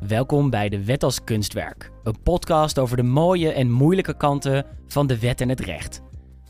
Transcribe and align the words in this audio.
Welkom 0.00 0.50
bij 0.50 0.68
De 0.68 0.84
Wet 0.84 1.02
als 1.02 1.24
Kunstwerk, 1.24 1.90
een 2.02 2.22
podcast 2.22 2.78
over 2.78 2.96
de 2.96 3.02
mooie 3.02 3.52
en 3.52 3.70
moeilijke 3.70 4.16
kanten 4.16 4.66
van 4.86 5.06
de 5.06 5.18
wet 5.18 5.40
en 5.40 5.48
het 5.48 5.60
recht. 5.60 6.02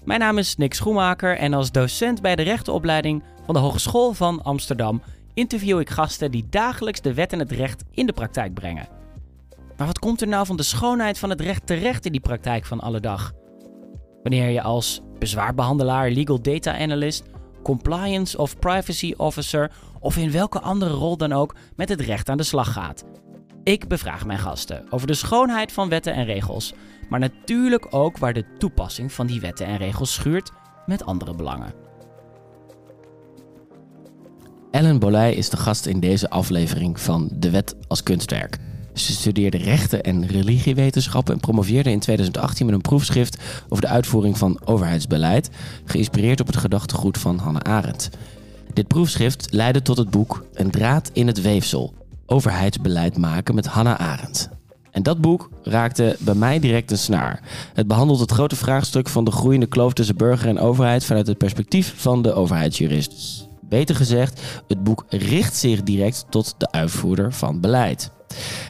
Mijn 0.05 0.21
naam 0.21 0.39
is 0.39 0.57
Nick 0.57 0.75
Schoenmaker 0.75 1.37
en 1.37 1.55
als 1.55 1.73
docent 1.73 2.23
bij 2.23 2.37
de 2.37 2.43
rechtenopleiding 2.43 3.23
van 3.45 3.55
de 3.55 3.61
Hogeschool 3.61 4.13
van 4.13 4.43
Amsterdam 4.43 5.03
interview 5.35 5.81
ik 5.81 5.91
gasten 5.91 6.31
die 6.31 6.47
dagelijks 6.51 7.01
de 7.01 7.15
wet 7.15 7.33
en 7.33 7.39
het 7.39 7.53
recht 7.53 7.85
in 7.91 8.07
de 8.07 8.13
praktijk 8.13 8.55
brengen. 8.55 8.89
Maar 9.77 9.87
wat 9.87 9.99
komt 9.99 10.21
er 10.21 10.29
nou 10.29 10.47
van 10.47 10.57
de 10.57 10.63
schoonheid 10.63 11.19
van 11.19 11.31
het 11.31 11.41
recht 11.41 11.67
terecht 11.67 12.07
in 12.07 12.13
die 12.13 12.21
praktijk 12.21 12.65
van 12.65 12.81
alle 12.81 13.01
dag? 13.01 13.33
Wanneer 14.23 14.49
je 14.49 14.63
als 14.63 15.01
bezwaarbehandelaar, 15.19 16.11
legal 16.11 16.43
data 16.43 16.79
analyst, 16.79 17.25
compliance 17.63 18.39
of 18.39 18.59
privacy 18.59 19.15
officer 19.17 19.71
of 20.01 20.17
in 20.17 20.31
welke 20.31 20.61
andere 20.61 20.93
rol 20.93 21.17
dan 21.17 21.33
ook 21.33 21.55
met 21.77 21.89
het 21.89 22.01
recht 22.01 22.29
aan 22.29 22.37
de 22.37 22.43
slag 22.43 22.73
gaat. 22.73 23.05
Ik 23.67 23.89
bevraag 23.89 24.27
mijn 24.27 24.39
gasten 24.39 24.85
over 24.91 25.07
de 25.07 25.15
schoonheid 25.15 25.73
van 25.73 25.89
wetten 25.89 26.15
en 26.15 26.25
regels, 26.25 26.75
maar 27.09 27.21
natuurlijk 27.21 27.87
ook 27.91 28.19
waar 28.19 28.33
de 28.33 28.45
toepassing 28.59 29.13
van 29.13 29.27
die 29.27 29.41
wetten 29.41 29.67
en 29.67 29.77
regels 29.77 30.13
schuurt 30.13 30.51
met 30.87 31.05
andere 31.05 31.35
belangen. 31.35 31.73
Ellen 34.71 34.99
Bolij 34.99 35.35
is 35.35 35.51
de 35.51 35.57
gast 35.57 35.87
in 35.87 36.01
deze 36.01 36.31
aflevering 36.31 37.01
van 37.01 37.29
De 37.33 37.51
Wet 37.51 37.77
als 37.89 38.03
Kunstwerk. 38.03 38.59
Ze 38.95 39.13
studeerde 39.13 39.59
rechten 39.59 40.03
en 40.03 40.27
religiewetenschappen 40.27 41.35
en 41.35 41.41
promoveerde 41.41 41.91
in 41.91 42.01
2018 42.01 42.67
met 42.67 42.75
een 42.75 42.81
proefschrift 42.81 43.43
over 43.69 43.83
de 43.83 43.91
uitvoering 43.91 44.39
van 44.39 44.61
overheidsbeleid, 44.65 45.51
geïnspireerd 45.85 46.41
op 46.41 46.47
het 46.47 46.57
gedachtegoed 46.57 47.19
van 47.19 47.39
Hannah 47.39 47.75
Arendt. 47.75 48.11
Dit 48.73 48.89
proefschrift 48.89 49.53
leidde 49.53 49.83
tot 49.83 49.97
het 49.97 50.11
boek 50.11 50.45
Een 50.53 50.71
draad 50.71 51.11
in 51.13 51.27
het 51.27 51.43
weefsel: 51.43 51.95
Overheidsbeleid 52.27 53.17
maken 53.17 53.55
met 53.55 53.67
Hannah 53.67 54.01
Arendt. 54.01 54.49
En 54.91 55.03
dat 55.03 55.21
boek 55.21 55.51
raakte 55.63 56.17
bij 56.21 56.35
mij 56.35 56.59
direct 56.59 56.91
een 56.91 56.99
snaar. 56.99 57.41
Het 57.75 57.87
behandelt 57.87 58.21
het 58.21 58.31
grote 58.31 58.57
vraagstuk 58.57 59.09
van 59.09 59.25
de 59.25 59.31
groeiende 59.31 59.67
kloof 59.67 59.93
tussen 59.93 60.17
burger 60.17 60.49
en 60.49 60.59
overheid 60.59 61.05
vanuit 61.05 61.27
het 61.27 61.39
perspectief 61.39 61.95
van 61.97 62.23
de 62.23 62.33
overheidsjurist. 62.33 63.47
Beter 63.61 63.97
gezegd, 63.97 64.41
het 64.69 64.85
boek 64.85 65.05
richt 65.09 65.57
zich 65.57 65.83
direct 65.83 66.27
tot 66.29 66.55
de 66.59 66.71
uitvoerder 66.71 67.33
van 67.33 67.61
beleid. 67.61 68.11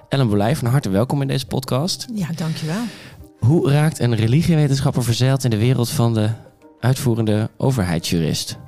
Ellen 0.08 0.28
Bolij, 0.28 0.56
van 0.56 0.68
harte 0.68 0.88
welkom 0.88 1.22
in 1.22 1.28
deze 1.28 1.46
podcast. 1.46 2.06
Ja, 2.14 2.28
dankjewel. 2.36 2.82
Hoe 3.38 3.70
raakt 3.70 3.98
een 3.98 4.14
religiewetenschapper 4.14 5.04
verzeild 5.04 5.44
in 5.44 5.50
de 5.50 5.58
wereld 5.58 5.90
van 5.90 6.14
de 6.14 6.30
uitvoerende 6.80 7.50
overheidsjurist? 7.56 8.58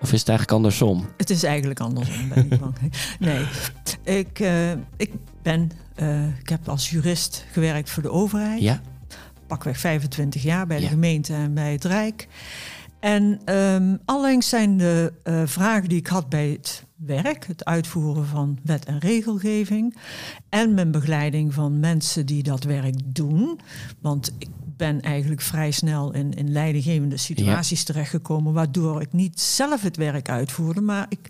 Of 0.00 0.12
is 0.12 0.18
het 0.18 0.28
eigenlijk 0.28 0.58
andersom? 0.58 1.06
Het 1.16 1.30
is 1.30 1.42
eigenlijk 1.42 1.80
andersom, 1.80 2.28
ben 2.28 2.50
ik 2.50 2.60
bang. 2.60 2.74
Nee, 3.18 3.46
ik, 4.02 4.38
uh, 4.38 4.70
ik 4.96 5.12
ben, 5.42 5.70
uh, 5.96 6.38
ik 6.38 6.48
heb 6.48 6.68
als 6.68 6.90
jurist 6.90 7.44
gewerkt 7.52 7.90
voor 7.90 8.02
de 8.02 8.10
overheid. 8.10 8.60
Ja. 8.60 8.80
Pakweg 9.46 9.78
25 9.78 10.42
jaar 10.42 10.66
bij 10.66 10.76
de 10.76 10.82
ja. 10.82 10.88
gemeente 10.88 11.34
en 11.34 11.54
bij 11.54 11.72
het 11.72 11.84
Rijk. 11.84 12.28
En 13.00 13.54
um, 13.54 13.98
allengs 14.04 14.48
zijn 14.48 14.76
de 14.76 15.12
uh, 15.24 15.42
vragen 15.44 15.88
die 15.88 15.98
ik 15.98 16.06
had 16.06 16.28
bij 16.28 16.48
het 16.48 16.84
werk, 16.96 17.46
het 17.46 17.64
uitvoeren 17.64 18.26
van 18.26 18.58
wet 18.62 18.84
en 18.84 18.98
regelgeving 18.98 19.96
en 20.48 20.74
mijn 20.74 20.90
begeleiding 20.90 21.54
van 21.54 21.80
mensen 21.80 22.26
die 22.26 22.42
dat 22.42 22.64
werk 22.64 22.94
doen. 23.04 23.60
Want 24.00 24.32
ik 24.38 24.48
ben 24.78 25.00
eigenlijk 25.00 25.40
vrij 25.40 25.70
snel 25.70 26.12
in, 26.12 26.32
in 26.32 26.52
leidinggevende 26.52 27.16
situaties 27.16 27.78
ja. 27.78 27.84
terechtgekomen, 27.84 28.52
waardoor 28.52 29.00
ik 29.00 29.12
niet 29.12 29.40
zelf 29.40 29.82
het 29.82 29.96
werk 29.96 30.28
uitvoerde, 30.28 30.80
maar 30.80 31.06
ik 31.08 31.28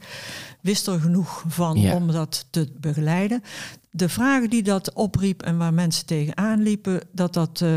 wist 0.60 0.86
er 0.86 1.00
genoeg 1.00 1.44
van 1.48 1.76
ja. 1.76 1.94
om 1.94 2.12
dat 2.12 2.46
te 2.50 2.68
begeleiden. 2.80 3.42
De 3.90 4.08
vragen 4.08 4.50
die 4.50 4.62
dat 4.62 4.92
opriep 4.92 5.42
en 5.42 5.58
waar 5.58 5.74
mensen 5.74 6.06
tegenaan 6.06 6.62
liepen, 6.62 7.00
dat, 7.12 7.34
dat 7.34 7.60
uh, 7.60 7.76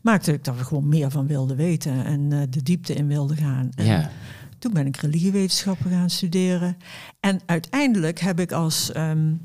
maakte 0.00 0.32
ik 0.32 0.44
dat 0.44 0.56
we 0.56 0.64
gewoon 0.64 0.88
meer 0.88 1.10
van 1.10 1.26
wilden 1.26 1.56
weten 1.56 2.04
en 2.04 2.20
uh, 2.30 2.40
de 2.50 2.62
diepte 2.62 2.94
in 2.94 3.06
wilden 3.06 3.36
gaan. 3.36 3.70
En 3.74 3.84
ja. 3.84 4.10
Toen 4.58 4.72
ben 4.72 4.86
ik 4.86 4.96
religiewetenschappen 4.96 5.90
gaan 5.90 6.10
studeren. 6.10 6.76
En 7.20 7.40
uiteindelijk 7.46 8.20
heb 8.20 8.40
ik 8.40 8.52
als 8.52 8.96
um, 8.96 9.40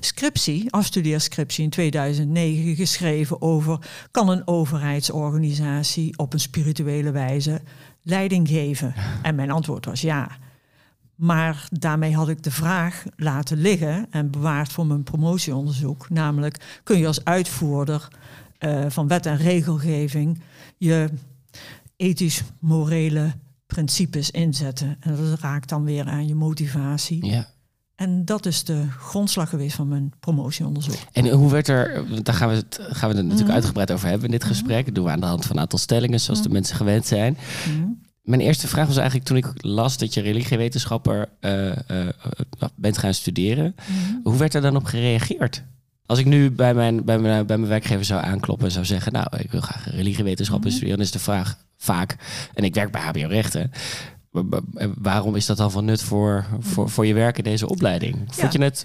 scriptie, 0.00 0.72
afstudeerscriptie 0.72 1.64
in 1.64 1.70
2009 1.70 2.76
geschreven 2.76 3.42
over 3.42 3.78
kan 4.10 4.28
een 4.28 4.46
overheidsorganisatie 4.46 6.18
op 6.18 6.32
een 6.32 6.40
spirituele 6.40 7.10
wijze 7.10 7.60
leiding 8.02 8.48
geven? 8.48 8.94
En 9.22 9.34
mijn 9.34 9.50
antwoord 9.50 9.84
was 9.84 10.00
ja. 10.00 10.30
Maar 11.14 11.68
daarmee 11.70 12.14
had 12.14 12.28
ik 12.28 12.42
de 12.42 12.50
vraag 12.50 13.04
laten 13.16 13.56
liggen 13.56 14.06
en 14.10 14.30
bewaard 14.30 14.72
voor 14.72 14.86
mijn 14.86 15.02
promotieonderzoek. 15.02 16.10
Namelijk, 16.10 16.80
kun 16.84 16.98
je 16.98 17.06
als 17.06 17.24
uitvoerder 17.24 18.08
uh, 18.60 18.84
van 18.88 19.08
wet 19.08 19.26
en 19.26 19.36
regelgeving 19.36 20.40
je 20.76 21.08
ethisch-morele 21.96 23.32
principes 23.66 24.30
inzetten. 24.30 24.96
En 25.00 25.16
dat 25.16 25.40
raakt 25.40 25.68
dan 25.68 25.84
weer 25.84 26.04
aan 26.04 26.26
je 26.26 26.34
motivatie. 26.34 27.26
Ja. 27.26 27.48
En 27.98 28.24
dat 28.24 28.46
is 28.46 28.64
de 28.64 28.84
grondslag 28.98 29.48
geweest 29.48 29.76
van 29.76 29.88
mijn 29.88 30.12
promotieonderzoek. 30.20 30.94
En 31.12 31.30
hoe 31.30 31.50
werd 31.50 31.68
er, 31.68 32.04
daar 32.22 32.34
gaan 32.34 32.48
we 32.48 32.54
het, 32.54 32.78
gaan 32.80 33.10
we 33.10 33.16
het 33.16 33.24
natuurlijk 33.24 33.48
mm. 33.48 33.54
uitgebreid 33.54 33.92
over 33.92 34.08
hebben 34.08 34.26
in 34.26 34.30
dit 34.30 34.44
gesprek. 34.44 34.84
Dat 34.84 34.94
doen 34.94 35.04
we 35.04 35.10
aan 35.10 35.20
de 35.20 35.26
hand 35.26 35.46
van 35.46 35.56
een 35.56 35.62
aantal 35.62 35.78
stellingen, 35.78 36.20
zoals 36.20 36.38
mm. 36.38 36.46
de 36.46 36.52
mensen 36.52 36.76
gewend 36.76 37.06
zijn. 37.06 37.36
Mijn 38.22 38.40
eerste 38.40 38.68
vraag 38.68 38.86
was 38.86 38.96
eigenlijk 38.96 39.26
toen 39.26 39.36
ik 39.36 39.46
las 39.56 39.98
dat 39.98 40.14
je 40.14 40.20
religiewetenschapper 40.20 41.28
uh, 41.40 41.66
uh, 41.66 42.08
bent 42.74 42.98
gaan 42.98 43.14
studeren. 43.14 43.74
Hoe 44.22 44.36
werd 44.36 44.54
er 44.54 44.60
dan 44.60 44.76
op 44.76 44.84
gereageerd? 44.84 45.64
Als 46.06 46.18
ik 46.18 46.26
nu 46.26 46.50
bij 46.50 46.74
mijn, 46.74 47.04
bij, 47.04 47.18
mijn, 47.18 47.46
bij 47.46 47.56
mijn 47.58 47.70
werkgever 47.70 48.04
zou 48.04 48.24
aankloppen 48.24 48.66
en 48.66 48.72
zou 48.72 48.84
zeggen... 48.84 49.12
nou, 49.12 49.26
ik 49.38 49.50
wil 49.50 49.60
graag 49.60 49.90
religiewetenschappen 49.90 50.70
studeren... 50.70 50.96
dan 50.96 51.06
is 51.06 51.12
de 51.12 51.18
vraag 51.18 51.58
vaak, 51.76 52.16
en 52.54 52.64
ik 52.64 52.74
werk 52.74 52.92
bij 52.92 53.00
HBO 53.00 53.26
Rechten... 53.28 53.70
waarom 54.94 55.34
is 55.34 55.46
dat 55.46 55.56
dan 55.56 55.70
van 55.70 55.84
nut 55.84 56.02
voor, 56.02 56.46
voor, 56.60 56.90
voor 56.90 57.06
je 57.06 57.14
werk 57.14 57.38
in 57.38 57.44
deze 57.44 57.68
opleiding? 57.68 58.16
Ja. 58.16 58.34
Vond 58.34 58.52
je 58.52 58.62
het 58.62 58.84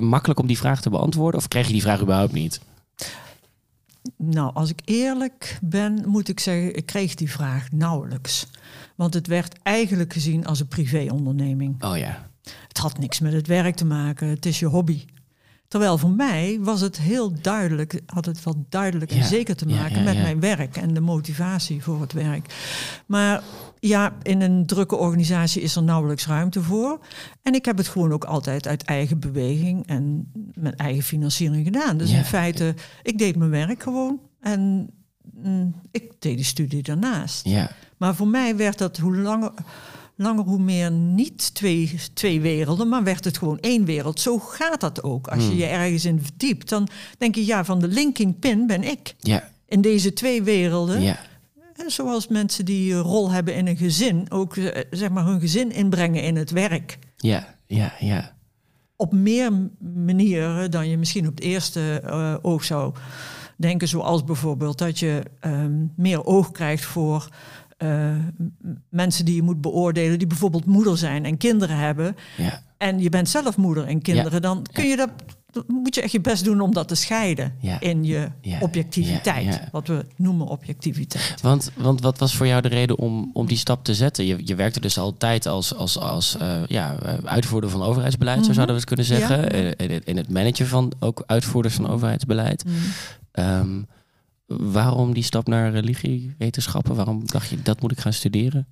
makkelijk 0.00 0.40
om 0.40 0.46
die 0.46 0.58
vraag 0.58 0.80
te 0.80 0.90
beantwoorden... 0.90 1.40
of 1.40 1.48
kreeg 1.48 1.66
je 1.66 1.72
die 1.72 1.82
vraag 1.82 2.00
überhaupt 2.00 2.32
niet? 2.32 2.60
Nou, 4.16 4.54
als 4.54 4.70
ik 4.70 4.80
eerlijk 4.84 5.58
ben, 5.62 6.02
moet 6.06 6.28
ik 6.28 6.40
zeggen... 6.40 6.76
ik 6.76 6.86
kreeg 6.86 7.14
die 7.14 7.30
vraag 7.30 7.70
nauwelijks. 7.70 8.46
Want 8.94 9.14
het 9.14 9.26
werd 9.26 9.58
eigenlijk 9.62 10.12
gezien 10.12 10.46
als 10.46 10.60
een 10.60 10.68
privéonderneming. 10.68 11.84
Oh 11.84 11.96
ja. 11.96 12.30
Het 12.68 12.78
had 12.78 12.98
niks 12.98 13.20
met 13.20 13.32
het 13.32 13.46
werk 13.46 13.74
te 13.74 13.84
maken. 13.84 14.28
Het 14.28 14.46
is 14.46 14.58
je 14.58 14.66
hobby. 14.66 15.04
Terwijl 15.68 15.98
voor 15.98 16.10
mij 16.10 16.58
was 16.60 16.80
het 16.80 16.98
heel 16.98 17.32
duidelijk, 17.40 18.00
had 18.06 18.24
het 18.24 18.44
wel 18.44 18.66
duidelijk 18.68 19.10
en 19.10 19.16
ja, 19.16 19.24
zeker 19.24 19.56
te 19.56 19.66
maken 19.66 19.90
ja, 19.90 19.98
ja, 19.98 20.04
met 20.04 20.22
mijn 20.22 20.40
werk 20.40 20.76
en 20.76 20.94
de 20.94 21.00
motivatie 21.00 21.82
voor 21.82 22.00
het 22.00 22.12
werk. 22.12 22.54
Maar 23.06 23.42
ja, 23.88 24.16
in 24.22 24.40
een 24.40 24.66
drukke 24.66 24.96
organisatie 24.96 25.62
is 25.62 25.76
er 25.76 25.82
nauwelijks 25.82 26.26
ruimte 26.26 26.62
voor. 26.62 26.98
En 27.42 27.54
ik 27.54 27.64
heb 27.64 27.76
het 27.76 27.88
gewoon 27.88 28.12
ook 28.12 28.24
altijd 28.24 28.66
uit 28.66 28.82
eigen 28.82 29.18
beweging 29.18 29.86
en 29.86 30.32
met 30.54 30.74
eigen 30.74 31.02
financiering 31.02 31.64
gedaan. 31.64 31.96
Dus 31.96 32.10
in 32.10 32.24
feite, 32.24 32.74
ik 33.02 33.18
deed 33.18 33.36
mijn 33.36 33.50
werk 33.50 33.82
gewoon 33.82 34.20
en 34.40 34.90
mm, 35.42 35.74
ik 35.90 36.12
deed 36.18 36.36
die 36.36 36.44
studie 36.44 36.82
daarnaast. 36.82 37.46
Maar 37.96 38.14
voor 38.14 38.28
mij 38.28 38.56
werd 38.56 38.78
dat 38.78 38.96
hoe 38.98 39.16
langer 39.16 39.52
langer 40.16 40.44
hoe 40.44 40.58
meer 40.58 40.90
niet 40.90 41.54
twee, 41.54 42.00
twee 42.14 42.40
werelden, 42.40 42.88
maar 42.88 43.02
werd 43.02 43.24
het 43.24 43.38
gewoon 43.38 43.58
één 43.60 43.84
wereld. 43.84 44.20
Zo 44.20 44.38
gaat 44.38 44.80
dat 44.80 45.02
ook. 45.02 45.26
Als 45.28 45.42
je 45.42 45.48
Hmm. 45.48 45.58
je 45.58 45.66
ergens 45.66 46.04
in 46.04 46.20
verdiept, 46.22 46.68
dan 46.68 46.88
denk 47.18 47.34
je, 47.34 47.46
ja, 47.46 47.64
van 47.64 47.80
de 47.80 47.88
linking 47.88 48.38
pin 48.38 48.66
ben 48.66 48.82
ik. 48.82 49.14
Ja. 49.18 49.50
In 49.66 49.80
deze 49.80 50.12
twee 50.12 50.42
werelden. 50.42 51.00
Ja. 51.00 51.18
Zoals 51.86 52.28
mensen 52.28 52.64
die 52.64 52.94
een 52.94 53.00
rol 53.00 53.30
hebben 53.30 53.54
in 53.54 53.66
een 53.66 53.76
gezin, 53.76 54.26
ook 54.30 54.56
eh, 54.56 54.82
zeg 54.90 55.10
maar 55.10 55.24
hun 55.24 55.40
gezin 55.40 55.72
inbrengen 55.72 56.22
in 56.22 56.36
het 56.36 56.50
werk. 56.50 56.98
Ja, 57.16 57.54
ja, 57.66 57.92
ja. 57.98 58.36
Op 58.96 59.12
meer 59.12 59.70
manieren 59.78 60.70
dan 60.70 60.88
je 60.88 60.98
misschien 60.98 61.26
op 61.28 61.34
het 61.34 61.44
eerste 61.44 62.02
uh, 62.06 62.34
oog 62.42 62.64
zou 62.64 62.94
denken. 63.56 63.88
Zoals 63.88 64.24
bijvoorbeeld 64.24 64.78
dat 64.78 64.98
je 64.98 65.22
um, 65.40 65.92
meer 65.96 66.24
oog 66.24 66.50
krijgt 66.50 66.84
voor 66.84 67.28
uh, 67.78 68.16
mensen 68.88 69.24
die 69.24 69.34
je 69.34 69.42
moet 69.42 69.60
beoordelen, 69.60 70.18
die 70.18 70.26
bijvoorbeeld 70.26 70.64
moeder 70.66 70.98
zijn 70.98 71.24
en 71.24 71.36
kinderen 71.36 71.76
hebben. 71.76 72.16
Ja. 72.36 72.62
En 72.78 72.98
je 73.00 73.08
bent 73.08 73.28
zelf 73.28 73.56
moeder 73.56 73.84
en 73.86 74.02
kinderen, 74.02 74.32
Ja. 74.32 74.40
dan 74.40 74.66
kun 74.72 74.86
je 74.88 74.96
dat. 74.96 75.10
Dan 75.52 75.64
Moet 75.66 75.94
je 75.94 76.00
echt 76.00 76.12
je 76.12 76.20
best 76.20 76.44
doen 76.44 76.60
om 76.60 76.72
dat 76.72 76.88
te 76.88 76.94
scheiden 76.94 77.54
Ja. 77.60 77.80
in 77.80 78.04
je 78.04 78.30
Ja. 78.40 78.58
objectiviteit. 78.60 79.44
Ja. 79.44 79.68
Wat 79.72 79.88
we 79.88 80.06
noemen 80.16 80.46
objectiviteit. 80.46 81.40
Want, 81.40 81.70
want 81.76 82.00
wat 82.00 82.18
was 82.18 82.36
voor 82.36 82.46
jou 82.46 82.62
de 82.62 82.68
reden 82.68 82.98
om, 82.98 83.30
om 83.32 83.46
die 83.46 83.56
stap 83.56 83.84
te 83.84 83.94
zetten? 83.94 84.26
Je, 84.26 84.38
je 84.44 84.54
werkte 84.54 84.80
dus 84.80 84.98
altijd 84.98 85.46
als, 85.46 85.74
als, 85.74 85.98
als 85.98 86.36
uh, 86.42 86.66
ja, 86.66 86.96
uitvoerder 87.24 87.70
van 87.70 87.82
overheidsbeleid, 87.82 88.36
mm 88.38 88.44
-hmm. 88.44 88.54
zo 88.54 88.62
zouden 88.62 88.74
we 88.74 88.80
het 88.80 88.90
kunnen 88.90 89.06
zeggen. 89.06 89.48
In, 89.78 89.90
het, 89.90 90.04
in 90.04 90.16
het 90.16 90.30
managen 90.30 90.66
van 90.66 90.92
ook 90.98 91.22
uitvoerders 91.26 91.74
van 91.74 91.88
overheidsbeleid. 91.88 92.64
Mm. 92.64 92.72
Um, 93.32 93.86
waarom 94.46 95.14
die 95.14 95.22
stap 95.22 95.46
naar 95.46 95.70
religiewetenschappen? 95.70 96.94
Waarom 96.94 97.26
dacht 97.26 97.48
je 97.48 97.62
dat 97.62 97.80
moet 97.80 97.92
ik 97.92 98.00
gaan 98.00 98.12
studeren? 98.12 98.66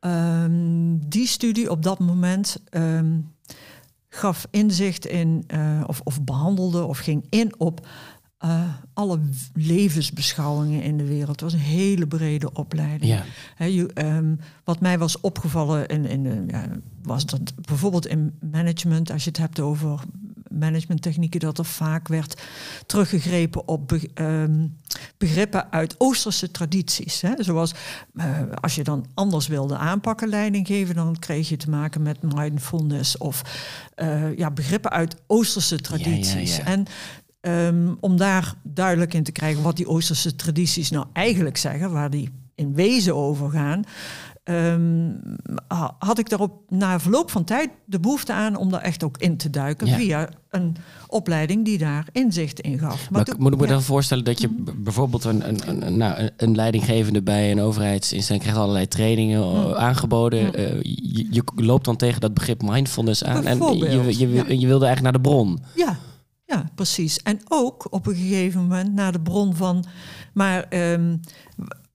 Um, 0.00 1.08
die 1.08 1.26
studie 1.26 1.70
op 1.70 1.82
dat 1.82 1.98
moment 1.98 2.56
um, 2.70 3.34
gaf 4.16 4.46
inzicht 4.50 5.06
in, 5.06 5.44
uh, 5.54 5.84
of, 5.86 6.00
of 6.04 6.24
behandelde 6.24 6.84
of 6.84 6.98
ging 6.98 7.26
in 7.28 7.54
op 7.58 7.86
uh, 8.44 8.62
alle 8.92 9.18
levensbeschouwingen 9.54 10.82
in 10.82 10.96
de 10.96 11.04
wereld. 11.04 11.28
Het 11.28 11.40
was 11.40 11.52
een 11.52 11.58
hele 11.58 12.06
brede 12.06 12.52
opleiding. 12.52 13.22
Ja. 13.58 13.76
um, 13.94 14.38
wat 14.64 14.80
mij 14.80 14.98
was 14.98 15.20
opgevallen 15.20 15.86
in, 15.86 16.04
in 16.04 16.44
ja, 16.48 16.68
was 17.02 17.26
dat 17.26 17.52
bijvoorbeeld 17.66 18.06
in 18.06 18.38
management, 18.50 19.10
als 19.10 19.24
je 19.24 19.30
het 19.30 19.38
hebt 19.38 19.60
over 19.60 20.00
managementtechnieken, 20.50 21.40
dat 21.40 21.58
er 21.58 21.64
vaak 21.64 22.08
werd 22.08 22.42
teruggegrepen 22.86 23.68
op 23.68 23.88
be, 23.88 24.10
um, 24.14 24.76
begrippen 25.18 25.72
uit 25.72 25.94
Oosterse 25.98 26.50
tradities. 26.50 27.20
Hè? 27.20 27.32
Zoals 27.38 27.74
uh, 28.14 28.40
als 28.60 28.74
je 28.74 28.84
dan 28.84 29.06
anders 29.14 29.46
wilde 29.46 29.76
aanpakken, 29.76 30.28
leiding 30.28 30.66
geven, 30.66 30.94
dan 30.94 31.18
kreeg 31.18 31.48
je 31.48 31.56
te 31.56 31.70
maken 31.70 32.02
met 32.02 32.34
mindfulness 32.34 33.18
of 33.18 33.42
uh, 33.96 34.36
ja, 34.36 34.50
begrippen 34.50 34.90
uit 34.90 35.16
Oosterse 35.26 35.80
tradities. 35.80 36.56
Ja, 36.56 36.62
ja, 36.62 36.70
en 36.70 36.86
Um, 37.40 37.96
om 38.00 38.16
daar 38.16 38.54
duidelijk 38.62 39.14
in 39.14 39.22
te 39.22 39.32
krijgen 39.32 39.62
wat 39.62 39.76
die 39.76 39.88
Oosterse 39.88 40.36
tradities 40.36 40.90
nou 40.90 41.06
eigenlijk 41.12 41.56
zeggen, 41.56 41.92
waar 41.92 42.10
die 42.10 42.30
in 42.54 42.74
wezen 42.74 43.14
over 43.14 43.50
gaan, 43.50 43.84
um, 44.48 45.20
had 45.98 46.18
ik 46.18 46.28
daarop 46.28 46.52
na 46.68 47.00
verloop 47.00 47.30
van 47.30 47.44
tijd 47.44 47.70
de 47.84 48.00
behoefte 48.00 48.32
aan 48.32 48.56
om 48.56 48.70
daar 48.70 48.80
echt 48.80 49.04
ook 49.04 49.18
in 49.18 49.36
te 49.36 49.50
duiken 49.50 49.86
Ja. 49.86 49.96
via 49.96 50.28
een 50.50 50.76
opleiding 51.06 51.64
die 51.64 51.78
daar 51.78 52.08
inzicht 52.12 52.60
in 52.60 52.78
gaf. 52.78 53.10
Maar 53.10 53.26
moet 53.38 53.52
ik 53.52 53.58
me 53.60 53.66
ja. 53.66 53.72
dan 53.72 53.82
voorstellen 53.82 54.24
dat 54.24 54.40
je 54.40 54.48
bijvoorbeeld 54.76 55.24
een, 55.24 55.48
een, 55.48 55.86
een, 55.86 55.96
nou, 55.96 56.30
een- 56.36 56.54
leidinggevende 56.54 57.22
bij 57.22 57.50
een 57.50 57.60
overheidsinstelling 57.60 58.44
krijgt 58.44 58.60
allerlei 58.60 58.88
trainingen 58.88 59.42
eh, 59.42 59.72
aangeboden. 59.72 60.40
Ja. 60.40 60.52
Eh, 60.52 60.82
je, 60.82 61.26
je 61.30 61.42
loopt 61.54 61.84
dan 61.84 61.96
tegen 61.96 62.20
dat 62.20 62.34
begrip 62.34 62.62
mindfulness 62.62 63.24
aan 63.24 63.46
en 63.46 63.58
je, 63.58 64.32
ja. 64.32 64.44
je 64.48 64.66
wilde 64.66 64.86
eigenlijk 64.86 65.02
naar 65.02 65.12
de 65.12 65.20
bron. 65.20 65.58
Ja, 65.74 65.96
ja, 66.44 66.64
precies. 66.74 67.18
En 67.22 67.40
ook 67.48 67.86
op 67.90 68.06
een 68.06 68.14
gegeven 68.14 68.60
moment 68.60 68.92
naar 68.94 69.12
de 69.12 69.20
bron 69.20 69.54
van. 69.54 69.84
Maar 70.32 70.62
ehm, 70.68 71.16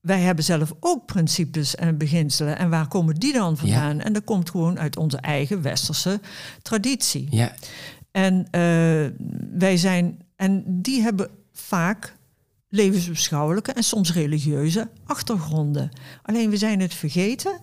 wij 0.02 0.20
hebben 0.20 0.44
zelf 0.44 0.72
ook 0.80 1.06
principes 1.06 1.74
en 1.74 1.98
beginselen. 1.98 2.58
En 2.58 2.70
waar 2.70 2.88
komen 2.88 3.14
die 3.14 3.32
dan 3.32 3.56
vandaan? 3.56 4.00
En 4.00 4.12
dat 4.12 4.24
komt 4.24 4.50
gewoon 4.50 4.78
uit 4.78 4.96
onze 4.96 5.16
eigen 5.16 5.62
westerse 5.62 6.20
traditie. 6.62 7.26
Ja, 7.30 7.54
En 8.10 8.46
eh, 8.50 9.06
wij 9.58 9.76
zijn. 9.76 10.18
En 10.36 10.64
die 10.82 11.02
hebben 11.02 11.30
vaak 11.52 12.16
levensbeschouwelijke 12.68 13.72
en 13.72 13.82
soms 13.84 14.12
religieuze 14.12 14.88
achtergronden. 15.06 15.90
Alleen 16.22 16.50
we 16.50 16.56
zijn 16.56 16.80
het 16.80 16.94
vergeten. 16.94 17.60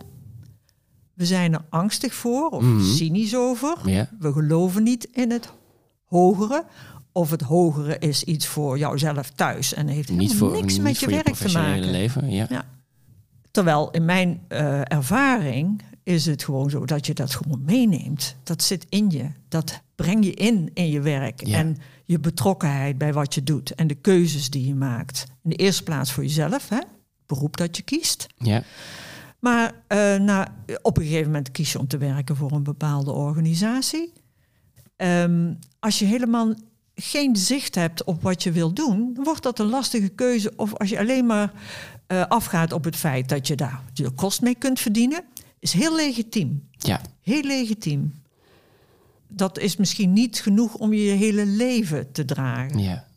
We 1.14 1.26
zijn 1.26 1.54
er 1.54 1.62
angstig 1.70 2.14
voor 2.14 2.50
of 2.50 2.64
Mhm. 2.64 2.84
cynisch 2.84 3.36
over. 3.36 3.78
ja, 3.90 4.10
We 4.20 4.32
geloven 4.34 4.84
niet 4.84 5.08
in 5.12 5.32
het 5.32 5.50
hogere. 6.06 6.66
Of 7.12 7.32
het 7.32 7.42
hogere 7.42 8.00
is 8.00 8.24
iets 8.24 8.48
voor 8.48 8.78
jouzelf 8.78 9.30
thuis 9.30 9.74
en 9.74 9.88
heeft 9.88 10.10
helemaal 10.10 10.36
voor, 10.36 10.52
niks 10.52 10.80
met 10.80 11.00
je 11.00 11.08
werk 11.08 11.36
te 11.36 11.52
maken. 11.52 11.92
leven. 11.92 12.32
Ja. 12.32 12.46
Ja. 12.50 12.66
Terwijl 13.52 13.92
in 13.92 14.06
mijn 14.06 14.42
eh, 14.48 14.82
ervaring 14.84 15.82
is 16.04 16.26
het 16.26 16.44
gewoon 16.44 16.70
zo 16.70 16.86
dat 16.86 17.06
je 17.06 17.14
dat 17.14 17.36
gewoon 17.36 17.62
meeneemt. 17.66 18.36
Dat 18.44 18.64
zit 18.64 18.86
in 18.90 19.10
je. 19.10 19.26
Dat 19.48 19.82
breng 19.96 20.26
je 20.26 20.34
in 20.34 20.72
in 20.74 20.90
je 20.90 21.02
werk. 21.02 21.46
Ja. 21.46 21.58
En 21.58 21.78
je 22.06 22.20
betrokkenheid 22.20 22.98
bij 22.98 23.14
wat 23.14 23.34
je 23.34 23.44
doet. 23.44 23.76
En 23.76 23.88
de 23.88 23.96
keuzes 23.96 24.50
die 24.50 24.68
je 24.68 24.76
maakt. 24.76 25.26
In 25.44 25.50
de 25.50 25.56
eerste 25.56 25.84
plaats 25.84 26.12
voor 26.12 26.24
jezelf. 26.24 26.70
Hè? 26.70 26.80
Beroep 27.26 27.58
dat 27.58 27.78
je 27.78 27.84
kiest. 27.84 28.28
Ja. 28.38 28.64
Maar 29.40 29.74
eh, 29.88 30.16
na, 30.16 30.56
op 30.82 30.98
een 30.98 31.04
gegeven 31.04 31.26
moment 31.26 31.52
kies 31.52 31.72
je 31.72 31.80
om 31.80 31.88
te 31.88 31.98
werken 31.98 32.36
voor 32.36 32.52
een 32.52 32.64
bepaalde 32.64 33.12
organisatie. 33.12 34.14
Ehm, 34.96 35.54
als 35.80 36.00
je 36.00 36.06
helemaal 36.06 36.54
geen 37.02 37.36
zicht 37.36 37.76
hebt 37.76 38.04
op 38.04 38.22
wat 38.22 38.44
je 38.44 38.52
wil 38.52 38.74
doen, 38.74 39.18
wordt 39.24 39.44
dat 39.44 39.60
een 39.60 39.70
lastige 39.70 40.10
keuze. 40.10 40.54
Of 40.56 40.76
als 40.76 40.90
je 40.90 41.00
alleen 41.00 41.26
maar 41.26 41.52
eh, 42.08 42.26
afgaat 42.26 42.74
op 42.74 42.84
het 42.84 42.96
feit 42.96 43.30
dat 43.30 43.48
je 43.48 43.56
daar 43.56 43.82
je 43.94 44.10
kost 44.10 44.42
mee 44.42 44.56
kunt 44.56 44.80
verdienen, 44.80 45.24
is 45.60 45.74
heel 45.74 45.96
legitiem. 45.96 46.68
ja. 46.72 47.02
Heel 47.22 47.44
legitiem. 47.44 48.22
Dat 49.28 49.60
is 49.60 49.76
misschien 49.76 50.14
niet 50.14 50.42
genoeg 50.42 50.74
om 50.74 50.94
je 50.94 51.12
hele 51.12 51.46
leven 51.46 52.12
te 52.12 52.26
dragen. 52.26 52.80
Ja. 52.80 53.08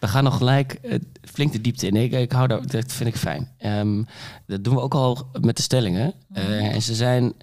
We 0.00 0.08
gaan 0.08 0.24
nog 0.24 0.36
gelijk 0.36 0.72
eh, 0.72 0.98
flink 1.22 1.52
de 1.52 1.60
diepte 1.60 1.86
in. 1.86 1.96
Ik, 1.96 2.12
ik 2.12 2.32
hou 2.32 2.48
daar, 2.48 2.66
dat 2.66 2.92
vind 2.92 3.08
ik 3.08 3.16
fijn. 3.16 3.48
Ehm, 3.58 4.02
dat 4.46 4.64
doen 4.64 4.74
we 4.74 4.80
ook 4.80 4.94
al 4.94 5.30
met 5.40 5.56
de 5.56 5.62
stellingen. 5.62 6.14
Eh, 6.32 6.74
en 6.74 6.82
ze 6.82 6.94
zijn 6.94 7.34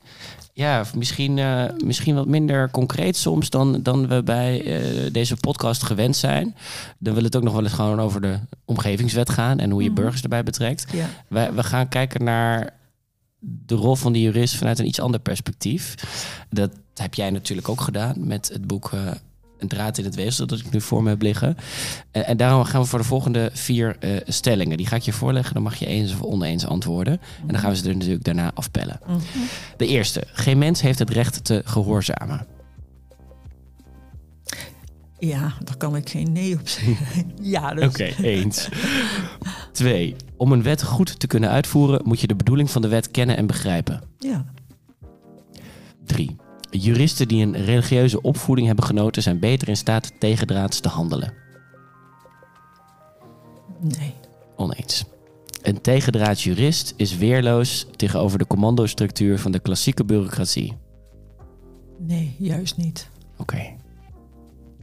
ja, 0.56 0.84
misschien, 0.96 1.38
eh, 1.38 1.64
misschien 1.86 2.16
wat 2.16 2.28
minder 2.28 2.72
concreet 2.72 3.18
soms 3.18 3.50
dan, 3.50 3.80
dan 3.84 4.08
we 4.08 4.24
bij 4.24 4.62
eh, 4.66 5.12
deze 5.12 5.36
podcast 5.36 5.84
gewend 5.84 6.16
zijn. 6.16 6.56
Dan 7.00 7.14
wil 7.14 7.24
het 7.24 7.36
ook 7.36 7.44
nog 7.44 7.54
wel 7.54 7.64
eens 7.64 7.74
gewoon 7.74 8.00
over 8.00 8.22
de 8.22 8.40
omgevingswet 8.66 9.30
gaan 9.30 9.60
en 9.60 9.70
hoe 9.72 9.84
je 9.84 9.90
Mhm. 9.90 10.02
burgers 10.02 10.22
erbij 10.22 10.44
betrekt. 10.44 10.86
Ja. 10.92 11.10
Wij, 11.28 11.54
we 11.54 11.64
gaan 11.64 11.88
kijken 11.90 12.24
naar 12.24 12.74
de 13.40 13.76
rol 13.76 13.96
van 13.96 14.14
de 14.14 14.22
jurist 14.22 14.56
vanuit 14.56 14.80
een 14.80 14.88
iets 14.88 15.00
ander 15.00 15.20
perspectief. 15.20 15.96
Dat 16.50 16.72
heb 16.96 17.14
jij 17.14 17.30
natuurlijk 17.30 17.70
ook 17.70 17.82
gedaan 17.82 18.28
met 18.28 18.50
het 18.54 18.68
boek 18.68 18.92
eh, 18.94 19.00
Een 19.64 19.70
draad 19.70 19.98
in 19.98 20.04
het 20.04 20.16
weefsel, 20.16 20.48
dat 20.48 20.60
ik 20.60 20.72
nu 20.72 20.82
voor 20.82 21.04
me 21.04 21.10
heb 21.10 21.22
liggen. 21.22 21.58
En, 22.12 22.26
en 22.26 22.38
daarom 22.38 22.64
gaan 22.64 22.82
we 22.82 22.88
voor 22.88 23.00
de 23.00 23.06
volgende 23.06 23.50
vier 23.54 23.96
eh, 24.00 24.10
stellingen. 24.26 24.78
Die 24.78 24.88
ga 24.88 24.96
ik 24.96 25.02
je 25.02 25.14
voorleggen, 25.14 25.54
dan 25.54 25.64
mag 25.64 25.76
je 25.76 25.86
eens 25.86 26.14
of 26.14 26.22
oneens 26.22 26.66
antwoorden. 26.66 27.14
En 27.42 27.48
dan 27.48 27.60
gaan 27.60 27.70
we 27.70 27.76
ze 27.78 27.90
er 27.90 27.96
natuurlijk 27.96 28.24
daarna 28.24 28.52
afpellen. 28.54 29.00
Mhm. 29.08 29.20
De 29.78 29.88
eerste, 29.88 30.24
geen 30.34 30.58
mens 30.58 30.82
heeft 30.82 31.00
het 31.00 31.10
recht 31.10 31.44
te 31.46 31.62
gehoorzamen. 31.66 32.46
ja, 35.20 35.54
daar 35.64 35.78
kan 35.78 35.96
ik 35.96 36.10
geen 36.10 36.32
nee 36.32 36.54
op 36.60 36.68
zeggen. 36.68 37.32
ja, 37.42 37.74
dat 37.74 38.00
is- 38.00 38.18
eens. 38.18 38.70
Twee, 39.72 40.16
om 40.38 40.52
een 40.52 40.64
wet 40.64 40.84
goed 40.84 41.20
te 41.20 41.28
kunnen 41.28 41.50
uitvoeren, 41.50 42.02
moet 42.04 42.20
je 42.20 42.28
de 42.28 42.36
bedoeling 42.36 42.72
van 42.72 42.82
de 42.82 42.88
wet 42.88 43.12
kennen 43.12 43.38
en 43.38 43.48
begrijpen. 43.48 44.02
ja. 44.20 44.46
3. 46.06 46.36
Juristen 46.80 47.28
die 47.28 47.46
een 47.46 47.66
religieuze 47.66 48.22
opvoeding 48.22 48.68
hebben 48.68 48.86
genoten 48.86 49.22
zijn 49.22 49.40
beter 49.40 49.68
in 49.68 49.78
staat 49.78 50.12
tegendraads 50.20 50.80
te 50.80 50.90
handelen. 50.90 51.34
Nee. 53.80 54.14
Oneens. 54.56 55.06
Een 55.62 55.82
tegendraads 55.82 56.44
jurist 56.44 56.94
is 56.96 57.18
weerloos 57.18 57.88
tegenover 57.96 58.38
de 58.38 58.48
commandostructuur 58.48 59.40
van 59.40 59.52
de 59.52 59.60
klassieke 59.60 60.06
bureaucratie. 60.06 60.74
Nee, 61.98 62.36
juist 62.40 62.78
niet. 62.78 63.10
Oké. 63.38 63.76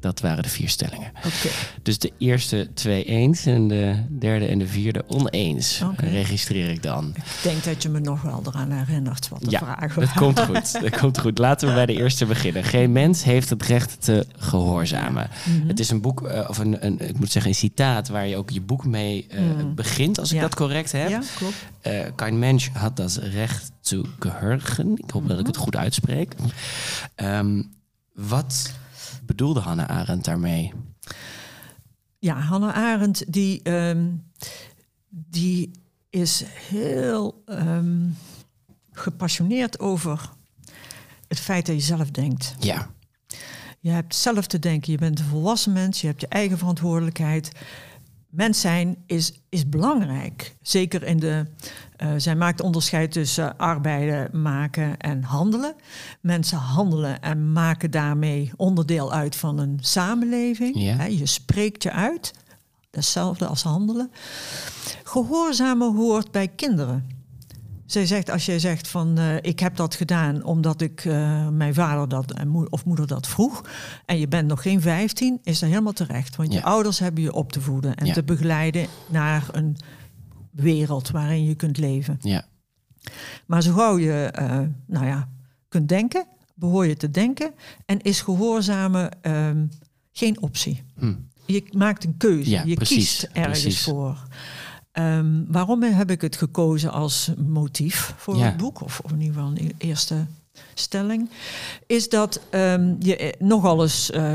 Dat 0.00 0.20
waren 0.20 0.42
de 0.42 0.48
vier 0.48 0.68
stellingen. 0.68 1.12
Oké. 1.16 1.48
Dus 1.82 1.98
de 1.98 2.12
eerste 2.18 2.68
twee 2.74 3.04
eens 3.04 3.46
en 3.46 3.68
de 3.68 3.94
derde 4.18 4.46
en 4.46 4.58
de 4.58 4.66
vierde 4.66 5.04
oneens. 5.08 5.82
Registreer 5.96 6.70
ik 6.70 6.82
dan. 6.82 7.12
Ik 7.16 7.22
denk 7.42 7.64
dat 7.64 7.82
je 7.82 7.88
me 7.88 8.00
nog 8.00 8.22
wel 8.22 8.42
eraan 8.46 8.70
herinnert 8.70 9.28
wat 9.28 9.40
de 9.40 9.50
Ja, 9.50 9.58
vragen 9.58 10.00
Dat 10.00 10.12
komt 10.12 10.40
goed. 10.40 10.80
Dat 10.82 10.98
komt 10.98 11.18
goed. 11.20 11.38
Laten 11.38 11.68
we 11.68 11.74
bij 11.74 11.86
de 11.86 11.92
eerste 11.96 12.26
beginnen. 12.26 12.64
Geen 12.64 12.92
mens 12.92 13.24
heeft 13.24 13.50
het 13.50 13.62
recht 13.66 13.96
te 14.04 14.26
gehoorzamen. 14.36 15.30
Mhm. 15.44 15.68
Het 15.68 15.80
is 15.80 15.90
een 15.90 16.00
boek, 16.00 16.22
eh, 16.26 16.48
of 16.48 16.58
een, 16.58 16.86
een, 16.86 17.08
ik 17.08 17.18
moet 17.18 17.30
zeggen, 17.30 17.50
een 17.50 17.56
citaat 17.56 18.08
waar 18.08 18.26
je 18.26 18.36
ook 18.36 18.50
je 18.50 18.60
boek 18.60 18.84
mee 18.86 19.26
eh, 19.28 19.40
Mhm. 19.40 19.74
begint, 19.74 20.18
als 20.18 20.30
ik 20.30 20.36
Ja. 20.36 20.42
dat 20.42 20.54
correct 20.54 20.92
heb. 20.92 21.08
Ja, 21.08 21.20
klopt. 21.36 21.54
Eh, 21.80 22.00
kein 22.14 22.38
Mensch 22.38 22.68
had 22.72 22.96
das 22.96 23.16
Recht 23.16 23.70
zu 23.80 24.02
gehören. 24.18 24.92
Ik 24.96 25.10
hoop 25.10 25.28
dat 25.28 25.38
ik 25.38 25.46
het 25.46 25.56
goed 25.56 25.76
uitspreek. 25.76 26.34
Ehm, 27.14 27.62
wat 28.14 28.72
bedoelde 29.30 29.60
Hannah 29.60 29.88
Arendt 29.88 30.24
daarmee? 30.24 30.72
Ja, 32.18 32.34
Hannah 32.34 32.74
Arendt, 32.74 33.32
die, 33.32 33.62
ehm, 33.62 34.06
die 35.08 35.70
is 36.10 36.44
heel 36.68 37.42
ehm, 37.46 38.08
gepassioneerd 38.92 39.78
over 39.80 40.30
het 41.28 41.40
feit 41.40 41.66
dat 41.66 41.74
je 41.74 41.80
zelf 41.80 42.10
denkt. 42.10 42.54
Ja, 42.58 42.90
Je 43.80 43.90
hebt 43.90 44.14
zelf 44.14 44.46
te 44.46 44.58
denken, 44.58 44.92
je 44.92 44.98
bent 44.98 45.18
een 45.18 45.24
volwassen 45.24 45.72
mens, 45.72 46.00
je 46.00 46.06
hebt 46.06 46.20
je 46.20 46.28
eigen 46.28 46.58
verantwoordelijkheid. 46.58 47.52
Mens 48.30 48.60
zijn 48.60 48.96
is, 49.06 49.40
is 49.48 49.68
belangrijk. 49.68 50.56
Zeker 50.62 51.02
in 51.02 51.18
de. 51.18 51.46
eh, 51.96 52.08
zij 52.16 52.36
maakt 52.36 52.60
onderscheid 52.60 53.12
tussen 53.12 53.56
arbeiden, 53.56 54.42
maken 54.42 54.96
en 54.96 55.22
handelen. 55.22 55.74
Mensen 56.20 56.58
handelen 56.58 57.20
en 57.22 57.52
maken 57.52 57.90
daarmee 57.90 58.52
onderdeel 58.56 59.12
uit 59.12 59.36
van 59.36 59.58
een 59.58 59.78
samenleving. 59.80 60.82
Ja. 60.82 61.04
Je 61.04 61.26
spreekt 61.26 61.82
je 61.82 61.92
uit. 61.92 62.32
Hetzelfde 62.90 63.46
als 63.46 63.62
handelen. 63.62 64.10
Gehoorzamen 65.04 65.94
hoort 65.96 66.30
bij 66.30 66.48
kinderen. 66.48 67.19
Zij 67.90 68.06
zegt, 68.06 68.30
als 68.30 68.46
jij 68.46 68.58
zegt 68.58 68.88
van 68.88 69.18
eh, 69.18 69.36
ik 69.40 69.58
heb 69.60 69.76
dat 69.76 69.94
gedaan 69.94 70.44
omdat 70.44 70.80
ik 70.80 71.04
eh, 71.04 71.48
mijn 71.48 71.74
vader 71.74 72.08
dat 72.08 72.32
en 72.32 72.48
moe- 72.48 72.68
of 72.70 72.84
moeder 72.84 73.06
dat 73.06 73.26
vroeg. 73.26 73.64
En 74.06 74.18
je 74.18 74.28
bent 74.28 74.48
nog 74.48 74.62
geen 74.62 74.80
15, 74.80 75.38
is 75.42 75.58
dat 75.58 75.68
helemaal 75.68 75.92
terecht. 75.92 76.36
Want 76.36 76.52
je 76.52 76.62
ouders 76.62 76.98
hebben 76.98 77.22
je 77.22 77.32
op 77.32 77.52
te 77.52 77.60
voeden 77.60 77.94
en 77.94 78.06
Ja. 78.06 78.12
te 78.12 78.22
begeleiden 78.22 78.86
naar 79.08 79.48
een 79.52 79.76
wereld 80.50 81.10
waarin 81.10 81.44
je 81.44 81.54
kunt 81.54 81.78
leven. 81.78 82.18
ja, 82.20 82.44
Maar 83.46 83.62
zo 83.62 83.72
gauw 83.72 83.98
je, 83.98 84.12
eh, 84.24 84.58
nou 84.86 85.06
ja, 85.06 85.28
kunt 85.68 85.88
denken, 85.88 86.26
behoor 86.54 86.86
je 86.86 86.96
te 86.96 87.10
denken 87.10 87.52
en 87.86 88.00
is 88.00 88.20
gehoorzamen 88.20 89.22
ehm, 89.22 89.66
geen 90.12 90.42
optie. 90.42 90.82
Hm. 90.98 91.14
Je 91.46 91.64
maakt 91.72 92.04
een 92.04 92.16
keuze, 92.16 92.50
Ja, 92.50 92.62
je 92.66 92.74
precies, 92.74 92.96
kiest 92.96 93.22
ergens 93.32 93.60
precies. 93.60 93.82
voor. 93.82 94.22
Ehm, 94.92 95.42
waarom 95.48 95.82
heb 95.82 96.10
ik 96.10 96.20
het 96.20 96.36
gekozen 96.36 96.92
als 96.92 97.30
motief 97.46 98.14
voor 98.16 98.36
Ja. 98.36 98.44
het 98.44 98.56
boek, 98.56 98.80
of, 98.82 99.00
of 99.00 99.10
in 99.10 99.20
ieder 99.20 99.34
geval 99.34 99.50
een 99.50 99.58
e- 99.66 99.86
eerste 99.86 100.26
stelling, 100.74 101.30
is 101.86 102.08
dat 102.08 102.40
ehm, 102.50 102.94
je 102.98 103.16
eh, 103.16 103.40
nogal 103.40 103.82
eens 103.82 104.10
eh, 104.10 104.32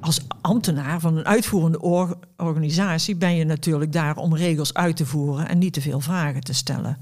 als 0.00 0.20
ambtenaar 0.40 1.00
van 1.00 1.16
een 1.16 1.24
uitvoerende 1.26 1.80
or- 1.80 2.18
organisatie 2.36 3.16
ben 3.16 3.34
je 3.34 3.44
natuurlijk 3.44 3.92
daar 3.92 4.16
om 4.16 4.36
regels 4.36 4.74
uit 4.74 4.96
te 4.96 5.06
voeren 5.06 5.48
en 5.48 5.58
niet 5.58 5.72
te 5.72 5.80
veel 5.80 6.00
vragen 6.00 6.40
te 6.40 6.52
stellen. 6.54 6.98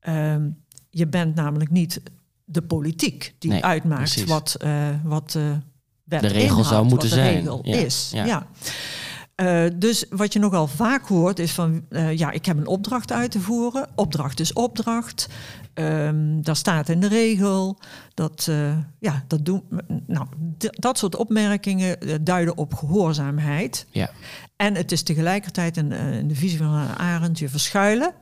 Ehm, 0.00 0.48
je 0.90 1.06
bent 1.06 1.34
namelijk 1.34 1.70
niet 1.70 2.00
de 2.44 2.62
politiek 2.62 3.34
die 3.38 3.50
Nee, 3.50 3.64
uitmaakt 3.64 4.00
precies. 4.12 4.24
wat, 4.30 4.54
eh, 4.60 4.88
wat 5.04 5.30
de 5.30 5.56
wet 6.04 6.20
De 6.20 6.26
regel 6.26 6.42
inhoudt, 6.46 6.68
zou 6.68 6.80
moeten 6.86 7.08
wat 7.08 7.18
de 7.18 7.22
zijn. 7.24 7.34
regel 7.34 7.60
Ja, 7.62 7.76
is. 7.76 8.10
ja. 8.14 8.24
Ja. 8.24 8.46
Eh, 9.38 9.64
dus 9.74 10.04
wat 10.10 10.32
je 10.32 10.38
nogal 10.38 10.66
vaak 10.66 11.06
hoort 11.06 11.38
is 11.38 11.52
van, 11.52 11.84
eh, 11.88 12.16
ja, 12.18 12.30
ik 12.30 12.46
heb 12.46 12.56
een 12.56 12.66
opdracht 12.66 13.12
uit 13.12 13.30
te 13.30 13.40
voeren. 13.40 13.88
Opdracht 13.94 14.40
is 14.40 14.52
opdracht. 14.52 15.28
Ehm 15.74 16.40
daar 16.42 16.56
staat 16.56 16.88
in 16.88 17.00
de 17.00 17.08
regel. 17.08 17.78
Dat, 18.14 18.46
eh, 18.50 18.76
ja, 18.98 19.24
dat, 19.26 19.44
doen, 19.44 19.62
nou, 20.06 20.26
dat 20.58 20.98
soort 20.98 21.16
opmerkingen 21.16 22.24
duiden 22.24 22.56
op 22.56 22.74
gehoorzaamheid. 22.74 23.86
Ja. 23.90 24.10
En 24.56 24.74
het 24.74 24.92
is 24.92 25.02
tegelijkertijd 25.02 25.76
eh, 25.76 26.18
in 26.18 26.28
de 26.28 26.34
visie 26.34 26.58
van 26.58 26.96
Arendt 26.96 27.38
je 27.38 27.48
verschuilen 27.48 28.12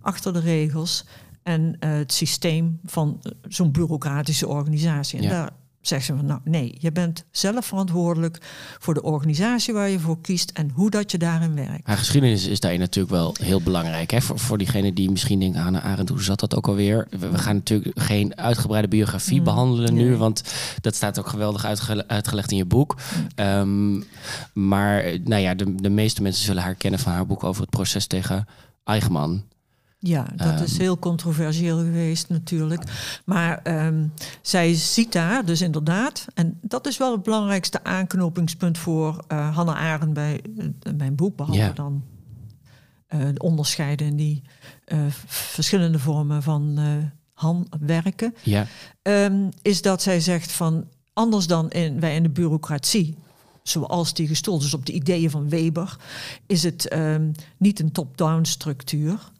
achter 0.00 0.32
de 0.32 0.40
regels 0.40 1.04
en 1.42 1.76
het 1.78 2.12
systeem 2.12 2.78
van 2.84 3.22
zo'n 3.48 3.72
bureaucratische 3.72 4.48
organisatie. 4.48 5.18
En 5.18 5.24
Ja. 5.24 5.30
daar 5.30 5.50
zegt 5.86 6.04
ze 6.04 6.16
van, 6.16 6.26
nou 6.26 6.40
nee, 6.44 6.74
je 6.78 6.92
bent 6.92 7.24
zelf 7.30 7.66
verantwoordelijk 7.66 8.38
voor 8.78 8.94
de 8.94 9.02
organisatie 9.02 9.74
waar 9.74 9.88
je 9.88 9.98
voor 10.00 10.20
kiest 10.20 10.50
en 10.50 10.70
hoe 10.74 10.90
dat 10.90 11.10
je 11.10 11.18
daarin 11.18 11.54
werkt. 11.54 11.86
Haar 11.86 11.96
geschiedenis 11.96 12.46
is 12.46 12.60
daarin 12.60 12.80
natuurlijk 12.80 13.14
wel 13.14 13.34
heel 13.42 13.60
belangrijk. 13.60 14.10
Hè? 14.10 14.20
Voor, 14.20 14.38
voor 14.38 14.58
diegene 14.58 14.92
die 14.92 15.10
misschien 15.10 15.40
denken, 15.40 15.60
Hannah 15.60 15.84
Arendt, 15.84 16.10
hoe 16.10 16.22
zat 16.22 16.40
dat 16.40 16.56
ook 16.56 16.68
alweer? 16.68 17.06
We, 17.10 17.28
we 17.30 17.38
gaan 17.38 17.54
natuurlijk 17.54 18.00
geen 18.00 18.36
uitgebreide 18.38 18.88
biografie 18.88 19.38
Mm, 19.38 19.44
behandelen 19.44 19.94
nu, 19.94 20.16
want 20.16 20.42
dat 20.80 20.94
staat 20.94 21.18
ook 21.18 21.26
geweldig 21.28 21.64
uitge- 21.64 22.08
uitgelegd 22.08 22.50
in 22.50 22.56
je 22.56 22.64
boek. 22.64 22.96
Ehm, 23.34 24.00
maar 24.52 25.04
nou 25.24 25.42
ja, 25.42 25.54
de, 25.54 25.74
de 25.74 25.90
meeste 25.90 26.22
mensen 26.22 26.44
zullen 26.44 26.62
haar 26.62 26.74
kennen 26.74 27.00
van 27.00 27.12
haar 27.12 27.26
boek 27.26 27.44
over 27.44 27.60
het 27.60 27.70
proces 27.70 28.06
tegen 28.06 28.46
Eichmann. 28.84 29.42
Ja, 30.06 30.26
dat 30.36 30.60
is 30.60 30.72
Ehm. 30.72 30.80
heel 30.80 30.98
controversieel 30.98 31.78
geweest 31.78 32.28
natuurlijk. 32.28 32.82
Maar 33.24 33.60
ehm, 33.62 34.06
zij 34.42 34.74
ziet 34.74 35.12
daar 35.12 35.44
dus 35.44 35.60
inderdaad, 35.60 36.26
en 36.34 36.58
dat 36.62 36.86
is 36.86 36.96
wel 36.98 37.12
het 37.12 37.22
belangrijkste 37.22 37.84
aanknopingspunt 37.84 38.78
voor 38.78 39.24
eh 39.28 39.56
Hannah 39.56 39.76
Arendt 39.76 40.14
bij 40.14 40.40
eh, 40.58 40.92
mijn 40.96 41.14
boek, 41.14 41.36
behalve 41.36 41.72
dan 41.74 42.04
eh, 43.06 43.20
de 43.32 43.38
onderscheiden 43.40 44.06
in 44.06 44.16
die 44.16 44.42
eh, 44.84 44.98
verschillende 45.26 45.98
vormen 45.98 46.42
van 46.42 46.74
eh 46.78 46.84
handwerken. 47.32 48.34
Ehm, 49.02 49.48
is 49.62 49.82
dat 49.82 50.02
zij 50.02 50.20
zegt 50.20 50.52
van 50.52 50.88
anders 51.12 51.46
dan 51.46 51.70
in, 51.70 52.00
wij 52.00 52.14
in 52.14 52.22
de 52.22 52.28
bureaucratie, 52.28 53.16
zoals 53.62 54.14
die 54.14 54.26
gestoeld 54.26 54.62
is 54.62 54.74
op 54.74 54.86
de 54.86 54.92
ideeën 54.92 55.30
van 55.30 55.48
Weber, 55.48 55.96
is 56.46 56.62
het 56.62 56.96
niet 57.56 57.80
een 57.80 57.92
top-down 57.92 58.44
structuur 58.44 59.32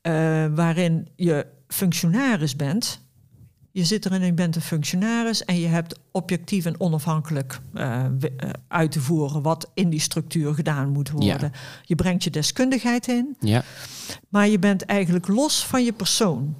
eh, 0.00 0.46
waarin 0.54 1.08
je 1.16 1.46
functionaris 1.68 2.56
bent. 2.56 3.00
Je 3.70 3.84
zit 3.84 4.06
erin 4.06 4.20
en 4.20 4.26
je 4.26 4.32
bent 4.32 4.56
een 4.56 4.62
functionaris 4.62 5.44
en 5.44 5.60
je 5.60 5.66
hebt 5.66 5.98
objectief 6.12 6.64
en 6.64 6.80
onafhankelijk 6.80 7.60
eh, 7.74 8.04
eh, 8.04 8.10
uit 8.68 8.92
te 8.92 9.00
voeren 9.00 9.42
wat 9.42 9.70
in 9.74 9.90
die 9.90 10.00
structuur 10.00 10.54
gedaan 10.54 10.88
moet 10.88 11.10
worden. 11.10 11.52
Je 11.82 11.94
brengt 11.94 12.24
je 12.24 12.30
deskundigheid 12.30 13.08
in, 13.08 13.36
ja, 13.40 13.64
maar 14.28 14.48
je 14.48 14.58
bent 14.58 14.82
eigenlijk 14.82 15.28
los 15.28 15.66
van 15.66 15.84
je 15.84 15.92
persoon. 15.92 16.56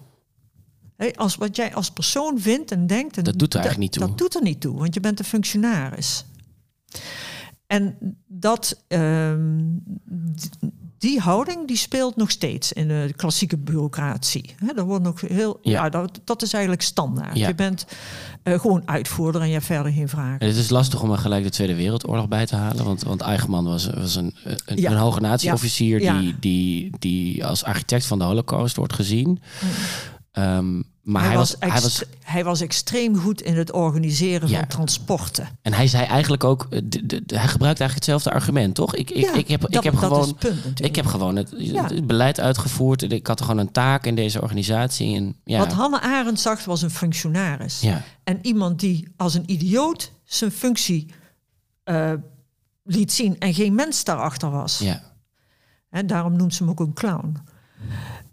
Als 1.15 1.37
wat 1.37 1.57
jij 1.57 1.75
als 1.75 1.91
persoon 1.91 2.41
vindt 2.41 2.71
en 2.71 2.87
denkt. 2.87 3.17
En 3.17 3.25
Dat 3.25 3.39
doet 3.39 3.55
er 3.55 3.61
eigenlijk 3.61 3.91
niet 3.91 4.01
toe. 4.01 4.09
Dat 4.09 4.19
doet 4.19 4.35
er 4.35 4.43
niet 4.43 4.61
toe, 4.61 4.79
want 4.79 4.95
je 4.95 5.01
bent 5.01 5.19
een 5.19 5.25
functionaris. 5.25 6.25
En 7.69 7.97
dat, 8.27 8.85
ehm, 8.89 9.59
die 10.99 11.21
houding 11.21 11.67
die 11.67 11.77
speelt 11.77 12.17
nog 12.17 12.31
steeds 12.31 12.73
in 12.73 12.89
de 12.89 13.13
klassieke 13.17 13.57
bureaucratie. 13.57 14.55
Hè, 14.57 14.73
dat 14.75 14.85
wordt 14.87 15.05
nog 15.05 15.21
heel, 15.21 15.59
Ja. 15.63 15.71
ja. 15.73 15.89
dat, 15.89 16.21
dat 16.25 16.43
is 16.43 16.53
eigenlijk 16.53 16.83
standaard. 16.83 17.37
Ja. 17.39 17.49
Je 17.49 17.55
bent 17.55 17.87
eh, 18.43 18.61
gewoon 18.61 18.83
uitvoerder 18.85 19.41
en 19.41 19.47
je 19.47 19.53
hebt 19.53 19.65
verder 19.67 19.93
geen 19.93 20.09
vragen. 20.09 20.39
En 20.41 20.47
het 20.47 20.57
is 20.57 20.69
lastig 20.71 21.03
om 21.03 21.11
er 21.11 21.19
gelijk 21.19 21.45
de 21.45 21.51
Tweede 21.51 21.75
Wereldoorlog 21.75 22.29
bij 22.29 22.47
te 22.47 22.57
halen. 22.57 22.85
Want, 22.85 23.03
want 23.03 23.21
Eichmann 23.21 23.67
was, 23.69 23.91
was 23.91 24.15
een, 24.15 24.35
een, 24.65 24.77
Ja. 24.81 24.91
een 24.91 24.97
hoge 24.97 25.21
natieofficier 25.21 25.99
die, 25.99 26.37
die, 26.41 26.91
die 26.99 27.47
als 27.47 27.65
architect 27.65 28.07
van 28.07 28.19
de 28.19 28.25
Holocaust 28.25 28.77
wordt 28.77 28.93
gezien. 28.95 29.41
Ehm, 30.33 30.83
maar 31.09 31.25
hij, 31.25 31.37
was, 31.37 31.57
hij 31.59 31.81
was. 31.81 32.03
hij 32.23 32.45
was 32.45 32.61
extreem 32.61 33.17
goed 33.17 33.41
in 33.43 33.57
het 33.57 33.73
organiseren 33.73 34.49
Ja. 34.49 34.59
van 34.59 34.67
transporten. 34.69 35.49
En 35.63 35.73
hij 35.73 35.87
zei 35.87 36.05
eigenlijk 36.05 36.45
ook. 36.45 36.67
eh, 36.71 36.81
hij 37.27 37.49
gebruikt 37.49 37.63
eigenlijk 37.81 37.95
hetzelfde 37.95 38.31
argument, 38.31 38.75
toch? 38.75 38.95
Ik, 38.95 39.11
ik, 39.11 39.25
Ja, 39.25 39.35
ik 39.35 39.49
heb, 39.49 39.61
dat- 39.61 39.75
ik 39.75 39.83
heb 39.83 39.95
gewoon. 39.97 40.35
punt. 40.35 40.85
Ik 40.85 40.97
heb 40.97 41.07
gewoon 41.07 41.37
het, 41.37 41.55
Ja. 41.57 41.85
het 41.85 42.07
beleid 42.07 42.41
uitgevoerd. 42.41 43.13
Ik 43.13 43.27
had 43.27 43.41
gewoon 43.41 43.59
een 43.59 43.73
taak 43.73 44.07
in 44.07 44.15
deze 44.15 44.43
organisatie. 44.43 45.17
En, 45.17 45.37
ja, 45.45 45.59
Wat 45.59 45.73
Hannah 45.73 46.03
Arendt 46.03 46.41
zag 46.41 46.65
was 46.65 46.83
een 46.83 46.91
functionaris. 46.91 47.81
ja, 47.81 48.03
En 48.25 48.39
iemand 48.43 48.81
die 48.81 49.09
als 49.17 49.35
een 49.35 49.51
idioot 49.51 50.13
zijn 50.25 50.51
functie 50.51 51.11
eh, 51.85 52.13
liet 52.85 53.13
zien 53.13 53.39
en 53.39 53.55
geen 53.55 53.75
mens 53.75 54.05
daarachter 54.05 54.51
was. 54.51 54.79
ja, 54.79 55.03
En 55.91 56.07
daarom 56.07 56.37
noemt 56.37 56.55
ze 56.55 56.63
hem 56.63 56.73
ook 56.73 56.81
een 56.81 56.93
clown. 56.95 57.37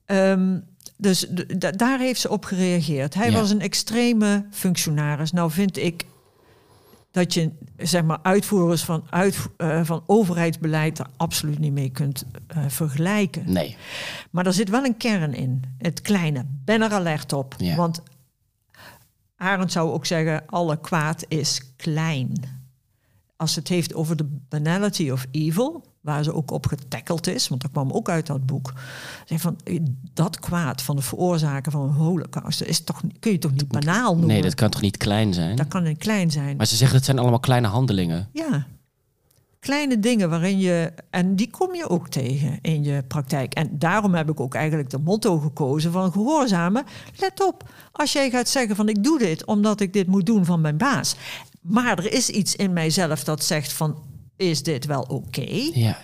Ehm, 0.06 0.60
dus 0.98 1.26
daar 1.76 2.00
heeft 2.00 2.20
ze 2.22 2.30
op 2.30 2.46
gereageerd. 2.46 3.14
Hij 3.14 3.32
Ja. 3.32 3.40
was 3.40 3.50
een 3.50 3.62
extreme 3.62 4.46
functionaris. 4.52 5.32
Nou 5.32 5.52
vind 5.52 5.78
ik 5.78 6.06
dat 7.12 7.34
je 7.34 7.52
zeg 7.78 8.04
maar 8.04 8.20
uitvoerders 8.22 8.84
van, 8.84 9.04
uit, 9.10 9.38
eh, 9.58 9.80
van 9.84 10.04
overheidsbeleid 10.06 11.00
er 11.00 11.08
absoluut 11.18 11.60
niet 11.60 11.74
mee 11.74 11.90
kunt 11.90 12.24
eh, 12.48 12.64
vergelijken. 12.68 13.52
nee. 13.52 13.78
Maar 14.32 14.46
er 14.46 14.54
zit 14.54 14.70
wel 14.70 14.86
een 14.86 14.98
kern 14.98 15.34
in. 15.34 15.62
Het 15.78 16.02
kleine. 16.02 16.46
Ben 16.66 16.82
er 16.82 16.92
alert 16.92 17.34
op. 17.34 17.56
Ja. 17.58 17.76
Want 17.76 18.02
Arend 19.38 19.72
zou 19.72 19.92
ook 19.92 20.06
zeggen, 20.06 20.44
alle 20.46 20.80
kwaad 20.80 21.26
is 21.28 21.62
klein. 21.76 22.34
Als 23.36 23.56
het 23.56 23.68
heeft 23.68 23.94
over 23.94 24.16
de 24.16 24.38
banality 24.50 25.10
of 25.10 25.26
evil, 25.32 25.86
waar 26.06 26.24
ze 26.24 26.34
ook 26.34 26.52
op 26.52 26.68
getackeld 26.68 27.28
is, 27.28 27.48
want 27.48 27.62
dat 27.62 27.72
kwam 27.72 27.92
ook 27.92 28.10
uit 28.10 28.26
dat 28.26 28.46
boek. 28.46 28.74
Zeg 29.26 29.42
van, 29.42 29.58
eh, 29.64 29.80
dat 30.14 30.40
kwaad 30.40 30.82
van 30.82 30.96
het 30.96 31.06
veroorzaken 31.06 31.72
van 31.72 31.82
een 31.82 31.94
holocaust, 31.94 32.60
dat 32.60 32.68
is 32.68 32.84
toch, 32.84 33.02
kun 33.20 33.32
je 33.32 33.38
toch 33.38 33.52
niet 33.52 33.68
banaal 33.68 34.12
noemen? 34.12 34.28
Nee, 34.28 34.42
dat 34.42 34.56
kan 34.56 34.70
toch 34.70 34.82
niet 34.82 34.98
klein 34.98 35.34
zijn? 35.34 35.56
dat 35.56 35.68
kan 35.68 35.86
een 35.86 35.98
klein 35.98 36.32
zijn. 36.32 36.58
Maar 36.58 36.66
ze 36.66 36.76
zeggen 36.76 36.98
het 36.98 37.06
zijn 37.06 37.20
allemaal 37.20 37.40
kleine 37.40 37.68
handelingen. 37.68 38.30
Ja. 38.34 38.68
Kleine 39.60 40.00
dingen 40.00 40.30
waarin 40.30 40.60
je. 40.60 40.94
En 41.10 41.36
die 41.36 41.50
kom 41.50 41.76
je 41.76 41.90
ook 41.90 42.08
tegen 42.08 42.60
in 42.62 42.84
je 42.84 43.04
praktijk. 43.08 43.54
En 43.54 43.70
daarom 43.72 44.14
heb 44.14 44.30
ik 44.30 44.40
ook 44.40 44.56
eigenlijk 44.56 44.90
de 44.90 45.00
motto 45.00 45.38
gekozen 45.38 45.92
van 45.92 46.12
gehoorzamen. 46.12 46.84
Let 47.16 47.46
op, 47.46 47.70
als 47.92 48.14
jij 48.14 48.30
gaat 48.30 48.50
zeggen 48.50 48.76
van 48.76 48.90
ik 48.90 49.04
doe 49.04 49.20
dit 49.20 49.46
omdat 49.46 49.80
ik 49.80 49.94
dit 49.94 50.08
moet 50.08 50.26
doen 50.26 50.46
van 50.46 50.62
mijn 50.62 50.78
baas. 50.78 51.16
Maar 51.62 51.98
er 51.98 52.14
is 52.14 52.30
iets 52.30 52.56
in 52.56 52.74
mijzelf 52.74 53.24
dat 53.24 53.44
zegt 53.44 53.74
van 53.74 53.98
is 54.36 54.64
dit 54.64 54.86
wel 54.86 55.02
oké? 55.02 55.70
Ja, 55.74 55.98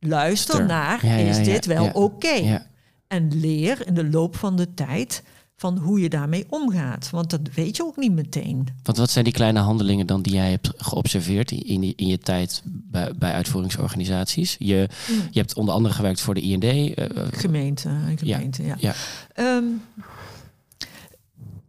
Luister 0.00 0.54
Ster. 0.54 0.66
naar, 0.66 1.06
Ja, 1.06 1.14
is 1.16 1.44
dit 1.44 1.66
wel 1.66 1.90
oké? 1.92 2.28
ja. 2.34 2.66
En 3.08 3.40
leer 3.40 3.86
in 3.86 3.94
de 3.94 4.10
loop 4.10 4.36
van 4.36 4.56
de 4.56 4.74
tijd 4.74 5.22
van 5.56 5.78
hoe 5.78 6.00
je 6.00 6.08
daarmee 6.08 6.46
omgaat. 6.48 7.10
Want 7.10 7.30
dat 7.30 7.40
weet 7.54 7.76
je 7.76 7.84
ook 7.84 7.96
niet 7.96 8.12
meteen. 8.12 8.68
Want 8.82 8.98
wat 8.98 9.10
zijn 9.10 9.24
die 9.24 9.32
kleine 9.32 9.58
handelingen 9.60 10.06
dan 10.06 10.22
die 10.22 10.32
jij 10.34 10.50
hebt 10.50 10.70
geobserveerd 10.76 11.50
in, 11.50 11.62
in, 11.66 11.92
in 11.96 12.06
je 12.06 12.18
tijd 12.18 12.62
bij, 12.64 13.12
bij 13.18 13.32
uitvoeringsorganisaties? 13.32 14.56
Je, 14.58 14.88
je 15.30 15.38
hebt 15.38 15.54
onder 15.54 15.74
andere 15.74 15.94
gewerkt 15.94 16.20
voor 16.20 16.34
de 16.34 16.40
IND. 16.40 16.64
eh, 16.64 16.96
eh, 17.04 17.26
Gemeente, 17.30 17.88
een 17.88 18.18
gemeente, 18.18 18.62
ja. 18.62 18.76
ja. 18.78 18.94
Ehm, 19.34 19.64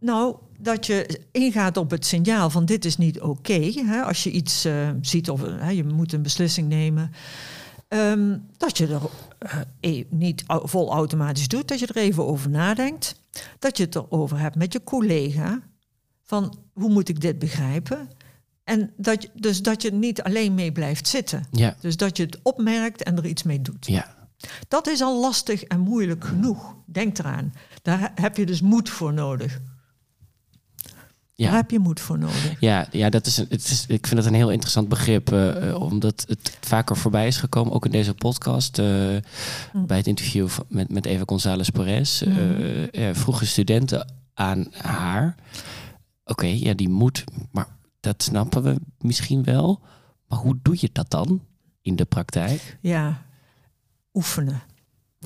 nou, 0.00 0.36
dat 0.58 0.86
je 0.86 1.20
ingaat 1.32 1.76
op 1.76 1.90
het 1.90 2.06
signaal 2.06 2.50
van 2.50 2.64
dit 2.64 2.84
is 2.84 2.96
niet 2.96 3.20
oké. 3.20 3.72
als 4.04 4.24
je 4.24 4.30
iets 4.30 4.64
eh, 4.64 4.88
ziet 5.00 5.30
of 5.30 5.40
hè, 5.42 5.70
je 5.70 5.84
moet 5.84 6.12
een 6.12 6.22
beslissing 6.22 6.68
nemen. 6.68 7.10
Ehm, 7.88 8.38
dat 8.56 8.78
je 8.78 8.86
er 8.86 9.00
eh, 9.38 9.60
e- 9.80 10.04
niet 10.10 10.44
vol 10.46 10.92
automatisch 10.92 11.48
doet. 11.48 11.68
Dat 11.68 11.78
je 11.78 11.86
er 11.86 11.96
even 11.96 12.26
over 12.26 12.50
nadenkt. 12.50 13.20
Dat 13.58 13.76
je 13.76 13.84
het 13.84 13.94
erover 13.94 14.38
hebt 14.38 14.56
met 14.56 14.72
je 14.72 14.84
collega. 14.84 15.60
Van 16.24 16.58
hoe 16.72 16.90
moet 16.90 17.08
ik 17.08 17.20
dit 17.20 17.38
begrijpen? 17.38 18.08
En 18.64 18.90
dat 18.96 19.22
je, 19.22 19.30
dus 19.34 19.62
dat 19.62 19.82
je 19.82 19.92
niet 19.92 20.22
alleen 20.22 20.54
mee 20.54 20.72
blijft 20.72 21.08
zitten. 21.08 21.44
Ja, 21.50 21.76
Dus 21.80 21.96
dat 21.96 22.16
je 22.16 22.22
het 22.22 22.38
opmerkt 22.42 23.02
en 23.02 23.16
er 23.16 23.26
iets 23.26 23.42
mee 23.42 23.62
doet. 23.62 23.86
ja, 23.86 24.14
Dat 24.68 24.86
is 24.86 25.00
al 25.00 25.20
lastig 25.20 25.62
en 25.62 25.80
moeilijk 25.80 26.24
genoeg. 26.24 26.74
Denk 26.86 27.18
eraan. 27.18 27.52
Daar 27.82 28.00
he- 28.00 28.22
heb 28.22 28.36
je 28.36 28.46
dus 28.46 28.60
moed 28.60 28.88
voor 28.90 29.12
nodig. 29.12 29.60
Daar 31.46 31.54
heb 31.54 31.70
je 31.70 31.78
moed 31.78 32.00
voor 32.00 32.18
nodig. 32.18 32.60
Ja, 32.60 32.86
ja 32.90 33.10
dat 33.10 33.26
is 33.26 33.36
een, 33.36 33.46
het 33.48 33.64
is, 33.64 33.84
ik 33.88 34.06
vind 34.06 34.20
dat 34.20 34.30
een 34.30 34.36
heel 34.36 34.50
interessant 34.50 34.88
begrip. 34.88 35.32
Uh, 35.32 35.80
omdat 35.80 36.24
het 36.28 36.56
vaker 36.60 36.96
voorbij 36.96 37.26
is 37.26 37.36
gekomen, 37.36 37.72
ook 37.72 37.84
in 37.84 37.90
deze 37.90 38.14
podcast. 38.14 38.78
Uh, 38.78 39.16
mm. 39.72 39.86
Bij 39.86 39.96
het 39.96 40.06
interview 40.06 40.48
met, 40.68 40.90
met 40.92 41.06
Eva 41.06 41.22
González 41.26 41.68
Perez. 41.68 42.22
Mm. 42.22 42.36
Uh, 42.92 43.08
vroegen 43.12 43.46
studenten 43.46 44.12
aan 44.34 44.66
haar. 44.72 45.34
Oké, 46.24 46.46
ja, 46.46 46.74
die 46.74 46.88
moed, 46.88 47.24
maar 47.50 47.66
dat 48.00 48.22
snappen 48.22 48.62
we 48.62 48.76
misschien 48.98 49.44
wel. 49.44 49.80
Maar 50.28 50.38
hoe 50.38 50.58
doe 50.62 50.76
je 50.78 50.90
dat 50.92 51.10
dan 51.10 51.42
in 51.82 51.96
de 51.96 52.04
praktijk? 52.04 52.78
Ja, 52.80 53.22
oefenen. 54.14 54.62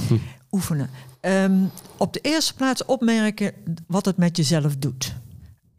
Hm. 0.09 0.17
Oefenen. 0.51 0.91
Um, 1.21 1.71
op 1.97 2.13
de 2.13 2.21
eerste 2.21 2.55
plaats 2.55 2.85
opmerken 2.85 3.53
wat 3.87 4.05
het 4.05 4.17
met 4.17 4.37
jezelf 4.37 4.77
doet. 4.77 5.15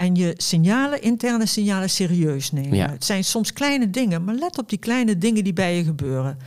En 0.03 0.15
je 0.15 0.33
signalen, 0.37 1.01
interne 1.01 1.45
signalen, 1.45 1.89
serieus 1.89 2.51
nemen. 2.51 2.77
Ja. 2.77 2.89
Het 2.89 3.05
zijn 3.05 3.23
soms 3.23 3.53
kleine 3.53 3.89
dingen, 3.89 4.23
maar 4.23 4.35
let 4.35 4.57
op 4.57 4.69
die 4.69 4.77
kleine 4.77 5.17
dingen 5.17 5.43
die 5.43 5.53
bij 5.53 5.77
je 5.77 5.83
gebeuren. 5.83 6.37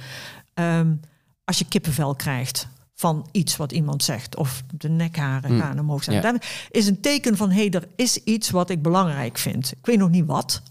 Um, 0.55 1.01
als 1.45 1.59
je 1.59 1.65
kippenvel 1.69 2.15
krijgt 2.15 2.69
van 2.95 3.29
iets 3.33 3.57
wat 3.57 3.73
iemand 3.73 4.03
zegt, 4.03 4.37
of 4.37 4.63
de 4.75 4.89
nekharen 4.89 5.53
mm. 5.53 5.61
gaan 5.61 5.79
omhoog 5.79 6.05
zijn, 6.05 6.23
ja. 6.23 6.39
is 6.71 6.87
een 6.87 7.01
teken 7.01 7.37
van 7.37 7.51
hé, 7.51 7.61
hey, 7.61 7.71
er 7.71 7.89
is 7.97 8.17
iets 8.25 8.51
wat 8.51 8.71
ik 8.71 8.83
belangrijk 8.83 9.39
vind. 9.39 9.73
Ik 9.73 9.87
weet 9.87 9.99
nog 9.99 10.11
niet 10.11 10.27
wat, 10.27 10.63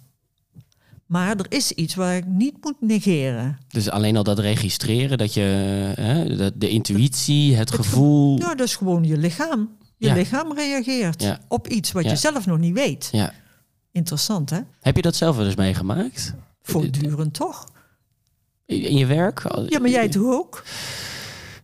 maar 1.06 1.38
er 1.38 1.46
is 1.50 1.72
iets 1.72 1.96
waar 1.96 2.16
ik 2.16 2.26
niet 2.26 2.56
moet 2.62 2.82
negeren. 2.82 3.58
Dus 3.68 3.90
alleen 3.90 4.18
al 4.18 4.24
dat 4.24 4.40
registreren, 4.40 5.18
dat 5.18 5.34
je 5.34 5.42
hè, 5.96 6.36
de, 6.36 6.52
de 6.56 6.70
intuïtie, 6.70 7.56
het, 7.56 7.72
gevoel. 7.72 8.38
Ja, 8.38 8.56
dat 8.56 8.68
is 8.68 8.76
gewoon 8.76 9.04
je 9.04 9.18
lichaam. 9.18 9.70
Je 9.98 10.14
lichaam 10.14 10.54
reageert 10.54 11.38
op 11.48 11.68
iets 11.68 11.92
wat 11.92 12.04
je 12.04 12.16
zelf 12.16 12.46
nog 12.46 12.58
niet 12.58 12.74
weet. 12.74 13.10
Ja. 13.12 13.32
Interessant, 13.92 14.50
hè? 14.50 14.60
Heb 14.82 14.96
je 14.96 15.02
dat 15.02 15.16
zelf 15.16 15.36
wel 15.36 15.46
eens 15.46 15.56
meegemaakt? 15.56 16.34
Voortdurend 16.62 17.34
toch? 17.34 17.68
In 18.66 18.98
je 18.98 19.06
werk? 19.06 19.44
Ja, 19.68 19.80
maar 19.80 19.90
jij 19.90 20.10
toch 20.10 20.34
ook? 20.34 20.64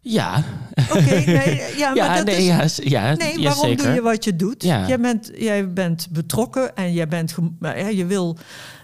Ja. 0.01 0.43
Oké, 0.89 1.23
nee, 1.25 1.77
ja, 1.77 1.93
maar 1.95 2.15
dat 2.15 2.25
nee, 2.25 2.47
is, 2.47 2.79
ja, 2.83 3.15
nee, 3.15 3.43
waarom 3.43 3.75
doe 3.75 3.87
je 3.87 4.01
wat 4.01 4.23
je 4.23 4.35
doet? 4.35 4.63
Jij, 4.63 4.99
bent, 4.99 5.31
jij 5.35 5.73
bent 5.73 6.07
betrokken 6.11 6.75
en 6.75 6.93
jij 6.93 7.07
bent, 7.07 7.35
ja, 7.59 7.87
je 7.87 8.05
wil 8.05 8.37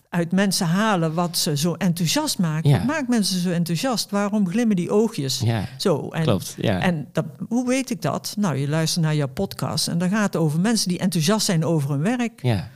uit 0.09 0.31
mensen 0.31 0.67
halen 0.67 1.13
wat 1.13 1.37
ze 1.37 1.57
zo 1.57 1.73
enthousiast 1.73 2.39
maakt. 2.39 2.67
Ja. 2.67 2.83
maakt 2.83 3.07
mensen 3.07 3.39
zo 3.39 3.49
enthousiast? 3.49 4.09
Waarom 4.09 4.49
glimmen 4.49 4.75
die 4.75 4.91
oogjes 4.91 5.39
ja. 5.39 5.67
zo? 5.77 6.09
En, 6.09 6.23
Klopt, 6.23 6.55
ja. 6.57 6.79
En 6.79 7.07
dat, 7.11 7.25
hoe 7.49 7.67
weet 7.67 7.89
ik 7.89 8.01
dat? 8.01 8.35
Nou, 8.37 8.55
je 8.55 8.67
luistert 8.67 9.05
naar 9.05 9.15
jouw 9.15 9.27
podcast 9.27 9.87
en 9.87 9.97
dan 9.97 10.09
gaat 10.09 10.33
het 10.33 10.35
over 10.35 10.59
mensen 10.59 10.89
die 10.89 10.99
enthousiast 10.99 11.45
zijn 11.45 11.65
over 11.65 11.89
hun 11.89 12.01
werk. 12.01 12.43
Ja. 12.43 12.69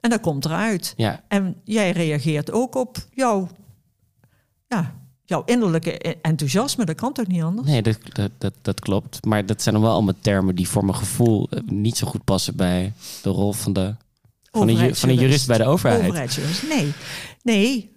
En 0.00 0.10
dat 0.10 0.20
komt 0.20 0.44
eruit. 0.44 0.94
Ja. 0.96 1.22
En 1.28 1.56
jij 1.64 1.90
reageert 1.90 2.52
ook 2.52 2.74
op 2.74 2.98
jouw, 3.10 3.48
ja, 4.68 4.94
jouw 5.24 5.42
innerlijke 5.44 5.98
enthousiasme. 6.22 6.84
Dat 6.84 6.96
kan 6.96 7.12
toch 7.12 7.26
niet 7.26 7.42
anders? 7.42 7.68
Nee, 7.68 7.82
dat, 7.82 7.98
dat, 8.12 8.30
dat, 8.38 8.54
dat 8.62 8.80
klopt. 8.80 9.24
Maar 9.24 9.46
dat 9.46 9.62
zijn 9.62 9.74
dan 9.74 9.84
wel 9.84 9.92
allemaal 9.92 10.14
termen 10.20 10.54
die 10.54 10.68
voor 10.68 10.84
mijn 10.84 10.96
gevoel 10.96 11.48
eh, 11.50 11.60
niet 11.66 11.96
zo 11.96 12.06
goed 12.06 12.24
passen 12.24 12.56
bij 12.56 12.92
de 13.22 13.30
rol 13.30 13.52
van 13.52 13.72
de 13.72 13.94
van 14.50 14.68
een, 14.68 14.94
van 14.94 15.08
een 15.08 15.14
jurist 15.14 15.46
bij 15.46 15.58
de 15.58 15.64
overheid. 15.64 16.38
Nee, 16.68 16.92
nee. 17.42 17.96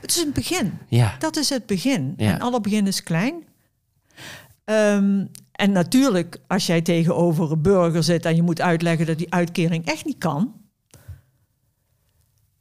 Het 0.00 0.10
is 0.10 0.22
een 0.22 0.32
begin. 0.32 0.78
Ja. 0.88 1.16
Dat 1.18 1.36
is 1.36 1.48
het 1.48 1.66
begin. 1.66 2.14
Ja. 2.16 2.32
En 2.32 2.40
alle 2.40 2.60
begin 2.60 2.86
is 2.86 3.02
klein. 3.02 3.34
Um, 4.64 5.30
en 5.52 5.72
natuurlijk, 5.72 6.38
als 6.46 6.66
jij 6.66 6.80
tegenover 6.80 7.52
een 7.52 7.62
burger 7.62 8.02
zit 8.02 8.24
en 8.24 8.36
je 8.36 8.42
moet 8.42 8.60
uitleggen 8.60 9.06
dat 9.06 9.18
die 9.18 9.32
uitkering 9.32 9.86
echt 9.86 10.04
niet 10.04 10.18
kan, 10.18 10.54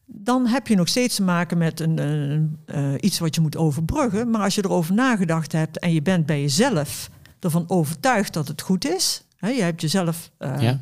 dan 0.05 0.47
heb 0.47 0.67
je 0.67 0.75
nog 0.75 0.87
steeds 0.87 1.15
te 1.15 1.23
maken 1.23 1.57
met 1.57 1.79
een, 1.79 1.97
een 1.97 2.59
uh, 2.65 2.93
iets 2.99 3.19
wat 3.19 3.35
je 3.35 3.41
moet 3.41 3.57
overbruggen. 3.57 4.29
Maar 4.29 4.41
als 4.41 4.55
je 4.55 4.65
erover 4.65 4.93
nagedacht 4.93 5.51
hebt 5.51 5.79
en 5.79 5.93
je 5.93 6.01
bent 6.01 6.25
bij 6.25 6.41
jezelf 6.41 7.09
ervan 7.39 7.63
overtuigd 7.67 8.33
dat 8.33 8.47
het 8.47 8.61
goed 8.61 8.87
is, 8.87 9.23
hè, 9.35 9.49
je 9.49 9.61
hebt 9.61 9.81
jezelf 9.81 10.31
uh, 10.39 10.55
ja. 10.59 10.77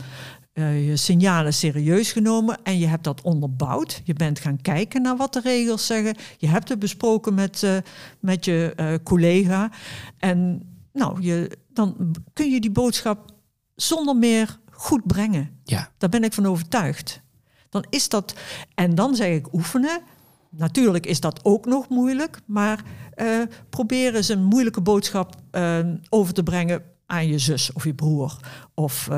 Eh, 0.58 0.88
je 0.88 0.96
signalen 0.96 1.54
serieus 1.54 2.12
genomen 2.12 2.58
en 2.64 2.80
je 2.80 2.88
hebt 2.88 3.04
dat 3.04 3.22
onderbouwd. 3.22 4.02
Je 4.04 4.14
bent 4.14 4.40
gaan 4.40 4.62
kijken 4.62 5.02
naar 5.02 5.18
wat 5.18 5.34
de 5.34 5.40
regels 5.40 5.86
zeggen. 5.86 6.16
Je 6.38 6.48
hebt 6.48 6.70
het 6.70 6.80
besproken 6.80 7.34
met, 7.34 7.62
uh, 7.62 7.78
met 8.20 8.46
je 8.46 8.74
uh, 8.76 8.94
collega. 9.04 9.72
En 10.18 10.62
nou, 10.94 11.22
je, 11.22 11.58
dan 11.74 12.16
kun 12.34 12.52
je 12.52 12.60
die 12.60 12.72
boodschap 12.72 13.32
zonder 13.76 14.16
meer 14.16 14.60
goed 14.72 15.08
brengen. 15.08 15.50
Ja. 15.64 15.92
Daar 15.98 16.10
ben 16.10 16.24
ik 16.24 16.34
van 16.34 16.46
overtuigd. 16.46 17.22
Dan 17.70 17.86
is 17.90 18.10
dat, 18.10 18.36
en 18.76 18.96
dan 18.96 19.16
zeg 19.16 19.36
ik 19.36 19.54
oefenen. 19.54 20.02
Natuurlijk 20.50 21.06
is 21.06 21.20
dat 21.20 21.46
ook 21.46 21.66
nog 21.66 21.90
moeilijk, 21.90 22.40
maar 22.46 22.84
uh, 23.16 23.42
probeer 23.70 24.16
eens 24.16 24.30
een 24.30 24.44
moeilijke 24.44 24.82
boodschap 24.82 25.36
over 26.10 26.34
te 26.34 26.44
brengen 26.44 26.84
aan 27.06 27.28
je 27.28 27.40
zus 27.40 27.74
of 27.74 27.84
je 27.84 27.94
broer. 27.94 28.40
Of 28.74 29.10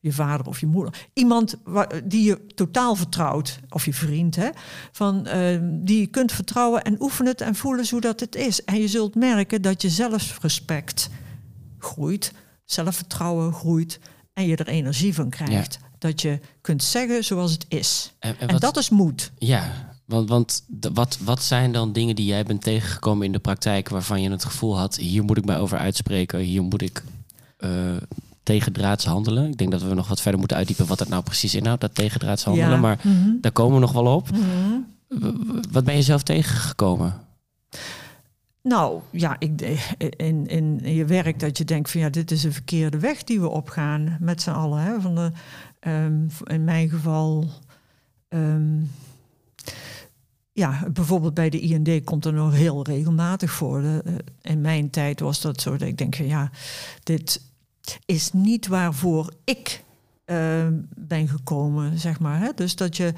je 0.00 0.12
vader 0.12 0.46
of 0.46 0.60
je 0.60 0.66
moeder. 0.66 1.08
Iemand 1.12 1.56
die 2.04 2.22
je 2.22 2.46
totaal 2.54 2.94
vertrouwt, 2.94 3.58
of 3.68 3.84
je 3.84 3.94
vriend, 3.94 4.36
hè, 4.36 4.48
van, 4.92 5.26
uh, 5.26 5.58
die 5.62 6.00
je 6.00 6.06
kunt 6.06 6.32
vertrouwen 6.32 6.82
en 6.82 7.02
oefen 7.02 7.26
het 7.26 7.40
en 7.40 7.54
voelen 7.54 7.88
hoe 7.90 8.00
dat 8.00 8.20
het 8.20 8.34
is. 8.34 8.64
En 8.64 8.80
je 8.80 8.88
zult 8.88 9.14
merken 9.14 9.62
dat 9.62 9.82
je 9.82 9.88
zelfrespect 9.88 11.08
groeit, 11.78 12.32
zelfvertrouwen 12.64 13.52
groeit 13.52 14.00
en 14.32 14.46
je 14.46 14.56
er 14.56 14.68
energie 14.68 15.14
van 15.14 15.30
krijgt. 15.30 15.78
Dat 15.98 16.20
je 16.20 16.40
kunt 16.60 16.82
zeggen 16.82 17.24
zoals 17.24 17.52
het 17.52 17.64
is. 17.68 18.12
En, 18.18 18.38
en, 18.38 18.56
dat 18.56 18.76
is 18.76 18.88
moed. 18.88 19.32
Ja, 19.38 19.92
want, 20.04 20.28
want 20.28 20.64
wat, 20.92 21.18
wat 21.24 21.42
zijn 21.42 21.72
dan 21.72 21.92
dingen 21.92 22.16
die 22.16 22.26
jij 22.26 22.44
bent 22.44 22.62
tegengekomen 22.62 23.26
in 23.26 23.32
de 23.32 23.38
praktijk 23.38 23.88
waarvan 23.88 24.22
je 24.22 24.30
het 24.30 24.44
gevoel 24.44 24.78
had, 24.78 24.96
hier 24.96 25.24
moet 25.24 25.36
ik 25.36 25.44
mij 25.44 25.58
over 25.58 25.78
uitspreken, 25.78 26.38
hier 26.38 26.62
moet 26.62 26.82
ik 26.82 27.04
uh, 27.58 27.96
tegendraads 28.50 29.04
handelen. 29.04 29.50
Ik 29.50 29.56
denk 29.56 29.70
dat 29.70 29.82
we 29.82 29.94
nog 29.94 30.08
wat 30.08 30.20
verder 30.20 30.38
moeten 30.38 30.56
uitdiepen 30.56 30.86
wat 30.86 30.98
dat 30.98 31.08
nou 31.08 31.22
precies 31.22 31.54
inhoudt, 31.54 31.80
dat 31.80 31.94
tegendraads 31.94 32.44
handelen. 32.44 32.80
Maar 32.80 32.98
mhm. 33.02 33.30
daar 33.40 33.52
komen 33.52 33.74
we 33.74 33.80
nog 33.80 33.92
wel 33.92 34.14
op. 34.14 34.30
Mhm. 34.30 35.60
Wat 35.70 35.84
ben 35.84 35.96
je 35.96 36.02
zelf 36.02 36.22
tegengekomen? 36.22 37.14
Nou 38.62 39.00
ja, 39.10 39.36
ik, 39.38 39.60
in, 40.16 40.46
in, 40.46 40.80
je 40.82 41.04
werk 41.04 41.40
dat 41.40 41.58
je 41.58 41.64
denkt 41.64 41.90
van 41.90 42.00
ja, 42.00 42.08
dit 42.08 42.30
is 42.30 42.44
een 42.44 42.52
verkeerde 42.52 42.98
weg 42.98 43.24
die 43.24 43.40
we 43.40 43.48
opgaan 43.48 44.16
met 44.20 44.42
z'n 44.42 44.50
allen. 44.50 44.82
Hè? 44.82 45.00
Van 45.00 45.14
de, 45.14 45.32
um, 45.80 46.26
in 46.44 46.64
mijn 46.64 46.88
geval. 46.88 47.48
Um, 48.28 48.90
ja, 50.52 50.88
bijvoorbeeld 50.92 51.34
bij 51.34 51.50
de 51.50 51.60
IND 51.60 52.04
komt 52.04 52.24
er 52.24 52.32
nog 52.32 52.54
heel 52.54 52.84
regelmatig 52.84 53.50
voor. 53.50 53.80
De, 53.80 54.02
eh, 54.04 54.52
in 54.52 54.60
mijn 54.60 54.90
tijd 54.90 55.20
was 55.20 55.40
dat 55.40 55.60
zo 55.60 55.70
dat 55.70 55.88
ik 55.88 55.98
denk 55.98 56.16
van 56.16 56.26
ja, 56.26 56.50
dit, 57.02 57.49
is 58.04 58.32
niet 58.32 58.66
waarvoor 58.66 59.32
ik 59.44 59.84
uh, 60.26 60.66
ben 60.96 61.28
gekomen, 61.28 61.98
zeg 61.98 62.20
maar. 62.20 62.40
Hè? 62.40 62.50
Dus 62.54 62.76
dat 62.76 62.96
je. 62.96 63.12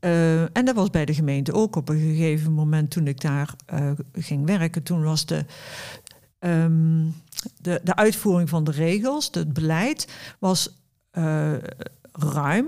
Uh, 0.00 0.56
en 0.56 0.64
dat 0.64 0.74
was 0.74 0.90
bij 0.90 1.04
de 1.04 1.14
gemeente 1.14 1.52
ook 1.52 1.76
op 1.76 1.88
een 1.88 1.98
gegeven 1.98 2.52
moment 2.52 2.90
toen 2.90 3.06
ik 3.06 3.20
daar 3.20 3.54
uh, 3.74 3.90
ging 4.12 4.46
werken. 4.46 4.82
Toen 4.82 5.02
was 5.02 5.26
de, 5.26 5.44
um, 6.38 7.14
de, 7.60 7.80
de 7.84 7.96
uitvoering 7.96 8.48
van 8.48 8.64
de 8.64 8.70
regels, 8.70 9.28
het 9.32 9.52
beleid, 9.52 10.08
was 10.38 10.82
ruim. 12.12 12.66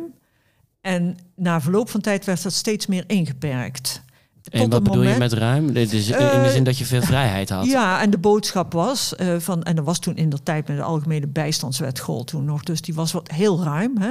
En 0.80 1.18
na 1.34 1.60
verloop 1.60 1.90
van 1.90 2.00
tijd 2.00 2.24
werd 2.24 2.42
dat 2.42 2.52
steeds 2.52 2.86
meer 2.86 3.04
ingeperkt. 3.06 4.02
En 4.50 4.70
wat 4.70 4.82
bedoel 4.82 5.02
je 5.02 5.18
met 5.18 5.32
ruim? 5.32 5.72
Dus 5.72 5.92
in 5.92 6.16
de 6.16 6.16
eh, 6.16 6.48
zin 6.48 6.64
dat 6.64 6.78
je 6.78 6.84
veel 6.84 7.02
vrijheid 7.02 7.48
had? 7.48 7.66
Ja, 7.66 8.02
en 8.02 8.10
de 8.10 8.18
boodschap 8.18 8.72
was 8.72 9.14
uh, 9.20 9.36
van, 9.38 9.62
en 9.62 9.76
dat 9.76 9.84
was 9.84 9.98
toen 9.98 10.16
in 10.16 10.28
de 10.28 10.42
tijd 10.42 10.68
met 10.68 10.76
de 10.76 10.82
algemene 10.82 11.26
bijstandswet 11.26 11.98
goal 11.98 12.24
toen 12.24 12.44
nog, 12.44 12.62
dus 12.62 12.80
die 12.80 12.94
was 12.94 13.12
wat 13.12 13.30
heel 13.30 13.62
ruim. 13.62 13.98
Hè? 13.98 14.10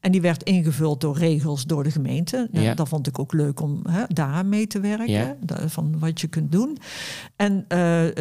En 0.00 0.12
die 0.12 0.20
werd 0.20 0.42
ingevuld 0.42 1.00
door 1.00 1.16
regels 1.16 1.64
door 1.64 1.82
de 1.82 1.90
gemeente. 1.90 2.48
Ja. 2.52 2.74
Dat 2.74 2.88
vond 2.88 3.06
ik 3.06 3.18
ook 3.18 3.32
leuk 3.32 3.60
om 3.60 3.82
hè, 3.88 4.02
daar 4.08 4.46
mee 4.46 4.66
te 4.66 4.80
werken, 4.80 5.08
ja. 5.08 5.36
van 5.66 5.98
wat 5.98 6.20
je 6.20 6.26
kunt 6.26 6.52
doen. 6.52 6.78
En 7.36 7.52
uh, 7.52 7.66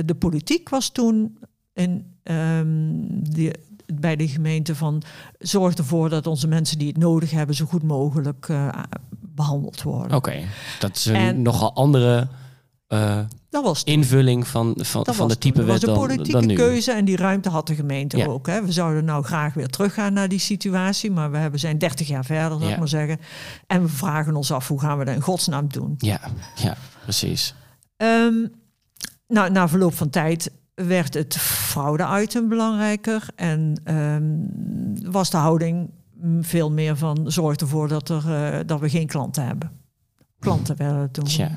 de 0.05 0.15
politiek 0.19 0.69
was 0.69 0.89
toen 0.89 1.37
in 1.73 2.05
um, 2.23 3.07
die, 3.29 3.51
bij 3.93 4.15
de 4.15 4.27
gemeente 4.27 4.75
van 4.75 5.01
zorg 5.39 5.73
ervoor 5.73 6.09
dat 6.09 6.27
onze 6.27 6.47
mensen 6.47 6.77
die 6.77 6.87
het 6.87 6.97
nodig 6.97 7.31
hebben 7.31 7.55
zo 7.55 7.65
goed 7.65 7.83
mogelijk 7.83 8.47
uh, 8.47 8.69
behandeld 9.39 9.81
worden. 9.81 10.17
Oké, 10.17 10.41
dat 10.79 10.95
is 10.95 11.05
een 11.05 11.41
nogal 11.41 11.73
andere 11.73 12.27
uh, 12.89 13.19
dat 13.49 13.63
was 13.63 13.83
invulling 13.83 14.47
van, 14.47 14.73
van, 14.77 15.05
van 15.05 15.27
de 15.27 15.37
type 15.37 15.63
wet 15.63 15.81
dan, 15.81 15.93
Dat 15.93 15.99
was 15.99 16.09
een 16.09 16.15
politieke 16.15 16.53
keuze 16.53 16.91
en 16.91 17.05
die 17.05 17.17
ruimte 17.17 17.49
had 17.49 17.67
de 17.67 17.75
gemeente 17.75 18.27
ook. 18.27 18.47
Hè. 18.47 18.65
We 18.65 18.71
zouden 18.71 19.05
nou 19.05 19.23
graag 19.23 19.53
weer 19.53 19.67
teruggaan 19.67 20.13
naar 20.13 20.29
die 20.29 20.39
situatie, 20.39 21.11
maar 21.11 21.31
we 21.31 21.37
hebben, 21.37 21.59
zijn 21.59 21.77
30 21.77 22.07
jaar 22.07 22.25
verder, 22.25 22.59
zal 22.59 22.69
ik 22.69 22.77
maar 22.77 22.87
zeggen. 22.87 23.19
En 23.67 23.81
we 23.81 23.87
vragen 23.87 24.35
ons 24.35 24.51
af, 24.51 24.67
hoe 24.67 24.79
gaan 24.79 24.97
we 24.97 25.05
dat 25.05 25.15
in 25.15 25.21
godsnaam 25.21 25.67
doen? 25.67 25.95
Ja, 25.97 26.19
ja 26.55 26.77
precies. 27.03 27.55
Um, 27.97 28.51
nou, 29.27 29.51
na 29.51 29.67
verloop 29.67 29.93
van 29.93 30.09
tijd 30.09 30.51
werd 30.73 31.13
het 31.13 31.37
fraude-item 31.37 32.47
belangrijker 32.47 33.27
en 33.35 33.81
um, 33.85 35.11
was 35.11 35.29
de 35.29 35.37
houding 35.37 35.89
veel 36.41 36.71
meer 36.71 36.97
van 36.97 37.31
zorg 37.31 37.57
ervoor 37.57 37.87
dat, 37.87 38.09
er, 38.09 38.23
uh, 38.27 38.59
dat 38.65 38.79
we 38.79 38.89
geen 38.89 39.07
klanten 39.07 39.45
hebben. 39.45 39.71
Klanten 40.39 40.77
werden 40.77 41.11
toen. 41.11 41.25
Ja. 41.27 41.51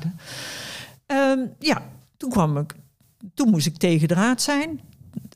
Um, 1.07 1.53
ja, 1.59 1.81
toen 2.17 2.29
kwam 2.29 2.57
ik, 2.57 2.75
toen 3.33 3.49
moest 3.49 3.65
ik 3.65 3.77
tegen 3.77 4.07
draad 4.07 4.41
zijn. 4.41 4.79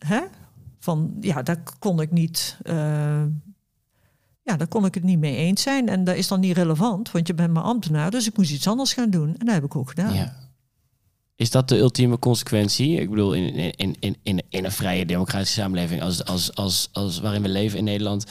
Hè? 0.06 0.22
Van 0.80 1.18
ja, 1.20 1.42
daar 1.44 1.64
kon 1.80 2.02
ik 2.02 2.12
niet. 2.12 2.58
Uh, 2.64 2.74
ja, 4.42 4.58
daar 4.58 4.68
kon 4.68 4.86
ik 4.86 4.94
het 4.94 5.04
niet 5.04 5.20
mee 5.20 5.36
eens 5.36 5.62
zijn. 5.62 5.90
En 5.90 6.04
dat 6.04 6.16
is 6.16 6.28
dan 6.28 6.40
niet 6.40 6.58
relevant, 6.58 7.12
want 7.12 7.28
je 7.28 7.34
bent 7.34 7.54
mijn 7.54 7.66
ambtenaar. 7.66 8.12
Dus 8.12 8.28
ik 8.28 8.38
moest 8.38 8.52
iets 8.52 8.68
anders 8.68 8.94
gaan 8.94 9.10
doen. 9.10 9.36
En 9.38 9.46
dat 9.46 9.56
heb 9.56 9.64
ik 9.64 9.76
ook 9.76 9.90
gedaan. 9.90 10.14
Ja. 10.14 10.36
Is 11.36 11.52
dat 11.52 11.70
de 11.70 11.78
ultieme 11.78 12.20
consequentie? 12.20 13.00
Ik 13.00 13.10
bedoel, 13.10 13.34
in, 13.34 13.54
in, 13.54 13.96
in, 14.00 14.16
in, 14.24 14.42
in 14.50 14.66
een 14.66 14.72
vrije 14.72 15.06
democratische 15.06 15.60
samenleving 15.60 16.02
als, 16.02 16.26
als, 16.26 16.56
als, 16.56 16.90
als 16.92 17.20
waarin 17.20 17.42
we 17.42 17.50
leven 17.50 17.78
in 17.78 17.84
Nederland, 17.84 18.26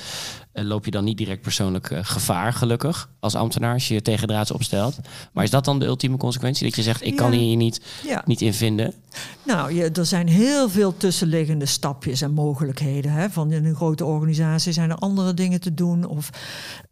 loop 0.64 0.85
je 0.85 0.90
dan 0.90 1.05
niet 1.05 1.19
direct 1.19 1.42
persoonlijk 1.42 1.90
uh, 1.90 1.99
gevaar, 2.03 2.53
gelukkig, 2.53 3.09
als 3.21 3.35
ambtenaar, 3.35 3.73
als 3.73 3.88
je 3.88 3.95
je 3.95 4.03
tegendraads 4.03 4.51
opstelt. 4.51 4.99
Maar 5.33 5.45
is 5.45 5.51
dat 5.51 5.64
dan 5.64 5.79
de 5.79 5.87
ultieme 5.87 6.16
consequentie? 6.16 6.66
Dat 6.66 6.77
je 6.77 6.83
zegt, 6.83 7.03
ik 7.03 7.11
ja. 7.11 7.16
kan 7.16 7.33
hier 7.33 7.57
niet, 7.57 7.81
ja. 8.05 8.23
niet 8.27 8.40
in 8.40 8.55
vinden? 8.55 8.95
Nou, 9.42 9.75
je, 9.75 9.90
er 9.90 10.07
zijn 10.07 10.29
heel 10.29 10.69
veel 10.69 10.97
tussenliggende 10.97 11.66
stapjes 11.66 12.21
en 12.21 12.33
mogelijkheden. 12.33 13.12
Hè? 13.12 13.31
Van 13.31 13.53
in 13.53 13.64
een 13.64 13.75
grote 13.75 14.05
organisatie 14.05 14.73
zijn 14.73 14.90
er 14.90 14.97
andere 14.97 15.35
dingen 15.35 15.61
te 15.61 15.75
doen. 15.75 16.05
Of 16.05 16.31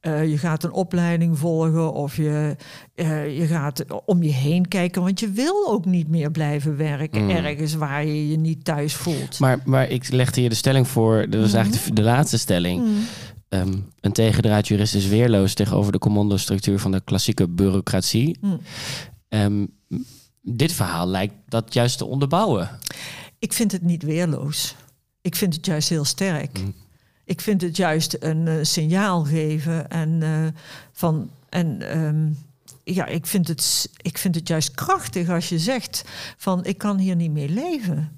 uh, 0.03 0.31
je 0.31 0.38
gaat 0.38 0.64
een 0.64 0.72
opleiding 0.72 1.38
volgen. 1.38 1.92
Of 1.92 2.16
je, 2.16 2.57
uh, 2.94 3.38
je 3.38 3.46
gaat 3.46 3.85
om 4.05 4.22
je 4.22 4.33
heen 4.33 4.68
kijken. 4.68 5.03
Want 5.03 5.20
je 5.20 5.31
wil 5.31 5.68
ook 5.68 5.85
niet 5.85 6.09
meer 6.09 6.31
blijven 6.31 6.77
werken 6.77 7.22
mm. 7.22 7.31
ergens 7.31 7.74
waar 7.74 8.05
je 8.05 8.29
je 8.29 8.37
niet 8.37 8.64
thuis 8.64 8.94
voelt. 8.94 9.38
Maar, 9.38 9.59
maar 9.64 9.88
ik 9.88 10.12
legde 10.12 10.40
hier 10.40 10.50
de 10.50 10.55
stelling 10.55 10.88
voor. 10.88 11.27
Dat 11.31 11.40
was 11.40 11.50
mm. 11.50 11.57
eigenlijk 11.57 11.87
de, 11.87 11.92
de 11.92 12.03
laatste 12.03 12.38
stelling. 12.38 12.83
Mm. 12.85 12.96
Um, 13.55 13.93
een 14.01 14.12
tegendraad 14.12 14.69
jurist 14.69 14.95
is 14.95 15.07
weerloos 15.07 15.55
tegenover 15.55 15.93
de 15.93 15.99
commandostructuur 15.99 16.79
van 16.79 16.93
de 16.93 17.01
klassieke 17.05 17.49
bureaucratie. 17.49 18.38
Um, 19.29 19.69
dit 20.43 20.73
verhaal 20.73 21.09
lijkt 21.09 21.35
dat 21.49 21.75
juist 21.75 21.99
te 21.99 22.05
onderbouwen. 22.05 22.79
Ik 23.38 23.53
vind 23.53 23.73
het 23.73 23.83
niet 23.83 24.03
weerloos. 24.03 24.75
Ik 25.21 25.37
vind 25.37 25.55
het 25.55 25.67
juist 25.67 25.88
heel 25.88 26.05
sterk. 26.05 26.59
Mm. 26.59 26.75
Ik 27.25 27.40
vind 27.40 27.61
het 27.61 27.77
juist 27.77 28.17
een 28.21 28.47
uh, 28.47 28.55
signaal 28.62 29.25
geven 29.25 29.90
en 29.90 30.21
uh, 30.23 30.47
van 30.93 31.31
en 31.49 31.99
um, 31.99 32.38
ja, 32.85 33.07
ik 33.07 33.27
vind 33.27 33.49
het 33.49 33.90
ik 34.03 34.19
vind 34.19 34.35
het 34.35 34.49
juist 34.49 34.71
krachtig 34.71 35.29
als 35.29 35.49
je 35.49 35.59
zegt 35.59 36.05
van 36.37 36.64
ik 36.64 36.79
kan 36.79 36.99
hier 36.99 37.17
niet 37.17 37.31
mee 37.31 37.49
leven. 37.49 38.17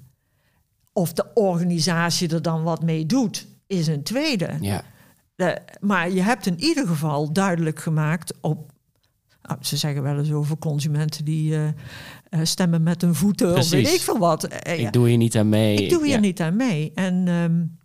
Of 0.93 1.13
de 1.13 1.33
organisatie 1.33 2.29
er 2.29 2.41
dan 2.41 2.63
wat 2.63 2.83
mee 2.83 3.05
doet, 3.05 3.47
is 3.67 3.87
een 3.87 4.03
tweede. 4.03 4.57
Ja. 4.61 4.83
De, 5.37 5.61
maar 5.79 6.11
je 6.11 6.21
hebt 6.21 6.45
in 6.45 6.59
ieder 6.59 6.87
geval 6.87 7.33
duidelijk 7.33 7.79
gemaakt 7.79 8.33
op. 8.41 8.71
Nou, 9.41 9.59
ze 9.61 9.77
zeggen 9.77 10.03
wel 10.03 10.17
eens 10.17 10.31
over 10.31 10.57
consumenten 10.57 11.25
die 11.25 11.51
uh, 11.51 11.63
uh, 11.65 12.39
stemmen 12.43 12.83
met 12.83 13.01
hun 13.01 13.15
voeten 13.15 13.53
Precies. 13.53 13.73
of 13.73 13.79
weet 13.79 13.93
ik 13.93 14.01
veel 14.01 14.17
wat. 14.17 14.49
Uh, 14.67 14.79
ik 14.79 14.93
doe 14.93 15.07
hier 15.07 15.17
niet 15.17 15.37
aan 15.37 15.49
mee. 15.49 15.75
Ik 15.75 15.89
doe 15.89 16.03
hier 16.03 16.13
ja. 16.15 16.19
niet 16.19 16.41
aan 16.41 16.55
mee. 16.55 16.91
En 16.95 17.27
um, 17.27 17.77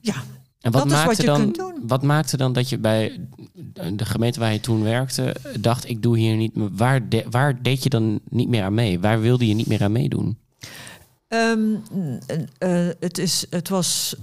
ja, 0.00 0.14
en 0.60 0.70
wat 0.70 0.88
dat 0.88 0.88
maakte 0.88 1.26
wat 1.26 1.54
dan, 1.56 1.74
Wat 1.86 2.02
maakte 2.02 2.36
dan 2.36 2.52
dat 2.52 2.68
je 2.68 2.78
bij 2.78 3.20
de 3.92 4.04
gemeente 4.04 4.40
waar 4.40 4.52
je 4.52 4.60
toen 4.60 4.82
werkte 4.82 5.36
dacht, 5.60 5.88
ik 5.88 6.02
doe 6.02 6.18
hier 6.18 6.36
niet 6.36 6.54
meer. 6.54 6.68
Waar, 6.72 7.08
de, 7.08 7.24
waar 7.30 7.62
deed 7.62 7.82
je 7.82 7.88
dan 7.88 8.20
niet 8.28 8.48
meer 8.48 8.62
aan 8.62 8.74
mee? 8.74 9.00
Waar 9.00 9.20
wilde 9.20 9.46
je 9.46 9.54
niet 9.54 9.66
meer 9.66 9.82
aan 9.82 9.92
meedoen? 9.92 10.38
Um, 11.28 11.82
het, 12.98 13.18
is, 13.18 13.46
het 13.50 13.68
was 13.68 14.16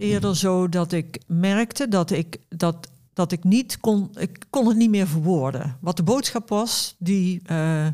eerder 0.00 0.36
zo 0.36 0.68
dat 0.68 0.92
ik 0.92 1.20
merkte 1.26 1.88
dat 1.88 2.10
ik 2.10 2.38
dat 2.48 2.88
dat 3.12 3.32
ik 3.32 3.44
niet 3.44 3.80
kon, 3.80 4.10
ik 4.14 4.46
kon 4.50 4.66
het 4.66 4.76
niet 4.76 4.90
meer 4.90 5.06
verwoorden. 5.06 5.76
Wat 5.80 5.96
de 5.96 6.02
boodschap 6.02 6.48
was, 6.48 6.96
die 6.98 7.42
uh, 7.50 7.86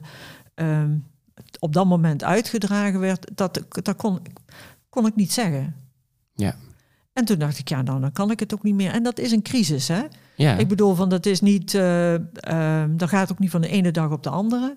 uh, 0.56 0.84
op 1.58 1.72
dat 1.72 1.86
moment 1.86 2.24
uitgedragen 2.24 3.00
werd, 3.00 3.30
dat, 3.34 3.62
dat 3.68 3.96
kon, 3.96 4.18
kon 4.88 5.06
ik 5.06 5.16
niet 5.16 5.32
zeggen. 5.32 5.74
Ja. 6.34 6.56
En 7.12 7.24
toen 7.24 7.38
dacht 7.38 7.58
ik, 7.58 7.68
ja, 7.68 7.82
nou, 7.82 8.00
dan 8.00 8.12
kan 8.12 8.30
ik 8.30 8.40
het 8.40 8.54
ook 8.54 8.62
niet 8.62 8.74
meer. 8.74 8.92
En 8.92 9.02
dat 9.02 9.18
is 9.18 9.32
een 9.32 9.42
crisis, 9.42 9.88
hè? 9.88 10.02
Ja. 10.36 10.56
Ik 10.56 10.68
bedoel, 10.68 10.94
van 10.94 11.08
dat 11.08 11.26
is 11.26 11.40
niet, 11.40 11.72
uh, 11.72 12.14
dat 12.88 13.08
gaat 13.08 13.32
ook 13.32 13.38
niet 13.38 13.50
van 13.50 13.60
de 13.60 13.68
ene 13.68 13.90
dag 13.90 14.10
op 14.10 14.22
de 14.22 14.30
andere. 14.30 14.76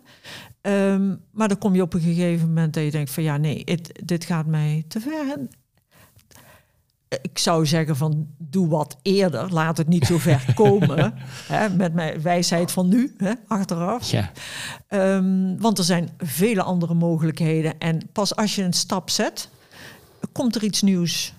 Um, 0.62 1.22
maar 1.32 1.48
dan 1.48 1.58
kom 1.58 1.76
je 1.76 1.82
op 1.82 1.94
een 1.94 2.02
gegeven 2.02 2.48
moment 2.48 2.74
dat 2.74 2.84
je 2.84 2.92
denkt 2.92 3.12
van, 3.12 3.24
ja, 3.24 3.38
nee, 3.38 3.62
het, 3.66 4.00
dit 4.04 4.26
gaat 4.26 4.46
mij 4.46 4.86
te 4.88 5.00
ver 5.00 5.48
ik 7.10 7.38
zou 7.38 7.66
zeggen 7.66 7.96
van 7.96 8.28
doe 8.38 8.68
wat 8.68 8.98
eerder, 9.02 9.54
laat 9.54 9.78
het 9.78 9.88
niet 9.88 10.06
zo 10.06 10.18
ver 10.18 10.46
komen. 10.56 11.14
hè, 11.48 11.70
met 11.70 11.94
mijn 11.94 12.22
wijsheid 12.22 12.72
van 12.72 12.88
nu, 12.88 13.16
hè, 13.18 13.34
achteraf. 13.48 14.12
Ja. 14.12 14.32
Um, 14.90 15.60
want 15.60 15.78
er 15.78 15.84
zijn 15.84 16.10
vele 16.18 16.64
andere 16.64 16.94
mogelijkheden. 16.94 17.80
En 17.80 18.10
pas 18.12 18.36
als 18.36 18.56
je 18.56 18.64
een 18.64 18.74
stap 18.74 19.10
zet, 19.10 19.50
komt 20.32 20.56
er 20.56 20.64
iets 20.64 20.82
nieuws 20.82 21.34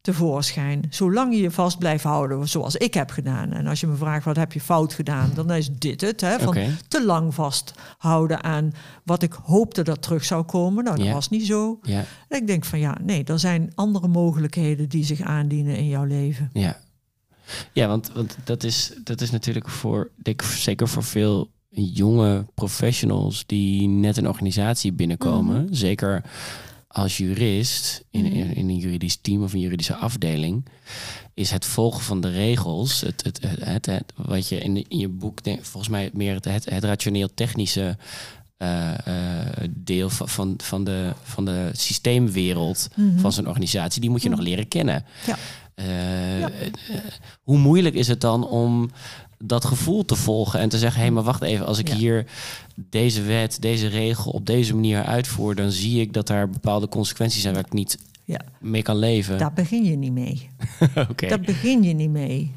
tevoorschijn. 0.00 0.86
Zolang 0.90 1.34
je 1.34 1.40
je 1.40 1.50
vast 1.50 1.78
blijft 1.78 2.04
houden, 2.04 2.48
zoals 2.48 2.76
ik 2.76 2.94
heb 2.94 3.10
gedaan. 3.10 3.52
En 3.52 3.66
als 3.66 3.80
je 3.80 3.86
me 3.86 3.96
vraagt 3.96 4.24
wat 4.24 4.36
heb 4.36 4.52
je 4.52 4.60
fout 4.60 4.92
gedaan, 4.92 5.30
dan 5.34 5.52
is 5.52 5.70
dit 5.70 6.00
het. 6.00 6.20
Hè, 6.20 6.38
van 6.38 6.56
te 6.88 7.04
lang 7.04 7.34
vasthouden 7.34 8.42
aan 8.42 8.72
wat 9.04 9.22
ik 9.22 9.32
hoopte 9.32 9.82
dat 9.82 10.02
terug 10.02 10.24
zou 10.24 10.42
komen. 10.42 10.84
Nou, 10.84 10.98
dat 10.98 11.12
was 11.12 11.28
niet 11.28 11.46
zo. 11.46 11.78
Ja. 11.82 12.04
ik 12.28 12.46
denk 12.46 12.64
van 12.64 12.78
ja, 12.78 12.96
nee, 13.02 13.24
er 13.24 13.38
zijn 13.38 13.72
andere 13.74 14.08
mogelijkheden 14.08 14.88
die 14.88 15.04
zich 15.04 15.20
aandienen 15.20 15.76
in 15.76 15.88
jouw 15.88 16.04
leven. 16.04 16.50
Ja, 16.52 16.80
ja 17.72 17.86
want, 17.86 18.10
want 18.14 18.36
dat, 18.44 18.62
is, 18.64 18.92
dat 19.04 19.20
is 19.20 19.30
natuurlijk 19.30 19.68
voor, 19.68 20.10
denk, 20.16 20.42
zeker 20.42 20.88
voor 20.88 21.04
veel 21.04 21.50
jonge 21.70 22.46
professionals 22.54 23.42
die 23.46 23.88
net 23.88 24.16
een 24.16 24.28
organisatie 24.28 24.92
binnenkomen. 24.92 25.64
Mhm. 25.64 25.74
Zeker 25.74 26.22
als 26.92 27.16
jurist 27.16 28.04
in, 28.10 28.24
mhm. 28.24 28.34
in, 28.34 28.54
in, 28.54 28.68
een 28.68 28.78
juridisch 28.78 29.18
team 29.20 29.42
of 29.42 29.52
een 29.52 29.60
juridische 29.60 29.94
afdeling, 29.94 30.64
is 31.34 31.50
het 31.50 31.64
volgen 31.64 32.02
van 32.02 32.20
de 32.20 32.30
regels, 32.30 33.00
het, 33.00 33.22
het, 33.24 33.40
het, 33.60 33.86
het 33.86 34.12
wat 34.16 34.48
je 34.48 34.58
in, 34.58 34.88
in 34.88 34.98
je 34.98 35.08
boek, 35.08 35.38
volgens 35.44 35.88
mij 35.88 36.10
meer 36.12 36.34
het, 36.34 36.44
het, 36.44 36.84
rationeel-technische 36.84 37.96
uh, 38.58 38.94
uh, 39.08 39.14
deel 39.70 40.10
van, 40.10 40.28
van, 40.28 40.54
van, 40.62 40.84
de, 40.84 41.12
van 41.22 41.44
de 41.44 41.70
systeemwereld 41.72 42.88
mm 42.96 43.18
van 43.18 43.32
zo'n 43.32 43.46
organisatie, 43.46 44.00
die 44.00 44.10
moet 44.10 44.22
je 44.22 44.28
mm 44.28 44.34
nog 44.34 44.44
leren 44.44 44.68
kennen. 44.68 45.04
Ja. 45.26 45.36
Uh, 45.74 46.40
ja. 46.40 46.50
hoe 47.42 47.58
moeilijk 47.58 47.94
is 47.94 48.08
het 48.08 48.20
dan 48.20 48.48
om 48.48 48.90
dat 49.44 49.64
gevoel 49.64 50.04
te 50.04 50.16
volgen 50.16 50.60
en 50.60 50.68
te 50.68 50.78
zeggen: 50.78 50.98
hé, 50.98 51.06
hey, 51.06 51.14
maar 51.14 51.22
wacht 51.22 51.42
even, 51.42 51.66
als 51.66 51.78
ik 51.78 51.88
hier 51.88 52.26
deze 52.74 53.22
wet, 53.22 53.56
deze 53.60 53.86
regel 53.86 54.32
op 54.32 54.46
deze 54.46 54.74
manier 54.74 55.04
uitvoer, 55.04 55.54
dan 55.54 55.70
zie 55.70 56.00
ik 56.00 56.12
dat 56.12 56.26
daar 56.26 56.50
bepaalde 56.50 56.88
consequenties 56.88 57.42
zijn 57.42 57.54
waar 57.54 57.64
ik 57.66 57.72
niet 57.72 57.98
ja. 58.24 58.40
mee 58.58 58.82
kan 58.82 58.96
leven. 58.96 59.38
Daar 59.38 59.52
begin 59.52 59.84
je 59.84 59.96
niet 59.96 60.12
mee. 60.12 60.50
okay. 61.10 61.28
Daar 61.28 61.40
begin 61.40 61.82
je 61.82 61.94
niet 61.94 62.10
mee. 62.10 62.52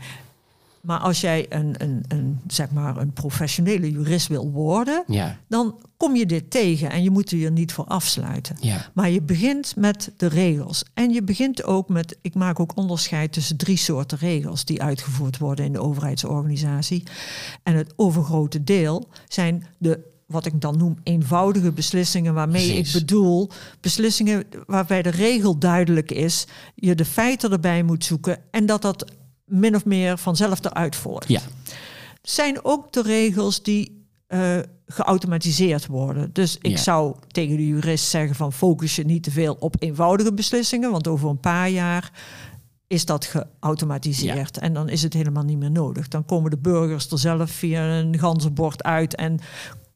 Maar 0.84 1.00
als 1.00 1.22
jij 1.22 1.46
een, 1.50 1.76
een, 1.78 2.04
een, 2.08 2.40
zeg 2.48 2.72
maar 2.72 2.98
een 2.98 3.14
professionele 3.14 3.92
jurist 3.92 4.28
wil 4.28 4.52
worden, 4.52 5.04
ja. 5.08 5.38
dan 5.48 5.76
kom 5.98 6.16
je 6.16 6.26
dit 6.26 6.52
tegen 6.52 6.90
en 6.90 7.04
je 7.04 7.10
moet 7.10 7.32
er 7.32 7.52
niet 7.52 7.72
voor 7.72 7.86
afsluiten. 7.86 8.58
Ja. 8.60 8.90
Maar 8.94 9.10
je 9.10 9.22
begint 9.22 9.76
met 9.76 10.12
de 10.18 10.28
regels. 10.28 10.84
En 10.94 11.12
je 11.12 11.24
begint 11.24 11.64
ook 11.64 11.90
met, 11.90 12.18
ik 12.22 12.36
maak 12.36 12.60
ook 12.60 12.78
onderscheid 12.78 13.34
tussen 13.34 13.58
drie 13.58 13.78
soorten 13.78 14.18
regels 14.18 14.66
die 14.66 14.82
uitgevoerd 14.82 15.38
worden 15.38 15.66
in 15.66 15.74
de 15.74 15.82
overheidsorganisatie. 15.82 17.04
En 17.64 17.76
het 17.76 17.94
overgrote 17.96 18.64
deel 18.64 19.08
zijn 19.28 19.68
de 19.78 20.12
wat 20.26 20.46
ik 20.46 20.62
dan 20.62 20.78
noem 20.78 20.98
eenvoudige 21.04 21.72
beslissingen, 21.72 22.34
waarmee 22.34 22.78
ik 22.78 22.90
bedoel 22.94 23.50
beslissingen 23.80 24.44
waarbij 24.66 25.02
de 25.02 25.10
regel 25.10 25.58
duidelijk 25.58 26.12
is, 26.12 26.48
je 26.76 26.96
de 26.96 27.06
feiten 27.06 27.52
erbij 27.52 27.84
moet 27.84 28.06
zoeken 28.06 28.38
en 28.52 28.66
dat 28.66 28.82
dat 28.82 29.06
min 29.46 29.76
of 29.76 29.86
meer 29.86 30.18
vanzelf 30.18 30.66
eruit 30.66 30.96
volgt. 30.96 31.28
Ja. 31.28 31.42
Zijn 32.22 32.66
ook 32.66 32.94
de 32.94 33.02
regels 33.02 33.64
die 33.64 34.08
uh, 34.28 34.58
geautomatiseerd 34.86 35.86
worden. 35.86 36.34
Dus 36.34 36.58
ik 36.62 36.78
zou 36.78 37.16
tegen 37.28 37.58
de 37.58 37.68
jurist 37.68 38.06
zeggen 38.06 38.36
van 38.36 38.54
focus 38.54 38.96
je 38.96 39.06
niet 39.06 39.24
te 39.24 39.32
veel 39.32 39.56
op 39.60 39.76
eenvoudige 39.80 40.34
beslissingen, 40.34 40.92
want 40.92 41.08
over 41.08 41.30
een 41.30 41.40
paar 41.40 41.70
jaar 41.70 42.12
is 42.88 43.06
dat 43.06 43.26
geautomatiseerd. 43.26 44.58
En 44.58 44.74
dan 44.74 44.90
is 44.90 45.04
het 45.04 45.14
helemaal 45.14 45.44
niet 45.44 45.58
meer 45.58 45.72
nodig. 45.72 46.08
Dan 46.08 46.26
komen 46.26 46.52
de 46.52 46.58
burgers 46.58 47.12
er 47.12 47.20
zelf 47.20 47.52
via 47.52 48.00
een 48.00 48.20
ganzenbord 48.20 48.84
uit 48.84 49.16
en 49.16 49.40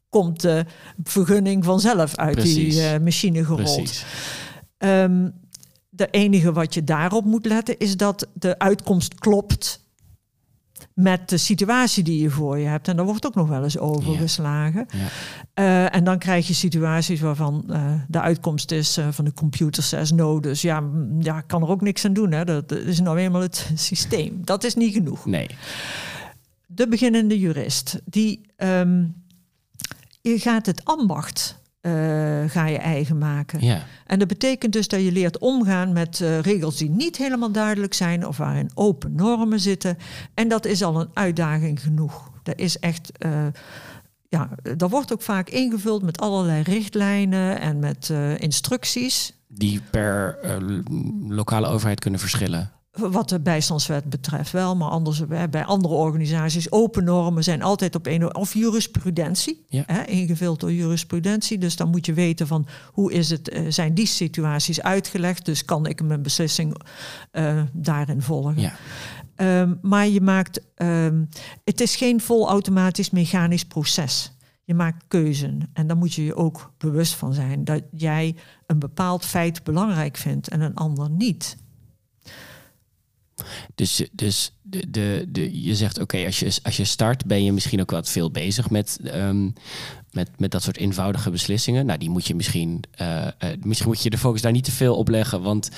komt 0.08 0.40
de 0.40 0.64
vergunning 1.02 1.64
vanzelf 1.64 2.16
uit 2.16 2.42
die 2.42 2.72
uh, 2.72 2.98
machine 2.98 3.44
gerold. 3.44 4.04
Um, 4.78 5.32
de 5.98 6.08
enige 6.10 6.52
wat 6.52 6.74
je 6.74 6.84
daarop 6.84 7.24
moet 7.24 7.46
letten 7.46 7.78
is 7.78 7.96
dat 7.96 8.28
de 8.34 8.58
uitkomst 8.58 9.14
klopt 9.14 9.86
met 10.94 11.28
de 11.28 11.36
situatie 11.36 12.04
die 12.04 12.22
je 12.22 12.30
voor 12.30 12.58
je 12.58 12.66
hebt. 12.66 12.88
En 12.88 12.96
daar 12.96 13.04
wordt 13.04 13.26
ook 13.26 13.34
nog 13.34 13.48
wel 13.48 13.62
eens 13.62 13.78
overgeslagen. 13.78 14.86
Ja. 14.90 15.64
Ja. 15.64 15.90
en 15.90 16.04
dan 16.04 16.18
krijg 16.18 16.46
je 16.46 16.54
situaties 16.54 17.20
waarvan 17.20 17.64
de 18.08 18.20
uitkomst 18.20 18.70
is 18.70 18.98
van 19.10 19.24
de 19.24 19.32
computer 19.32 19.82
says 19.82 20.10
no. 20.10 20.40
Dus 20.40 20.62
ja, 20.62 20.82
ja, 21.18 21.40
kan 21.40 21.62
er 21.62 21.68
ook 21.68 21.80
niks 21.80 22.04
aan 22.04 22.12
doen. 22.12 22.32
Hè. 22.32 22.44
Dat 22.44 22.72
is 22.72 23.00
nou 23.00 23.18
eenmaal 23.18 23.40
het 23.40 23.70
systeem. 23.74 24.40
Dat 24.44 24.64
is 24.64 24.74
niet 24.74 24.92
genoeg. 24.92 25.26
Nee. 25.26 25.48
De 26.66 26.88
beginnende 26.88 27.38
jurist, 27.38 28.00
die 28.04 28.40
ehm, 28.56 29.04
je 30.20 30.38
gaat 30.38 30.66
het 30.66 30.84
ambacht 30.84 31.57
uh, 31.82 31.92
ga 32.50 32.66
je 32.66 32.78
eigen 32.78 33.18
maken. 33.18 33.64
Ja. 33.64 33.84
En 34.06 34.18
dat 34.18 34.28
betekent 34.28 34.72
dus 34.72 34.88
dat 34.88 35.00
je 35.00 35.12
leert 35.12 35.38
omgaan 35.38 35.92
met 35.92 36.20
uh, 36.20 36.40
regels 36.40 36.76
die 36.76 36.90
niet 36.90 37.16
helemaal 37.16 37.52
duidelijk 37.52 37.94
zijn 37.94 38.26
of 38.26 38.36
waarin 38.36 38.70
open 38.74 39.14
normen 39.14 39.60
zitten. 39.60 39.98
En 40.34 40.48
dat 40.48 40.64
is 40.64 40.82
al 40.82 41.00
een 41.00 41.10
uitdaging 41.12 41.82
genoeg. 41.82 42.30
Dat 42.42 42.58
is 42.58 42.78
echt. 42.78 43.12
Uh, 43.18 43.46
ja, 44.28 44.50
dat 44.76 44.90
wordt 44.90 45.12
ook 45.12 45.22
vaak 45.22 45.48
ingevuld 45.48 46.02
met 46.02 46.20
allerlei 46.20 46.62
richtlijnen 46.62 47.60
en 47.60 47.78
met 47.78 48.12
instructies. 48.38 49.32
Die 49.46 49.80
per 49.90 50.38
lokale 51.28 51.66
overheid 51.66 52.00
kunnen 52.00 52.20
verschillen 52.20 52.77
wat 52.98 53.28
de 53.28 53.40
bijstandswet 53.40 54.04
betreft 54.04 54.52
wel, 54.52 54.76
maar 54.76 54.88
anders 54.88 55.26
bij 55.50 55.64
andere 55.64 55.94
organisaties. 55.94 56.72
Open 56.72 57.04
normen 57.04 57.44
zijn 57.44 57.62
altijd 57.62 57.94
op 57.94 58.06
een 58.06 58.34
of 58.34 58.54
jurisprudentie, 58.54 59.64
ja. 59.68 59.82
hè, 59.86 60.02
ingevuld 60.02 60.60
door 60.60 60.72
jurisprudentie. 60.72 61.58
Dus 61.58 61.76
dan 61.76 61.90
moet 61.90 62.06
je 62.06 62.12
weten 62.12 62.46
van 62.46 62.66
hoe 62.92 63.12
is 63.12 63.30
het, 63.30 63.52
uh, 63.52 63.70
zijn 63.70 63.94
die 63.94 64.06
situaties 64.06 64.82
uitgelegd. 64.82 65.44
Dus 65.44 65.64
kan 65.64 65.86
ik 65.86 66.02
mijn 66.02 66.22
beslissing 66.22 66.80
uh, 67.32 67.62
daarin 67.72 68.22
volgen. 68.22 68.60
Ja. 68.60 68.72
Um, 69.60 69.78
maar 69.82 70.08
je 70.08 70.20
maakt, 70.20 70.60
um, 70.76 71.28
het 71.64 71.80
is 71.80 71.96
geen 71.96 72.20
volautomatisch 72.20 73.10
mechanisch 73.10 73.64
proces. 73.64 74.32
Je 74.64 74.74
maakt 74.74 75.04
keuzen 75.08 75.70
en 75.72 75.86
daar 75.86 75.96
moet 75.96 76.14
je 76.14 76.24
je 76.24 76.34
ook 76.34 76.72
bewust 76.78 77.14
van 77.14 77.34
zijn 77.34 77.64
dat 77.64 77.82
jij 77.90 78.36
een 78.66 78.78
bepaald 78.78 79.24
feit 79.24 79.64
belangrijk 79.64 80.16
vindt 80.16 80.48
en 80.48 80.60
een 80.60 80.74
ander 80.74 81.10
niet. 81.10 81.56
Dus, 83.74 84.02
dus 84.12 84.52
de, 84.70 84.90
de, 84.90 85.24
de, 85.28 85.62
je 85.62 85.74
zegt, 85.74 86.00
oké, 86.00 86.24
als, 86.24 86.38
je, 86.38 86.58
als 86.62 86.76
je 86.76 86.84
start 86.84 87.24
ben 87.24 87.44
je 87.44 87.52
misschien 87.52 87.80
ook 87.80 87.90
wat 87.90 88.08
veel 88.08 88.30
bezig 88.30 88.70
met, 88.70 88.98
um, 89.14 89.52
met, 90.12 90.30
met 90.38 90.50
dat 90.50 90.62
soort 90.62 90.76
eenvoudige 90.76 91.30
beslissingen. 91.30 91.86
Nou, 91.86 91.98
die 91.98 92.10
moet 92.10 92.26
je 92.26 92.34
misschien, 92.34 92.82
uh, 93.00 93.24
uh, 93.24 93.48
misschien 93.62 93.88
moet 93.88 94.02
je 94.02 94.10
de 94.10 94.18
focus 94.18 94.42
daar 94.42 94.52
niet 94.52 94.64
te 94.64 94.70
veel 94.70 94.96
op 94.96 95.08
leggen, 95.08 95.42
want 95.42 95.70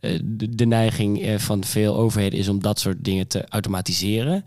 uh, 0.00 0.20
de, 0.24 0.54
de, 0.54 0.66
neiging 0.66 1.42
van 1.42 1.64
veel 1.64 1.96
overheden 1.96 2.38
is 2.38 2.48
om 2.48 2.62
dat 2.62 2.80
soort 2.80 3.04
dingen 3.04 3.26
te 3.26 3.44
automatiseren. 3.48 4.44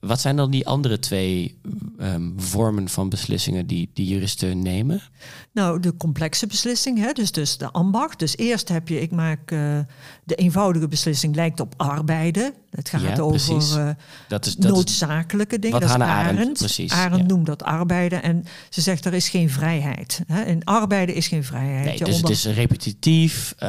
Wat 0.00 0.20
zijn 0.20 0.36
dan 0.36 0.50
die 0.50 0.66
andere 0.66 0.98
twee 0.98 1.58
um, 2.00 2.34
vormen 2.36 2.88
van 2.88 3.08
beslissingen 3.08 3.66
die, 3.66 3.90
die 3.94 4.06
juristen 4.06 4.62
nemen? 4.62 5.00
Nou, 5.52 5.80
de 5.80 5.96
complexe 5.96 6.46
beslissing, 6.46 6.98
hè, 6.98 7.12
dus, 7.12 7.32
dus 7.32 7.58
de 7.58 7.70
ambacht. 7.70 8.18
Dus 8.18 8.36
eerst 8.36 8.68
heb 8.68 8.88
je, 8.88 9.00
ik 9.00 9.10
maak 9.10 9.48
de 10.24 10.34
eenvoudige 10.34 10.88
beslissing 10.88 11.34
lijkt 11.34 11.60
op 11.60 11.74
arbeiden. 11.76 12.54
Het 12.70 12.88
gaat 12.88 13.00
ja, 13.00 13.16
over 13.16 13.40
uh, 13.48 13.88
dat 14.28 14.46
is, 14.46 14.56
dat 14.56 14.70
noodzakelijke 14.72 15.58
dingen. 15.58 15.80
Wat 15.80 15.88
dat 15.88 15.90
Hannah 15.90 16.08
is 16.08 16.14
Arendt. 16.14 16.40
Arendt, 16.40 16.58
precies, 16.58 16.92
Arendt 16.92 17.16
ja. 17.16 17.34
noemt 17.34 17.46
dat 17.46 17.62
arbeiden. 17.62 18.22
En 18.22 18.44
ze 18.70 18.80
zegt 18.80 19.04
er 19.04 19.14
is 19.14 19.28
geen 19.28 19.50
vrijheid. 19.50 20.20
Hè. 20.26 20.42
In 20.42 20.64
arbeiden 20.64 21.14
is 21.14 21.28
geen 21.28 21.44
vrijheid. 21.44 21.84
Nee, 21.84 21.98
Je 21.98 22.04
dus 22.04 22.16
het 22.16 22.30
is 22.30 22.44
repetitief, 22.44 23.54
uh, 23.56 23.68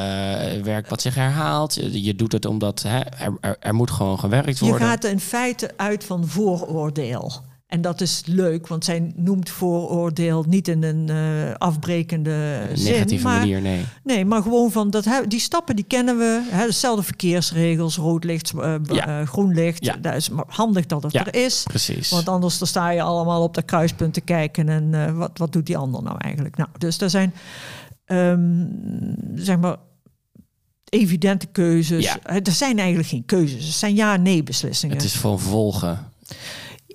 werk 0.63 0.87
wat 0.87 1.01
zich 1.01 1.15
herhaalt. 1.15 1.73
Je 1.91 2.15
doet 2.15 2.31
het 2.31 2.45
omdat 2.45 2.81
hè, 2.81 2.99
er, 2.99 3.37
er, 3.41 3.57
er 3.59 3.73
moet 3.73 3.91
gewoon 3.91 4.19
gewerkt 4.19 4.59
Je 4.59 4.65
worden. 4.65 4.87
gaat 4.87 5.03
in 5.03 5.19
feite 5.19 5.71
uit 5.75 6.03
van 6.03 6.27
vooroordeel. 6.27 7.51
En 7.73 7.81
dat 7.81 8.01
is 8.01 8.21
leuk, 8.25 8.67
want 8.67 8.85
zij 8.85 9.11
noemt 9.15 9.49
vooroordeel 9.49 10.45
niet 10.47 10.67
in 10.67 10.83
een 10.83 11.07
uh, 11.09 11.53
afbrekende 11.57 12.67
zin. 12.73 12.91
Negatieve 12.91 13.23
maar, 13.23 13.39
manier, 13.39 13.61
nee. 13.61 13.85
Nee, 14.03 14.25
maar 14.25 14.41
gewoon 14.41 14.71
van 14.71 14.89
dat 14.89 15.07
die 15.27 15.39
stappen 15.39 15.75
die 15.75 15.85
kennen 15.85 16.17
we. 16.17 16.47
Hè, 16.49 16.65
dezelfde 16.65 17.03
verkeersregels, 17.03 17.97
rood 17.97 18.23
licht, 18.23 18.53
uh, 18.55 18.75
Ja. 18.83 19.19
uh, 19.21 19.27
groen 19.27 19.53
licht. 19.53 19.85
Ja. 19.85 19.95
Dat 19.95 20.15
is 20.15 20.29
maar 20.29 20.45
handig 20.47 20.85
dat 20.85 21.03
het 21.03 21.11
Ja, 21.11 21.25
er 21.25 21.35
is. 21.45 21.63
Precies. 21.63 22.09
Want 22.09 22.29
anders 22.29 22.57
dan 22.57 22.67
sta 22.67 22.89
je 22.89 23.01
allemaal 23.01 23.43
op 23.43 23.53
dat 23.53 23.65
kruispunt 23.65 24.13
te 24.13 24.21
kijken 24.21 24.69
en 24.69 24.93
eh, 24.93 25.17
wat, 25.17 25.37
wat 25.37 25.51
doet 25.53 25.65
die 25.65 25.77
ander 25.77 26.03
nou 26.03 26.17
eigenlijk? 26.17 26.57
Nou, 26.57 26.69
dus 26.77 27.01
er 27.01 27.09
zijn, 27.09 27.33
ehm, 28.05 28.65
zeg 29.35 29.57
maar, 29.59 29.75
evidente 30.89 31.45
keuzes. 31.45 32.03
Ja. 32.03 32.19
Eh, 32.23 32.35
Er 32.35 32.51
zijn 32.51 32.77
eigenlijk 32.79 33.09
geen 33.09 33.25
keuzes. 33.25 33.65
Het 33.65 33.73
zijn 33.75 33.95
ja-nee 33.95 34.43
beslissingen. 34.43 34.95
het 34.95 35.05
is 35.05 35.15
van 35.15 35.39
volgen. 35.39 36.11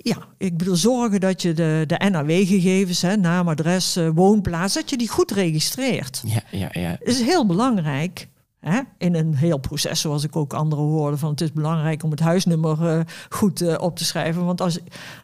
Ja, 0.08 0.26
ik 0.38 0.56
bedoel 0.56 0.76
zorgen 0.76 1.20
dat 1.20 1.42
je 1.42 1.52
de, 1.52 1.84
de 1.86 2.08
NAW-gegevens, 2.10 3.02
hè, 3.02 3.16
naam, 3.16 3.48
adres, 3.48 3.96
eh, 3.96 4.08
woonplaats, 4.14 4.74
dat 4.74 4.90
je 4.90 4.96
die 4.96 5.08
goed 5.08 5.30
registreert. 5.30 6.22
Ja, 6.26 6.42
ja, 6.50 6.68
ja. 6.72 6.90
Dat 6.90 7.08
is 7.08 7.20
heel 7.20 7.46
belangrijk. 7.46 8.28
Hè? 8.60 8.80
In 8.98 9.14
een 9.14 9.34
heel 9.34 9.58
proces, 9.58 10.00
zoals 10.00 10.24
ik 10.24 10.36
ook 10.36 10.52
anderen 10.52 10.84
hoorde, 10.84 11.16
van 11.16 11.30
het 11.30 11.40
is 11.40 11.52
belangrijk 11.52 12.02
om 12.02 12.10
het 12.10 12.20
huisnummer 12.20 12.96
uh, 12.96 13.00
goed 13.28 13.62
uh, 13.62 13.74
op 13.78 13.96
te 13.96 14.04
schrijven. 14.04 14.44
Want 14.44 14.60
als, 14.60 14.78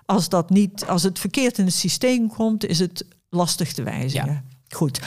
als, 0.07 0.29
dat 0.29 0.51
niet, 0.51 0.87
als 0.87 1.03
het 1.03 1.19
verkeerd 1.19 1.59
in 1.59 1.65
het 1.65 1.75
systeem 1.75 2.29
komt, 2.29 2.67
is 2.67 2.79
het 2.79 3.07
lastig 3.29 3.73
te 3.73 3.83
wijzigen. 3.83 4.33
Ja. 4.33 4.43
Goed. 4.69 5.01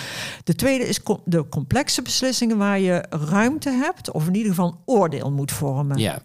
De 0.43 0.55
tweede 0.55 0.87
is 0.87 0.99
de 1.25 1.49
complexe 1.49 2.01
beslissingen 2.01 2.57
waar 2.57 2.79
je 2.79 3.05
ruimte 3.09 3.69
hebt, 3.69 4.11
of 4.11 4.27
in 4.27 4.35
ieder 4.35 4.49
geval 4.49 4.67
een 4.67 4.79
oordeel 4.85 5.31
moet 5.31 5.51
vormen. 5.51 5.97
ja. 5.97 6.21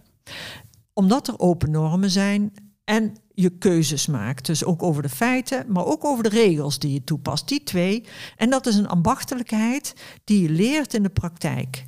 Omdat 0.94 1.28
er 1.28 1.38
open 1.38 1.70
normen 1.70 2.10
zijn 2.10 2.52
en 2.84 3.16
je 3.34 3.50
keuzes 3.50 4.06
maakt. 4.06 4.46
Dus 4.46 4.64
ook 4.64 4.82
over 4.82 5.02
de 5.02 5.08
feiten, 5.08 5.64
maar 5.68 5.84
ook 5.86 6.04
over 6.04 6.22
de 6.22 6.28
regels 6.28 6.78
die 6.78 6.92
je 6.92 7.04
toepast. 7.04 7.48
Die 7.48 7.62
twee. 7.62 8.04
En 8.36 8.50
dat 8.50 8.66
is 8.66 8.76
een 8.76 8.88
ambachtelijkheid 8.88 9.94
die 10.24 10.42
je 10.42 10.48
leert 10.50 10.94
in 10.94 11.02
de 11.02 11.08
praktijk. 11.08 11.84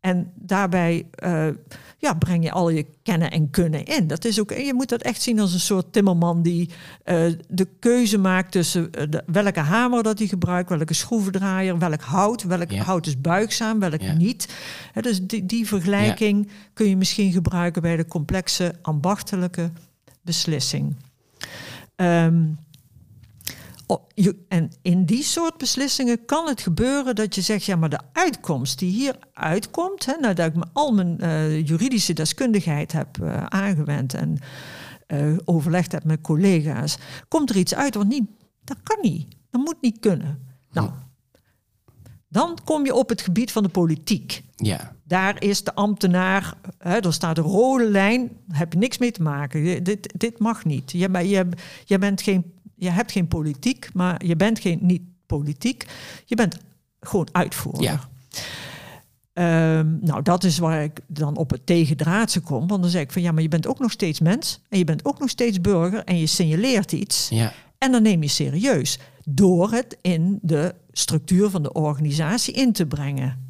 En 0.00 0.32
daarbij 0.34 1.06
uh, 1.24 1.46
ja, 1.98 2.14
breng 2.14 2.44
je 2.44 2.52
al 2.52 2.68
je 2.70 2.86
kennen 3.02 3.30
en 3.30 3.50
kunnen 3.50 3.84
in. 3.84 4.06
Dat 4.06 4.24
is 4.24 4.40
ook, 4.40 4.50
je 4.52 4.74
moet 4.74 4.88
dat 4.88 5.02
echt 5.02 5.22
zien 5.22 5.40
als 5.40 5.52
een 5.52 5.60
soort 5.60 5.92
timmerman 5.92 6.42
die 6.42 6.70
uh, 7.04 7.32
de 7.48 7.68
keuze 7.78 8.18
maakt 8.18 8.52
tussen 8.52 8.92
de, 8.92 9.22
welke 9.26 9.60
hamer 9.60 10.02
dat 10.02 10.18
hij 10.18 10.28
gebruikt, 10.28 10.68
welke 10.68 10.94
schroevendraaier, 10.94 11.78
welk 11.78 12.00
hout, 12.00 12.42
welk 12.42 12.70
Ja. 12.70 12.82
hout 12.82 13.06
is 13.06 13.20
buigzaam, 13.20 13.78
welk 13.78 14.00
Ja. 14.00 14.12
niet. 14.12 14.48
Dus 15.00 15.20
die, 15.22 15.46
die 15.46 15.66
vergelijking 15.66 16.50
kun 16.74 16.88
je 16.88 16.96
misschien 16.96 17.32
gebruiken 17.32 17.82
bij 17.82 17.96
de 17.96 18.06
complexe 18.06 18.74
ambachtelijke 18.82 19.70
beslissing. 20.28 20.96
Je, 24.14 24.44
en 24.48 24.70
in 24.82 25.04
die 25.04 25.22
soort 25.22 25.56
beslissingen 25.56 26.24
kan 26.24 26.46
het 26.46 26.60
gebeuren 26.60 27.14
dat 27.14 27.34
je 27.34 27.40
zegt, 27.40 27.64
ja, 27.64 27.76
maar 27.76 27.88
de 27.88 28.00
uitkomst 28.12 28.78
die 28.78 28.92
hier 28.92 29.18
uitkomt, 29.32 30.06
hè, 30.06 30.16
nadat 30.20 30.46
ik 30.46 30.54
me 30.54 30.64
al 30.72 30.92
mijn 30.92 31.16
uh, 31.20 31.66
juridische 31.66 32.12
deskundigheid 32.12 32.92
heb 32.92 33.18
uh, 33.22 33.44
aangewend 33.44 34.14
en 34.14 34.38
uh, 35.06 35.36
overlegd 35.44 35.92
heb 35.92 36.04
met 36.04 36.20
collega's, 36.20 36.98
komt 37.28 37.50
er 37.50 37.56
iets 37.56 37.74
uit 37.74 37.94
wat 37.94 38.06
niet, 38.06 38.28
dat 38.64 38.76
kan 38.82 38.98
niet, 39.02 39.36
dat 39.50 39.60
moet 39.60 39.80
niet 39.80 40.00
kunnen. 40.00 40.46
Nou, 40.72 40.90
dan 42.28 42.58
kom 42.64 42.84
je 42.84 42.94
op 42.94 43.08
het 43.08 43.20
gebied 43.20 43.52
van 43.52 43.62
de 43.62 43.68
politiek. 43.68 44.42
Ja. 44.56 44.96
Daar 45.08 45.42
is 45.42 45.64
de 45.64 45.74
ambtenaar, 45.74 46.54
hè, 46.78 46.98
er 46.98 47.12
staat 47.12 47.38
een 47.38 47.44
rode 47.44 47.90
lijn, 47.90 48.30
heb 48.52 48.72
je 48.72 48.78
niks 48.78 48.98
mee 48.98 49.10
te 49.10 49.22
maken. 49.22 49.60
Je, 49.60 49.82
dit, 49.82 50.12
dit 50.16 50.38
mag 50.38 50.64
niet. 50.64 50.92
Je, 50.92 51.08
je, 51.28 51.48
je 51.84 51.98
bent 51.98 52.22
geen 52.22 52.44
je 52.78 52.90
hebt 52.90 53.12
geen 53.12 53.28
politiek, 53.28 53.88
maar 53.94 54.24
je 54.24 54.36
bent 54.36 54.58
geen, 54.58 54.78
niet 54.82 55.02
politiek. 55.26 55.86
Je 56.24 56.36
bent 56.36 56.58
gewoon 57.00 57.28
uitvoerder. 57.32 57.82
Ja. 57.82 58.08
Um, 59.78 59.98
nou, 60.02 60.22
dat 60.22 60.44
is 60.44 60.58
waar 60.58 60.82
ik 60.82 61.00
dan 61.06 61.36
op 61.36 61.50
het 61.50 61.66
tegendraadse 61.66 62.40
kom. 62.40 62.66
Want 62.66 62.82
dan 62.82 62.90
zeg 62.90 63.02
ik 63.02 63.12
van 63.12 63.22
ja, 63.22 63.32
maar 63.32 63.42
je 63.42 63.48
bent 63.48 63.66
ook 63.66 63.78
nog 63.78 63.90
steeds 63.90 64.20
mens. 64.20 64.60
En 64.68 64.78
je 64.78 64.84
bent 64.84 65.04
ook 65.04 65.18
nog 65.18 65.28
steeds 65.28 65.60
burger. 65.60 66.04
En 66.04 66.18
je 66.18 66.26
signaleert 66.26 66.92
iets. 66.92 67.28
Ja. 67.28 67.52
En 67.78 67.92
dan 67.92 68.02
neem 68.02 68.22
je 68.22 68.28
serieus. 68.28 68.98
Door 69.24 69.70
het 69.70 69.96
in 70.00 70.38
de 70.42 70.74
structuur 70.92 71.50
van 71.50 71.62
de 71.62 71.72
organisatie 71.72 72.54
in 72.54 72.72
te 72.72 72.86
brengen. 72.86 73.47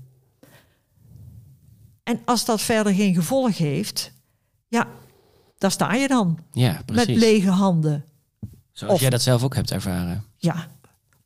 En 2.08 2.20
als 2.24 2.44
dat 2.44 2.60
verder 2.60 2.94
geen 2.94 3.14
gevolg 3.14 3.58
heeft, 3.58 4.12
ja, 4.68 4.86
daar 5.58 5.70
sta 5.70 5.94
je 5.94 6.08
dan. 6.08 6.38
Ja, 6.52 6.82
precies. 6.86 7.06
Met 7.06 7.16
lege 7.16 7.50
handen. 7.50 8.04
Zoals 8.72 8.94
of, 8.94 9.00
jij 9.00 9.10
dat 9.10 9.22
zelf 9.22 9.42
ook 9.42 9.54
hebt 9.54 9.70
ervaren. 9.70 10.24
Ja, 10.36 10.68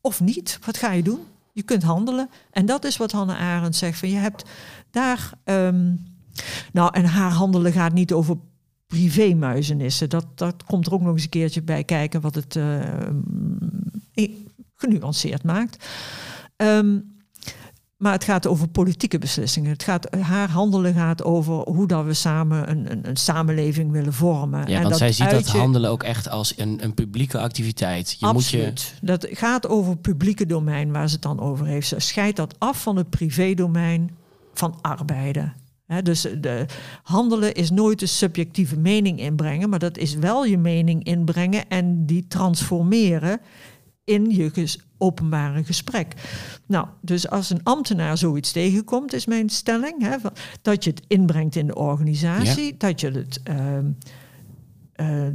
of 0.01 0.21
niet. 0.21 0.59
Wat 0.65 0.77
ga 0.77 0.91
je 0.91 1.03
doen? 1.03 1.19
Je 1.53 1.63
kunt 1.63 1.83
handelen. 1.83 2.29
En 2.51 2.65
dat 2.65 2.83
is 2.85 2.97
wat 2.97 3.11
Hannah 3.11 3.39
Arendt 3.39 3.75
zegt. 3.75 3.99
Van 3.99 4.09
je 4.09 4.15
hebt 4.15 4.49
daar. 4.91 5.31
Um, 5.43 6.05
nou, 6.71 6.93
en 6.93 7.05
haar 7.05 7.31
handelen 7.31 7.71
gaat 7.71 7.93
niet 7.93 8.13
over 8.13 8.37
privémuizenissen. 8.87 10.09
Dat, 10.09 10.25
dat 10.35 10.63
komt 10.63 10.85
er 10.85 10.93
ook 10.93 11.01
nog 11.01 11.13
eens 11.13 11.23
een 11.23 11.29
keertje 11.29 11.61
bij 11.61 11.83
kijken, 11.83 12.21
wat 12.21 12.35
het 12.35 12.55
uh, 12.55 12.81
genuanceerd 14.75 15.43
maakt. 15.43 15.85
Um, 16.57 17.11
Maar 18.03 18.13
het 18.13 18.23
gaat 18.23 18.47
over 18.47 18.67
politieke 18.67 19.17
beslissingen. 19.17 19.71
Het 19.71 19.83
gaat, 19.83 20.15
haar 20.19 20.49
handelen 20.49 20.93
gaat 20.93 21.23
over 21.23 21.53
hoe 21.53 21.87
dat 21.87 22.05
we 22.05 22.13
samen 22.13 22.69
een, 22.69 22.91
een, 22.91 23.09
een 23.09 23.17
samenleving 23.17 23.91
willen 23.91 24.13
vormen. 24.13 24.59
Ja, 24.59 24.75
en 24.75 24.77
want 24.77 24.89
dat 24.89 24.97
zij 24.97 25.11
ziet 25.11 25.29
dat 25.29 25.47
handelen 25.47 25.89
ook 25.89 26.03
echt 26.03 26.29
als 26.29 26.53
een, 26.57 26.83
een 26.83 26.93
publieke 26.93 27.39
activiteit. 27.39 28.15
Je 28.19 28.25
Absoluut. 28.25 28.65
moet 28.65 28.93
je. 28.99 29.05
Dat 29.05 29.27
gaat 29.31 29.67
over 29.67 29.91
het 29.91 30.01
publieke 30.01 30.45
domein 30.45 30.91
waar 30.91 31.07
ze 31.07 31.13
het 31.13 31.23
dan 31.23 31.39
over 31.39 31.65
heeft. 31.65 31.87
Ze 31.87 31.99
scheidt 31.99 32.37
dat 32.37 32.55
af 32.59 32.81
van 32.81 32.95
het 32.95 33.09
privédomein 33.09 34.11
van 34.53 34.77
arbeiden. 34.81 35.53
Dus 36.03 36.21
de 36.21 36.65
handelen 37.03 37.53
is 37.53 37.71
nooit 37.71 38.01
een 38.01 38.07
subjectieve 38.07 38.77
mening 38.77 39.19
inbrengen, 39.19 39.69
maar 39.69 39.79
dat 39.79 39.97
is 39.97 40.15
wel 40.15 40.45
je 40.45 40.57
mening 40.57 41.03
inbrengen 41.03 41.69
en 41.69 42.05
die 42.05 42.27
transformeren 42.27 43.39
in 44.03 44.29
je 44.29 44.49
ges- 44.49 44.79
openbare 44.97 45.63
gesprek. 45.63 46.13
Nou, 46.65 46.87
dus 47.01 47.29
als 47.29 47.49
een 47.49 47.63
ambtenaar 47.63 48.17
zoiets 48.17 48.51
tegenkomt, 48.51 49.13
is 49.13 49.25
mijn 49.25 49.49
stelling, 49.49 50.01
hè, 50.01 50.19
van- 50.19 50.33
dat 50.61 50.83
je 50.83 50.89
het 50.89 51.01
inbrengt 51.07 51.55
in 51.55 51.67
de 51.67 51.75
organisatie, 51.75 52.77
dat 52.77 52.99
je 53.01 53.11
het 53.11 53.39
ehm, 53.43 53.85
eh, 54.93 55.27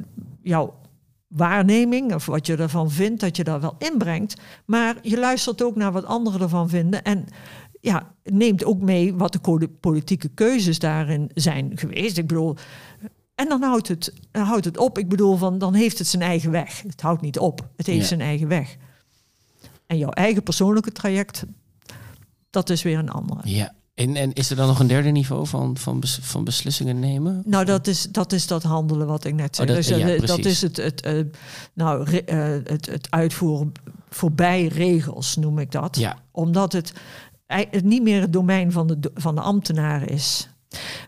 jouw 0.43 0.75
waarneming 1.29 2.15
of 2.15 2.27
wat 2.27 2.47
je 2.47 2.57
ervan 2.57 2.91
vindt, 2.91 3.21
dat 3.21 3.37
je 3.37 3.45
dat 3.45 3.61
wel 3.61 3.75
inbrengt. 3.79 4.41
Maar 4.65 4.97
je 5.03 5.19
luistert 5.19 5.63
ook 5.63 5.77
naar 5.77 5.93
wat 5.93 6.05
anderen 6.05 6.41
ervan 6.41 6.69
vinden. 6.69 7.03
En 7.03 7.25
ja, 7.81 8.15
neemt 8.25 8.65
ook 8.65 8.81
mee 8.81 9.15
wat 9.15 9.33
de 9.33 9.69
politieke 9.81 10.29
keuzes 10.29 10.79
daarin 10.79 11.31
zijn 11.35 11.71
geweest. 11.75 12.19
Ik 12.19 12.27
bedoel. 12.27 12.57
En 13.39 13.49
dan 13.49 13.63
houdt 13.63 13.89
het, 13.89 14.13
dan 14.31 14.43
houdt 14.45 14.65
het 14.65 14.77
op. 14.79 14.99
Ik 14.99 15.09
bedoel, 15.09 15.37
van, 15.37 15.59
dan 15.59 15.75
heeft 15.75 15.99
het 15.99 16.07
zijn 16.07 16.23
eigen 16.23 16.51
weg. 16.51 16.83
Het 16.87 17.01
houdt 17.01 17.21
niet 17.21 17.39
op. 17.39 17.69
Het 17.77 17.87
heeft 17.87 18.01
Ja. 18.01 18.07
zijn 18.07 18.21
eigen 18.21 18.49
weg. 18.49 18.77
En 19.87 19.99
jouw 19.99 20.11
eigen 20.11 20.43
persoonlijke 20.43 20.93
traject, 20.93 21.45
dat 22.51 22.71
is 22.71 22.83
weer 22.83 22.99
een 22.99 23.11
andere. 23.11 23.41
Ja. 23.45 23.73
En, 23.95 24.17
en 24.17 24.33
is 24.33 24.51
er 24.51 24.57
dan 24.57 24.67
nog 24.67 24.79
een 24.81 24.87
derde 24.87 25.09
niveau 25.11 25.47
van, 25.47 25.77
van, 25.77 26.01
bes- 26.01 26.19
van 26.23 26.45
beslissingen 26.45 26.99
nemen? 27.01 27.43
Nou, 27.47 27.65
dat 27.65 27.87
is, 27.87 28.03
dat 28.11 28.33
is 28.33 28.47
dat 28.47 28.63
handelen 28.63 29.07
wat 29.07 29.25
ik 29.25 29.35
net 29.35 29.57
zei. 29.57 29.69
Oh, 29.69 29.75
dat- 29.75 29.85
Dus, 29.85 29.97
ja, 29.99 30.09
eh, 30.09 30.27
dat 30.27 30.45
is 30.45 30.63
het, 30.63 30.77
het, 30.77 31.01
eh, 31.01 31.25
nou, 31.75 32.05
re- 32.05 32.19
eh, 32.19 32.71
het, 32.73 32.87
het 32.87 33.07
uitvoeren 33.11 33.73
voorbij 34.09 34.67
regels, 34.67 35.37
noem 35.37 35.59
ik 35.59 35.71
dat. 35.73 35.97
Ja. 35.99 36.19
Omdat 36.31 36.73
het, 36.73 36.93
het 37.47 37.85
niet 37.85 38.03
meer 38.03 38.21
het 38.21 38.33
domein 38.33 38.73
van 38.73 38.87
de, 38.87 39.11
van 39.15 39.35
de 39.35 39.41
ambtenaren 39.41 40.09
is. 40.09 40.49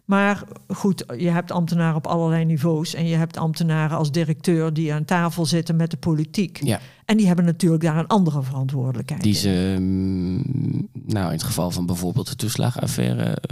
Maar 0.05 0.43
goed, 0.69 1.05
je 1.17 1.31
hebt 1.31 1.51
ambtenaren 1.51 1.97
op 1.97 2.07
allerlei 2.07 2.45
niveaus. 2.45 2.95
En 2.95 3.07
je 3.07 3.17
hebt 3.17 3.37
ambtenaren 3.37 3.97
als 3.97 4.13
directeur 4.13 4.73
die 4.73 4.93
aan 4.93 5.05
tafel 5.05 5.47
zitten 5.47 5.77
met 5.77 5.91
de 5.91 5.97
politiek. 5.97 6.63
Ja. 6.63 6.81
En 7.05 7.17
die 7.17 7.27
hebben 7.27 7.45
natuurlijk 7.45 7.83
daar 7.83 7.97
een 7.97 8.07
andere 8.07 8.43
verantwoordelijkheid. 8.43 9.23
Die 9.23 9.35
ze, 9.35 9.77
mm, 9.79 10.89
nou 10.93 11.27
in 11.27 11.33
het 11.33 11.43
geval 11.43 11.71
van 11.71 11.87
bijvoorbeeld 11.87 12.29
de 12.29 12.37
toeslagenaffaire, 12.37 13.23
eh, 13.23 13.51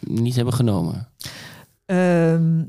niet 0.00 0.36
hebben 0.36 0.54
genomen. 0.54 1.08
Ehm, 1.86 2.58
eh, 2.58 2.64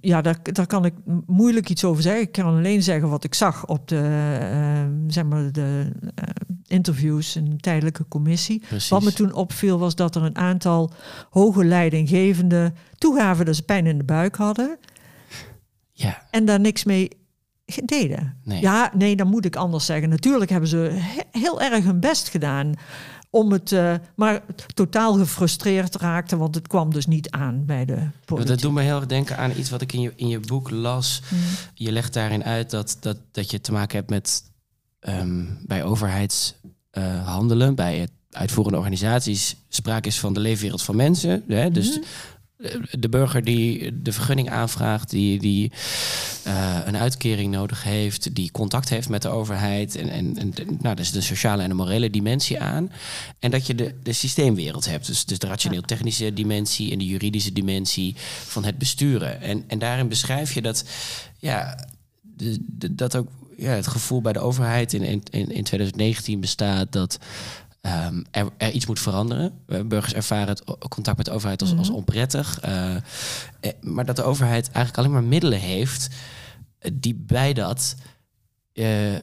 ja, 0.00 0.20
daar, 0.20 0.38
daar 0.42 0.66
kan 0.66 0.84
ik 0.84 0.94
moeilijk 1.26 1.68
iets 1.68 1.84
over 1.84 2.02
zeggen. 2.02 2.22
Ik 2.22 2.32
kan 2.32 2.44
alleen 2.44 2.82
zeggen 2.82 3.08
wat 3.08 3.24
ik 3.24 3.34
zag 3.34 3.66
op 3.66 3.88
de, 3.88 4.36
ehm, 4.40 4.92
zeg 5.10 5.24
maar 5.24 5.52
de 5.52 5.90
eh, 6.14 6.24
interviews 6.66 7.36
in 7.36 7.50
de 7.50 7.56
tijdelijke 7.56 8.08
commissie. 8.08 8.62
Precies. 8.68 8.88
Wat 8.88 9.02
me 9.02 9.12
toen 9.12 9.32
opviel 9.32 9.78
was 9.78 9.94
dat 9.94 10.14
er 10.16 10.22
een 10.22 10.36
aantal 10.36 10.92
hoge 11.30 11.64
leidinggevenden 11.64 12.74
toegaven 12.98 13.44
dat 13.44 13.56
ze 13.56 13.62
pijn 13.62 13.86
in 13.86 13.98
de 13.98 14.04
buik 14.04 14.36
hadden 14.36 14.78
Ja, 15.92 16.26
en 16.30 16.44
daar 16.44 16.60
niks 16.60 16.84
mee 16.84 17.08
deden. 17.84 18.36
nee. 18.44 18.60
Ja, 18.60 18.92
nee, 18.96 19.16
dan 19.16 19.26
moet 19.28 19.44
ik 19.44 19.56
anders 19.56 19.86
zeggen. 19.86 20.08
Natuurlijk 20.08 20.50
hebben 20.50 20.68
ze 20.68 20.76
he- 20.92 21.40
heel 21.40 21.60
erg 21.60 21.84
hun 21.84 22.00
best 22.00 22.28
gedaan 22.28 22.72
om 23.30 23.52
het, 23.52 23.72
eh, 23.72 23.94
maar 24.16 24.42
totaal 24.74 25.14
gefrustreerd 25.14 25.96
raakten, 25.96 26.38
want 26.38 26.54
het 26.54 26.66
kwam 26.68 26.92
dus 26.92 27.06
niet 27.06 27.30
aan 27.30 27.64
bij 27.64 27.84
de 27.84 28.08
politiek. 28.24 28.50
Dat 28.50 28.60
doet 28.60 28.72
me 28.72 28.82
heel 28.82 28.96
erg 28.96 29.06
denken 29.06 29.36
aan 29.36 29.52
iets 29.56 29.70
wat 29.70 29.80
ik 29.80 29.92
in 29.92 30.00
je, 30.00 30.12
in 30.16 30.28
je 30.28 30.40
boek 30.40 30.70
las. 30.70 31.22
Mm. 31.28 31.38
Je 31.74 31.92
legt 31.92 32.12
daarin 32.12 32.44
uit 32.44 32.70
dat, 32.70 32.96
dat, 33.00 33.16
dat 33.32 33.50
je 33.50 33.60
te 33.60 33.72
maken 33.72 33.96
hebt 33.96 34.10
met 34.10 34.42
ehm, 35.00 35.44
bij 35.66 35.84
overheidshandelen, 35.84 37.74
bij 37.74 37.98
het 37.98 38.10
uitvoerende 38.30 38.78
organisaties, 38.78 39.56
sprake 39.68 40.08
is 40.08 40.20
van 40.20 40.32
de 40.32 40.40
leefwereld 40.40 40.82
van 40.82 40.96
mensen. 40.96 41.42
Hè? 41.48 41.70
Dus 41.70 41.90
Mhm. 41.90 42.00
de, 42.00 42.06
de 42.90 43.08
burger 43.08 43.44
die 43.44 44.02
de 44.02 44.12
vergunning 44.12 44.50
aanvraagt, 44.50 45.10
die, 45.10 45.38
die 45.38 45.72
eh, 46.44 46.78
een 46.84 46.96
uitkering 46.96 47.52
nodig 47.52 47.82
heeft, 47.82 48.34
die 48.34 48.50
contact 48.50 48.88
heeft 48.88 49.08
met 49.08 49.22
de 49.22 49.28
overheid. 49.28 49.96
En, 49.96 50.08
en, 50.08 50.38
en 50.38 50.54
nou, 50.80 50.96
dus 50.96 51.10
de 51.10 51.20
sociale 51.20 51.62
en 51.62 51.68
de 51.68 51.74
morele 51.74 52.10
dimensie 52.10 52.60
aan. 52.60 52.92
En 53.38 53.50
dat 53.50 53.66
je 53.66 53.74
de, 53.74 53.94
de 54.02 54.12
systeemwereld 54.12 54.84
hebt. 54.86 55.06
Dus, 55.06 55.24
dus 55.24 55.38
de 55.38 55.46
rationeel-technische 55.46 56.32
dimensie 56.32 56.92
en 56.92 56.98
de 56.98 57.06
juridische 57.06 57.52
dimensie 57.52 58.14
van 58.44 58.64
het 58.64 58.78
besturen. 58.78 59.40
En, 59.40 59.64
en 59.66 59.78
daarin 59.78 60.08
beschrijf 60.08 60.52
je 60.52 60.62
dat, 60.62 60.84
ja, 61.38 61.86
de, 62.20 62.56
de- 62.60 62.94
dat 62.94 63.16
ook 63.16 63.28
ja, 63.56 63.70
het 63.70 63.86
gevoel 63.86 64.20
bij 64.20 64.32
de 64.32 64.38
overheid 64.38 64.92
in, 64.92 65.02
in, 65.02 65.22
in 65.30 65.50
in 65.52 65.64
2019 65.64 66.40
bestaat 66.40 66.92
dat. 66.92 67.18
Ehm, 67.80 68.22
er, 68.30 68.48
er 68.56 68.70
iets 68.70 68.86
moet 68.86 69.00
veranderen. 69.00 69.52
Burgers 69.66 70.14
ervaren 70.14 70.48
het 70.48 70.64
contact 70.88 71.16
met 71.16 71.26
de 71.26 71.32
overheid 71.32 71.60
als, 71.60 71.76
als 71.76 71.88
Mhm. 71.88 71.96
onprettig. 71.96 72.60
eh, 72.60 72.96
eh, 72.96 73.02
maar 73.80 74.04
dat 74.04 74.16
de 74.16 74.22
overheid 74.22 74.66
eigenlijk 74.70 74.98
alleen 74.98 75.10
maar 75.10 75.28
middelen 75.30 75.60
heeft 75.60 76.08
eh, 76.78 76.90
die 76.94 77.14
bij 77.14 77.52
dat 77.52 77.94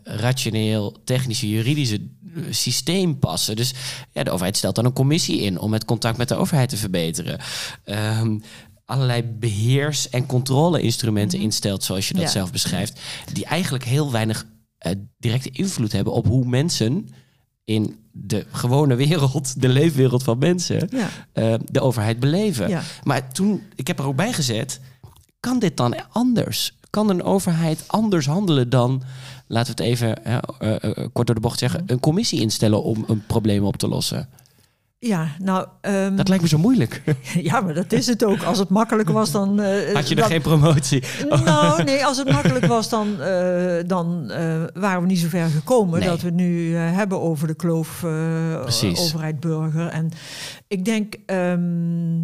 rationeel, 0.03 0.95
technische, 1.03 1.49
juridische 1.49 2.01
systeem 2.49 3.19
passen. 3.19 3.55
Dus 3.55 3.73
ja, 4.11 4.23
de 4.23 4.31
overheid 4.31 4.57
stelt 4.57 4.75
dan 4.75 4.85
een 4.85 4.93
commissie 4.93 5.39
in 5.39 5.59
om 5.59 5.73
het 5.73 5.85
contact 5.85 6.17
met 6.17 6.27
de 6.27 6.35
overheid 6.35 6.69
te 6.69 6.77
verbeteren. 6.77 7.39
Ehm, 7.83 8.39
allerlei 8.85 9.23
beheers- 9.23 10.09
en 10.09 10.25
controle-instrumenten 10.25 11.37
Mhm. 11.37 11.47
instelt, 11.47 11.83
zoals 11.83 12.07
je 12.07 12.13
dat 12.13 12.23
Ja. 12.23 12.29
zelf 12.29 12.51
beschrijft, 12.51 12.99
die 13.33 13.45
eigenlijk 13.45 13.83
heel 13.83 14.11
weinig 14.11 14.45
directe 15.17 15.49
invloed 15.51 15.91
hebben 15.91 16.13
op 16.13 16.25
hoe 16.27 16.45
mensen 16.45 17.07
in 17.63 17.95
de 18.23 18.45
gewone 18.51 18.95
wereld, 18.95 19.61
de 19.61 19.67
leefwereld 19.69 20.23
van 20.23 20.37
mensen, 20.37 20.87
Ja, 20.91 21.09
eh, 21.33 21.53
de 21.71 21.81
overheid 21.81 22.19
beleven. 22.19 22.69
ja. 22.69 22.81
Maar 23.03 23.31
toen, 23.33 23.63
ik 23.75 23.87
heb 23.87 23.99
er 23.99 24.05
ook 24.05 24.15
bij 24.15 24.33
gezet, 24.33 24.79
kan 25.39 25.59
dit 25.59 25.77
dan 25.77 25.95
anders? 26.11 26.75
Kan 26.89 27.09
een 27.09 27.23
overheid 27.23 27.83
anders 27.87 28.25
handelen 28.25 28.69
dan, 28.69 29.03
laten 29.47 29.75
we 29.75 29.83
het 29.83 29.91
even 29.91 30.25
eh, 30.25 30.37
eh, 30.59 31.07
kort 31.13 31.27
door 31.27 31.35
de 31.35 31.41
bocht 31.41 31.59
zeggen, 31.59 31.83
een 31.85 31.99
commissie 31.99 32.41
instellen 32.41 32.83
om 32.83 33.03
een 33.07 33.25
probleem 33.25 33.63
op 33.63 33.77
te 33.77 33.87
lossen? 33.87 34.29
Ja 34.99 35.27
nou... 35.39 35.67
ehm, 35.81 36.15
Dat 36.15 36.27
lijkt 36.27 36.43
me 36.43 36.49
zo 36.49 36.57
moeilijk. 36.57 37.03
ja, 37.49 37.61
maar 37.61 37.73
dat 37.73 37.91
is 37.91 38.07
het 38.07 38.23
ook. 38.23 38.43
Als 38.43 38.59
het 38.59 38.69
makkelijk 38.69 39.09
was, 39.09 39.31
dan... 39.31 39.59
eh, 39.61 39.93
Had 39.93 40.07
je 40.09 40.15
er 40.15 40.21
dan- 40.21 40.29
geen 40.29 40.41
promotie? 40.41 41.03
Nou, 41.29 41.83
nee, 41.83 42.05
als 42.05 42.17
het 42.17 42.31
makkelijk 42.31 42.65
was, 42.65 42.89
dan, 42.89 43.21
eh, 43.21 43.77
dan 43.87 44.29
eh, 44.31 44.63
waren 44.73 45.01
we 45.01 45.07
niet 45.07 45.19
zo 45.19 45.27
ver 45.27 45.47
gekomen. 45.49 45.99
Nee. 45.99 46.07
Dat 46.09 46.21
we 46.21 46.25
het 46.27 46.35
nu 46.35 46.75
hebben 46.75 47.21
over 47.21 47.47
de 47.47 47.55
kloof 47.55 48.03
overheid-burger. 48.03 49.87
En 49.87 50.09
ik 50.67 50.85
denk, 50.85 51.15
ehm, 51.25 52.19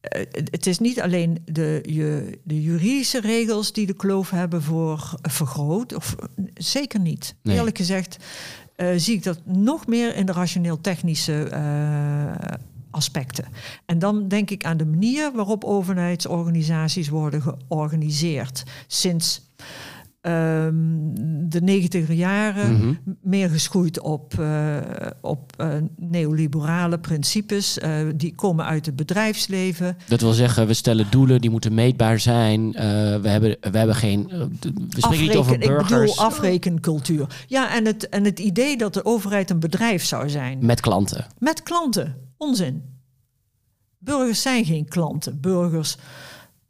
eh, 0.00 0.22
het 0.50 0.66
is 0.66 0.78
niet 0.78 1.00
alleen 1.00 1.42
de, 1.44 1.78
je, 1.86 2.38
de 2.44 2.62
juridische 2.62 3.20
regels 3.20 3.72
die 3.72 3.86
de 3.86 3.94
kloof 3.94 4.30
hebben 4.30 4.62
voor 4.62 5.10
vergroot. 5.22 5.94
Of, 5.94 6.14
zeker 6.54 7.00
niet. 7.00 7.34
Nee. 7.42 7.56
Eerlijk 7.56 7.76
gezegd 7.76 8.16
eh, 8.78 8.88
zie 8.96 9.14
ik 9.14 9.22
dat 9.22 9.40
nog 9.44 9.86
meer 9.86 10.16
in 10.16 10.26
de 10.26 10.32
rationeel-technische 10.32 11.42
eh, 11.42 12.56
aspecten. 12.90 13.44
En 13.86 13.98
dan 13.98 14.28
denk 14.28 14.50
ik 14.50 14.64
aan 14.64 14.76
de 14.76 14.86
manier 14.86 15.32
waarop 15.34 15.64
overheidsorganisaties 15.64 17.08
worden 17.08 17.42
georganiseerd. 17.42 18.62
Sinds 18.86 19.50
ehm, 20.28 20.74
de 21.48 21.60
negentiger 21.60 22.14
jaren 22.14 22.72
Mhm. 22.72 22.92
meer 23.22 23.48
geschoeid 23.50 24.00
op, 24.00 24.38
eh, 24.38 24.76
op 25.20 25.52
eh, 25.56 25.68
neoliberale 25.96 26.98
principes. 26.98 27.78
eh, 27.78 27.90
die 28.16 28.34
komen 28.34 28.64
uit 28.64 28.86
het 28.86 28.96
bedrijfsleven. 28.96 29.96
Dat 30.06 30.20
wil 30.20 30.32
zeggen, 30.32 30.66
we 30.66 30.74
stellen 30.74 31.06
doelen 31.10 31.40
die 31.40 31.50
moeten 31.50 31.74
meetbaar 31.74 32.20
zijn. 32.20 32.70
We, 32.72 33.28
hebben, 33.28 33.56
we 33.60 33.78
hebben 33.78 33.96
geen. 33.96 34.26
we 34.28 35.00
spreken 35.00 35.26
niet 35.26 35.36
over 35.36 35.52
ik 35.52 35.60
bedoel 35.60 35.76
burgers 35.76 36.18
afrekencultuur. 36.18 37.26
Ja, 37.46 37.74
en 37.74 37.86
het, 37.86 38.08
en 38.08 38.24
het 38.24 38.38
idee 38.38 38.76
dat 38.76 38.94
de 38.94 39.04
overheid 39.04 39.50
een 39.50 39.60
bedrijf 39.60 40.04
zou 40.04 40.28
zijn. 40.28 40.58
met 40.60 40.80
klanten. 40.80 41.26
Met 41.38 41.62
klanten. 41.62 42.16
Onzin. 42.36 42.82
Burgers 43.98 44.42
zijn 44.42 44.64
geen 44.64 44.88
klanten. 44.88 45.40
Burgers 45.40 45.96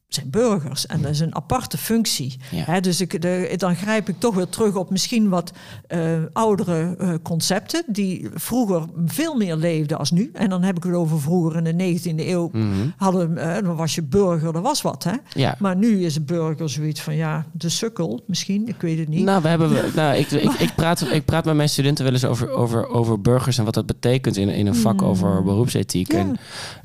zijn 0.09 0.31
burgers. 0.31 0.87
En 0.87 1.03
dat 1.03 1.11
is 1.11 1.21
een 1.21 1.35
aparte 1.35 1.79
functie. 1.79 2.39
dus 2.81 3.01
ik, 3.01 3.23
de, 3.23 3.55
dan 3.57 3.77
grijp 3.77 4.09
ik 4.09 4.19
toch 4.19 4.35
weer 4.35 4.49
terug 4.49 4.75
op 4.75 4.91
misschien 4.91 5.29
wat 5.29 5.53
uh, 5.89 6.19
oudere 6.33 6.97
uh, 7.01 7.15
concepten... 7.23 7.85
die 7.87 8.29
vroeger 8.35 8.85
veel 9.07 9.35
meer 9.35 9.57
leefden 9.57 9.99
als 9.99 10.11
nu. 10.11 10.31
En 10.33 10.49
dan 10.49 10.63
heb 10.63 10.77
ik 10.77 10.83
het 10.83 10.95
over 10.95 11.21
vroeger 11.21 11.67
in 11.67 11.77
de 11.77 11.99
19e 11.99 12.27
eeuw. 12.27 12.51
Mm 12.53 12.77
hadden, 12.97 13.31
uh, 13.31 13.55
dan 13.55 13.77
was 13.77 13.95
je 13.95 14.03
burger, 14.03 14.53
dat 14.53 14.63
was 14.63 14.83
wat. 14.83 15.05
Hè? 15.05 15.13
Ja. 15.35 15.57
Maar 15.59 15.77
nu 15.77 16.05
is 16.05 16.17
een 16.17 16.25
burger 16.25 16.71
zoiets 16.71 17.01
van, 17.01 17.15
ja, 17.15 17.47
de 17.53 17.69
sukkel 17.69 18.25
misschien. 18.27 18.69
Ik 18.69 18.81
weet 18.81 18.99
het 18.99 19.09
niet. 19.09 19.25
Nou, 19.25 19.43
we 19.43 19.49
hebben, 19.49 19.71
nou 19.95 20.17
ik, 20.17 20.31
ik, 20.31 20.53
ik, 20.53 20.75
praat, 20.75 21.11
ik 21.11 21.25
praat 21.25 21.45
met 21.45 21.55
mijn 21.55 21.69
studenten 21.69 22.05
wel 22.05 22.13
eens 22.13 22.25
over, 22.25 22.51
over, 22.51 22.89
over 22.89 23.21
burgers... 23.21 23.59
en 23.59 23.65
wat 23.65 23.75
dat 23.75 23.87
betekent 23.87 24.37
in, 24.37 24.49
in 24.49 24.67
een 24.67 24.75
vak 24.75 25.01
mm. 25.01 25.07
over 25.07 25.43
beroepsethiek. 25.43 26.13
En, 26.13 26.37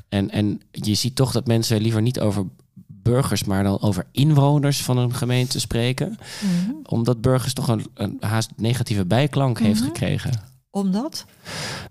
en, 0.08 0.30
en 0.30 0.60
je 0.70 0.94
ziet 0.94 1.16
toch 1.16 1.32
dat 1.32 1.46
mensen 1.46 1.80
liever 1.80 2.02
niet 2.02 2.20
over 2.20 2.44
burgers, 3.04 3.44
maar 3.44 3.62
dan 3.62 3.80
over 3.80 4.06
inwoners 4.12 4.82
van 4.82 4.98
een 4.98 5.14
gemeente 5.14 5.60
spreken. 5.60 6.18
Mhm. 6.40 6.72
Omdat 6.82 7.20
burgers 7.20 7.52
toch 7.52 7.68
een, 7.68 7.86
een, 7.94 8.16
haast 8.20 8.50
negatieve 8.56 9.04
bijklank 9.04 9.58
heeft 9.58 9.80
mhm. 9.80 9.88
gekregen. 9.88 10.52
Omdat? 10.70 11.24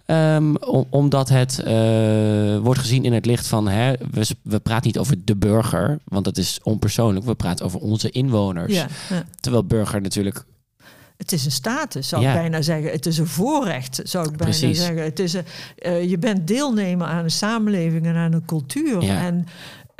Um, 0.05 0.57
omdat 0.89 1.29
het 1.29 1.63
uh, 1.67 2.57
wordt 2.57 2.79
gezien 2.79 3.03
in 3.03 3.13
het 3.13 3.25
licht 3.25 3.47
van, 3.47 3.67
hè, 3.67 3.93
we, 4.11 4.27
we 4.41 4.59
praten 4.59 4.87
niet 4.87 4.97
over 4.97 5.15
de 5.23 5.35
burger, 5.35 5.99
want 6.03 6.25
dat 6.25 6.37
is 6.37 6.59
onpersoonlijk. 6.63 7.25
We 7.25 7.35
praten 7.35 7.65
over 7.65 7.79
onze 7.79 8.09
inwoners. 8.09 8.73
Ja, 8.73 8.87
ja. 9.09 9.23
Terwijl 9.39 9.65
burger 9.65 10.01
natuurlijk 10.01 10.45
het 11.17 11.31
is 11.31 11.45
een 11.45 11.51
status, 11.51 12.07
zou 12.07 12.25
ik 12.25 12.33
bijna 12.33 12.61
zeggen. 12.61 12.91
Het 12.91 13.05
is 13.05 13.17
een 13.17 13.27
voorrecht, 13.27 14.01
zou 14.03 14.29
ik 14.29 14.37
bijna 14.37 14.53
zeggen. 14.53 15.03
Het 15.03 15.19
is 15.19 15.33
een, 15.33 15.45
uh, 15.85 16.09
je 16.09 16.17
bent 16.17 16.47
deelnemer 16.47 17.07
aan 17.07 17.23
een 17.23 17.31
samenleving 17.31 18.05
en 18.05 18.15
aan 18.15 18.33
een 18.33 18.45
cultuur. 18.45 19.03
Ja. 19.03 19.21
En 19.21 19.45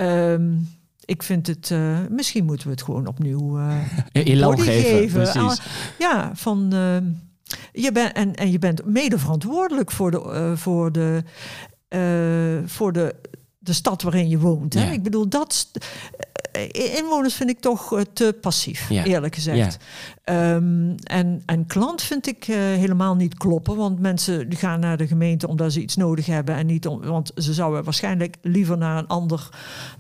um, 0.06 0.70
ik 1.06 1.24
vind 1.24 1.48
het, 1.48 1.70
uh, 1.70 1.98
misschien 2.10 2.46
moeten 2.46 2.68
we 2.68 2.74
het 2.74 2.84
gewoon 2.84 3.08
opnieuw 3.08 3.58
uh, 3.60 3.78
geven. 4.14 5.28
geven. 5.28 5.58
Ja, 6.00 6.32
van 6.34 6.70
uh, 6.74 6.98
je 7.72 7.92
bent 7.92 8.14
en, 8.14 8.36
en 8.36 8.52
je 8.52 8.60
bent 8.60 8.86
mede 8.86 9.20
verantwoordelijk 9.20 9.92
voor 9.92 10.12
de, 10.12 10.54
voor 10.56 10.92
de, 10.92 11.24
voor 12.66 12.94
de, 12.94 13.16
de 13.64 13.74
stad 13.74 14.02
waarin 14.02 14.30
je 14.30 14.40
woont. 14.40 14.74
Hè? 14.74 14.92
Ik 14.92 15.04
bedoel, 15.04 15.30
dat 15.30 15.70
eh, 15.74 16.28
inwoners 16.72 17.34
vind 17.34 17.50
ik 17.50 17.60
toch 17.60 17.98
eh, 17.98 18.02
te 18.14 18.38
passief, 18.42 18.90
eerlijk 18.90 19.36
gezegd. 19.36 19.78
Um, 20.26 20.96
en, 21.04 21.42
en 21.46 21.66
klant 21.66 22.02
vind 22.02 22.28
ik 22.28 22.48
uh, 22.48 22.56
helemaal 22.56 23.16
niet 23.16 23.38
kloppen. 23.38 23.76
Want 23.76 24.00
mensen 24.00 24.50
die 24.50 24.58
gaan 24.58 24.80
naar 24.80 24.98
de 24.98 25.08
gemeente 25.08 25.48
omdat 25.48 25.74
ze 25.74 25.82
iets 25.82 25.96
nodig 25.96 26.26
hebben. 26.26 26.56
En 26.56 26.66
niet 26.66 26.88
om, 26.88 27.02
want 27.02 27.32
ze 27.36 27.54
zouden 27.54 27.84
waarschijnlijk 27.84 28.36
liever 28.42 28.78
naar 28.78 28.98
een 28.98 29.08
ander, 29.08 29.50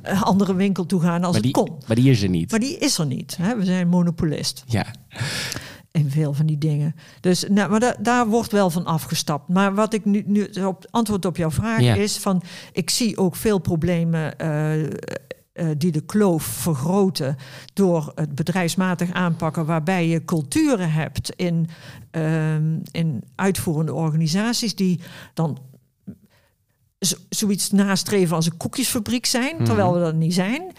uh, 0.05 0.21
andere 0.21 0.55
winkel 0.55 0.85
toe 0.85 1.01
gaan 1.01 1.23
als 1.23 1.33
maar 1.33 1.41
die, 1.41 1.51
het 1.55 1.67
kon. 1.67 1.77
Maar 1.87 1.95
die 1.95 2.09
is 2.09 2.23
er 2.23 2.29
niet. 2.29 2.51
Maar 2.51 2.59
die 2.59 2.77
is 2.77 2.97
er 2.97 3.05
niet. 3.05 3.37
Hè? 3.41 3.57
We 3.57 3.65
zijn 3.65 3.87
monopolist. 3.87 4.63
Ja. 4.67 4.85
In 5.91 6.09
veel 6.09 6.33
van 6.33 6.45
die 6.45 6.57
dingen. 6.57 6.95
Dus 7.19 7.45
nou, 7.49 7.69
maar 7.69 7.79
da 7.79 7.95
daar 7.99 8.27
wordt 8.27 8.51
wel 8.51 8.69
van 8.69 8.85
afgestapt. 8.85 9.49
Maar 9.49 9.75
wat 9.75 9.93
ik 9.93 10.05
nu, 10.05 10.23
nu 10.25 10.49
op 10.65 10.87
antwoord 10.89 11.25
op 11.25 11.37
jouw 11.37 11.51
vraag 11.51 11.81
is: 11.81 12.17
van 12.17 12.41
ik 12.71 12.89
zie 12.89 13.17
ook 13.17 13.35
veel 13.35 13.59
problemen. 13.59 14.33
Uh, 14.41 14.89
uh, 15.53 15.67
die 15.77 15.91
de 15.91 16.01
kloof 16.01 16.43
vergroten 16.43 17.37
door 17.73 18.11
het 18.15 18.35
bedrijfsmatig 18.35 19.11
aanpakken, 19.11 19.65
waarbij 19.65 20.07
je 20.07 20.25
culturen 20.25 20.91
hebt 20.91 21.29
in, 21.35 21.67
uh, 22.11 22.55
in 22.91 23.23
uitvoerende 23.35 23.93
organisaties 23.93 24.75
die 24.75 24.99
dan 25.33 25.59
zoiets 27.29 27.71
nastreven 27.71 28.35
als 28.35 28.45
een 28.45 28.57
koekjesfabriek 28.57 29.25
zijn, 29.25 29.63
terwijl 29.63 29.89
mhm. 29.89 29.97
we 29.97 30.03
dat 30.03 30.15
niet 30.15 30.33
zijn. 30.33 30.71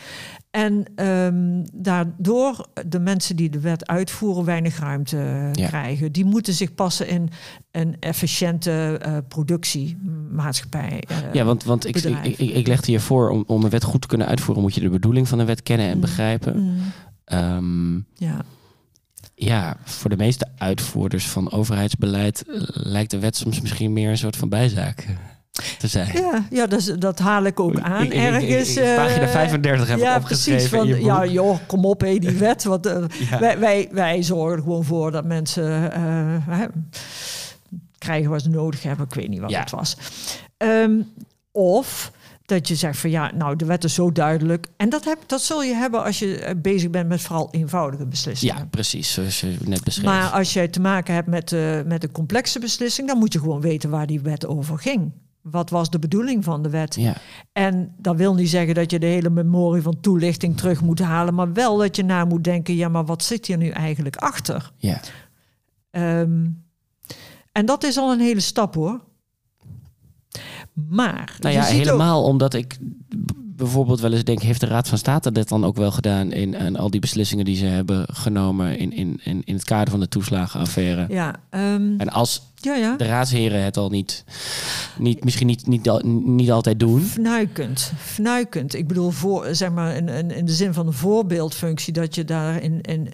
En 0.55 0.85
um, 1.07 1.65
daardoor 1.73 2.67
de 2.87 2.99
mensen 2.99 3.37
die 3.37 3.51
de 3.51 3.61
wet 3.61 3.87
uitvoeren 3.87 4.45
weinig 4.45 4.79
ruimte 4.79 5.51
krijgen. 5.53 6.13
Die 6.13 6.25
moeten 6.25 6.53
zich 6.53 6.75
passen 6.75 7.09
in 7.09 7.31
een 7.71 7.97
efficiënte 8.01 9.01
uh, 9.07 9.17
productiemaatschappij. 9.29 11.03
Uh, 11.11 11.17
ja, 11.33 11.45
want, 11.45 11.65
want 11.65 11.87
ik, 11.87 11.97
ik, 11.97 12.39
ik, 12.39 12.51
ik 12.55 12.67
legde 12.67 12.93
je 12.93 13.01
voor 13.01 13.31
om, 13.31 13.45
om 13.47 13.65
een 13.65 13.71
wet 13.71 13.83
goed 13.83 14.01
te 14.01 14.07
kunnen 14.07 14.27
uitvoeren, 14.27 14.63
moet 14.63 14.75
je 14.75 14.81
de 14.81 14.89
bedoeling 14.89 15.29
van 15.29 15.39
de 15.39 15.45
wet 15.45 15.63
kennen 15.63 15.87
en 15.87 15.95
mm. 15.95 16.01
begrijpen. 16.01 16.63
Mm. 16.63 16.93
Um, 17.39 18.07
ja. 18.15 18.45
Ja, 19.35 19.77
voor 19.85 20.11
de 20.11 20.17
meeste 20.17 20.49
uitvoerders 20.59 21.29
van 21.29 21.53
overheidsbeleid 21.53 22.45
lijkt 22.69 23.11
de 23.11 23.19
wet 23.19 23.37
soms 23.37 23.61
misschien 23.61 23.93
meer 23.93 24.11
een 24.11 24.19
soort 24.19 24.37
van 24.37 24.49
bijzaak 24.49 25.07
te 25.79 25.87
zijn. 25.87 26.13
Ja, 26.13 26.47
ja 26.51 26.67
dat, 26.67 26.95
dat 26.99 27.19
haal 27.19 27.45
ik 27.45 27.61
ook 27.61 27.81
aan. 27.81 28.05
Ik, 28.05 28.15
ergens. 28.15 28.77
Ik, 28.77 28.97
pagina 28.97 29.29
35 29.29 29.89
heb 29.89 29.99
ja, 29.99 30.17
opgeschreven. 30.17 30.69
Precies, 30.69 30.97
van, 30.97 31.05
ja, 31.05 31.27
joh, 31.27 31.59
kom 31.67 31.85
op, 31.85 32.01
hé, 32.01 32.19
die 32.19 32.39
wet. 32.49 32.65
Want, 32.65 32.87
uh, 32.87 33.05
wij, 33.39 33.59
wij, 33.59 33.89
wij 33.93 34.23
zorgen 34.23 34.57
er 34.57 34.63
gewoon 34.63 34.85
voor 34.85 35.11
dat 35.11 35.25
mensen 35.25 35.93
uh, 36.49 36.61
krijgen 37.99 38.31
wat 38.31 38.43
ze 38.43 38.49
nodig 38.49 38.83
hebben. 38.83 39.07
Ik 39.07 39.15
weet 39.15 39.29
niet 39.29 39.41
wat 39.41 39.51
ja. 39.51 39.61
het 39.61 39.71
was. 39.71 39.97
Um, 40.59 41.13
of 41.53 42.13
dat 42.47 42.69
je 42.69 42.75
zegt 42.75 42.99
van 42.99 43.11
ja, 43.11 43.31
nou, 43.35 43.57
de 43.57 43.65
wet 43.65 43.85
is 43.85 43.95
zo 43.95 44.13
duidelijk. 44.13 44.67
En 44.77 44.89
dat, 44.89 45.05
heb, 45.05 45.19
dat 45.27 45.43
zul 45.43 45.63
je 45.63 45.75
hebben 45.75 46.05
als 46.05 46.19
je 46.19 46.55
bezig 46.63 46.91
bent 46.91 47.09
met 47.09 47.21
vooral 47.21 47.49
eenvoudige 47.51 48.07
beslissingen. 48.07 48.57
Ja, 48.57 48.67
precies, 48.71 49.13
zoals 49.13 49.41
je 49.41 49.57
net 49.65 49.85
beschreef. 49.85 50.07
Maar 50.07 50.31
als 50.31 50.53
je 50.53 50.71
te 50.71 50.81
maken 50.81 51.15
hebt 51.15 51.29
met, 51.29 51.53
uh, 51.53 51.83
met 51.83 52.03
een 52.03 52.13
complexe 52.13 52.59
beslissing, 52.59 53.09
dan 53.09 53.19
moet 53.19 53.33
je 53.33 53.39
gewoon 53.39 53.61
weten 53.61 53.91
waar 53.91 54.07
die 54.07 54.21
wet 54.21 54.47
over 54.47 54.79
ging. 54.79 55.13
Wat 55.51 55.71
was 55.71 55.91
de 55.91 55.99
bedoeling 55.99 56.45
van 56.45 56.63
de 56.63 56.71
wet? 56.71 56.95
Ja. 56.95 57.17
En 57.53 57.95
dat 57.99 58.17
wil 58.17 58.35
niet 58.35 58.49
zeggen 58.49 58.75
dat 58.75 58.91
je 58.91 58.99
de 58.99 59.07
hele 59.07 59.31
memorie 59.31 59.83
van 59.83 60.01
toelichting 60.01 60.57
terug 60.57 60.83
moet 60.83 60.99
halen, 60.99 61.35
maar 61.35 61.53
wel 61.53 61.77
dat 61.77 61.97
je 61.97 62.05
na 62.05 62.25
moet 62.25 62.45
denken: 62.45 62.75
ja, 62.75 62.89
maar 62.89 63.05
wat 63.05 63.23
zit 63.23 63.47
hier 63.47 63.57
nu 63.57 63.69
eigenlijk 63.69 64.17
achter? 64.17 64.73
Ja. 64.77 65.01
Um, 65.91 66.65
en 67.53 67.67
dat 67.67 67.85
is 67.85 67.97
al 67.97 68.13
een 68.13 68.21
hele 68.21 68.41
stap 68.41 68.75
hoor. 68.75 69.01
Maar. 70.73 71.37
Nou 71.41 71.55
ja, 71.55 71.65
helemaal 71.65 72.25
omdat 72.25 72.55
ik 72.55 72.79
bijvoorbeeld 73.57 74.01
wel 74.01 74.13
eens 74.13 74.25
denk, 74.25 74.43
heeft 74.43 74.61
de 74.61 74.67
Raad 74.67 74.89
van 74.89 74.99
State 74.99 75.33
dit 75.33 75.49
dan 75.49 75.65
ook 75.65 75.77
wel 75.77 75.91
gedaan 75.91 76.33
in, 76.33 76.55
in 76.55 76.77
al 76.77 76.91
die 76.91 77.01
beslissingen 77.01 77.45
die 77.45 77.57
ze 77.57 77.67
hebben 77.67 78.07
genomen 78.13 78.79
in, 78.79 78.93
in, 78.93 79.21
in, 79.25 79.43
in 79.45 79.55
het 79.55 79.65
kader 79.65 79.91
van 79.91 80.01
de 80.01 80.09
toeslagenaffaire? 80.09 81.07
Ja. 81.09 81.35
Um, 81.51 82.01
en 82.01 82.09
als 82.09 82.43
ja, 82.55 82.75
ja. 82.75 82.97
de 82.97 83.05
raadsheren 83.05 83.63
het 83.63 83.77
al 83.77 83.89
niet, 83.89 84.25
niet 84.99 85.25
misschien 85.25 85.47
niet, 85.47 85.67
niet, 85.67 86.03
niet 86.25 86.51
altijd 86.51 86.81
doen. 86.81 87.01
Fnuikend, 87.01 87.93
fnuikend. 87.99 88.75
Ik 88.75 88.89
bedoel, 88.89 89.11
voor, 89.11 89.47
zeg 89.51 89.71
maar 89.71 89.97
in, 89.97 90.09
in, 90.09 90.31
in 90.31 90.45
de 90.45 90.53
zin 90.53 90.75
van 90.75 90.87
een 90.87 90.93
voorbeeldfunctie 90.93 91.93
dat 91.93 92.15
je 92.15 92.25
daarin. 92.25 92.81
In, 92.81 93.09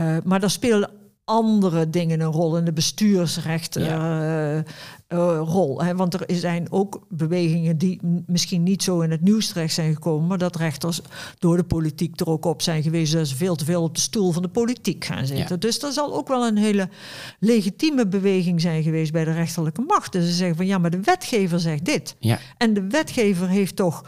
uh, 0.00 0.16
maar 0.24 0.40
daar 0.40 0.50
spelen 0.50 0.90
andere 1.24 1.90
dingen 1.90 2.20
een 2.20 2.32
rol 2.32 2.56
in 2.56 2.64
de 2.64 2.72
bestuursrechten. 2.72 3.84
Ja. 3.84 4.56
Uh, 4.56 4.62
uh, 5.08 5.40
rol. 5.44 5.82
Hè? 5.82 5.96
Want 5.96 6.14
er 6.14 6.36
zijn 6.36 6.66
ook 6.72 7.06
bewegingen 7.08 7.78
die 7.78 8.00
misschien 8.26 8.62
niet 8.62 8.82
zo 8.82 9.00
in 9.00 9.10
het 9.10 9.20
nieuws 9.20 9.46
terecht 9.46 9.74
zijn 9.74 9.94
gekomen, 9.94 10.26
maar 10.26 10.38
dat 10.38 10.56
rechters 10.56 11.00
door 11.38 11.56
de 11.56 11.64
politiek 11.64 12.20
er 12.20 12.28
ook 12.28 12.44
op 12.44 12.62
zijn 12.62 12.82
geweest 12.82 13.12
dat 13.12 13.28
ze 13.28 13.36
veel 13.36 13.56
te 13.56 13.64
veel 13.64 13.82
op 13.82 13.94
de 13.94 14.00
stoel 14.00 14.32
van 14.32 14.42
de 14.42 14.48
politiek 14.48 15.04
gaan 15.04 15.26
zitten. 15.26 15.60
Dus 15.60 15.78
dat 15.78 15.94
zal 15.94 16.14
ook 16.14 16.28
wel 16.28 16.46
een 16.46 16.56
hele 16.56 16.88
legitieme 17.40 18.06
beweging 18.06 18.60
zijn 18.60 18.82
geweest 18.82 19.12
bij 19.12 19.24
de 19.24 19.32
rechterlijke 19.32 19.84
macht. 19.86 20.12
Dus 20.12 20.24
ze 20.24 20.32
zeggen 20.32 20.56
van 20.56 20.66
ja, 20.66 20.78
maar 20.78 20.90
de 20.90 21.00
wetgever 21.00 21.60
zegt 21.60 21.84
dit. 21.84 22.16
Ja. 22.18 22.38
En 22.56 22.74
de 22.74 22.86
wetgever 22.88 23.48
heeft 23.48 23.76
toch 23.76 24.04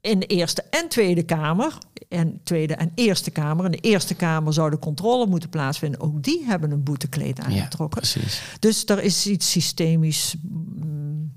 in 0.00 0.18
de 0.18 0.26
Eerste 0.26 0.62
en 0.70 0.88
Tweede 0.88 1.22
Kamer. 1.22 1.78
En 2.08 2.40
Tweede 2.42 2.74
en 2.74 2.92
Eerste 2.94 3.30
Kamer. 3.30 3.64
In 3.64 3.70
de 3.70 3.80
Eerste 3.80 4.14
Kamer 4.14 4.52
zou 4.52 4.70
de 4.70 4.78
controle 4.78 5.26
moeten 5.26 5.48
plaatsvinden. 5.48 6.00
Ook 6.00 6.22
die 6.22 6.44
hebben 6.44 6.70
een 6.70 6.82
boetekleed 6.82 7.40
aangetrokken. 7.40 8.02
Ja, 8.02 8.10
precies. 8.10 8.42
Dus 8.58 8.84
er 8.84 9.02
is 9.02 9.26
iets 9.26 9.50
systemisch. 9.50 10.36
Mm, 10.42 11.32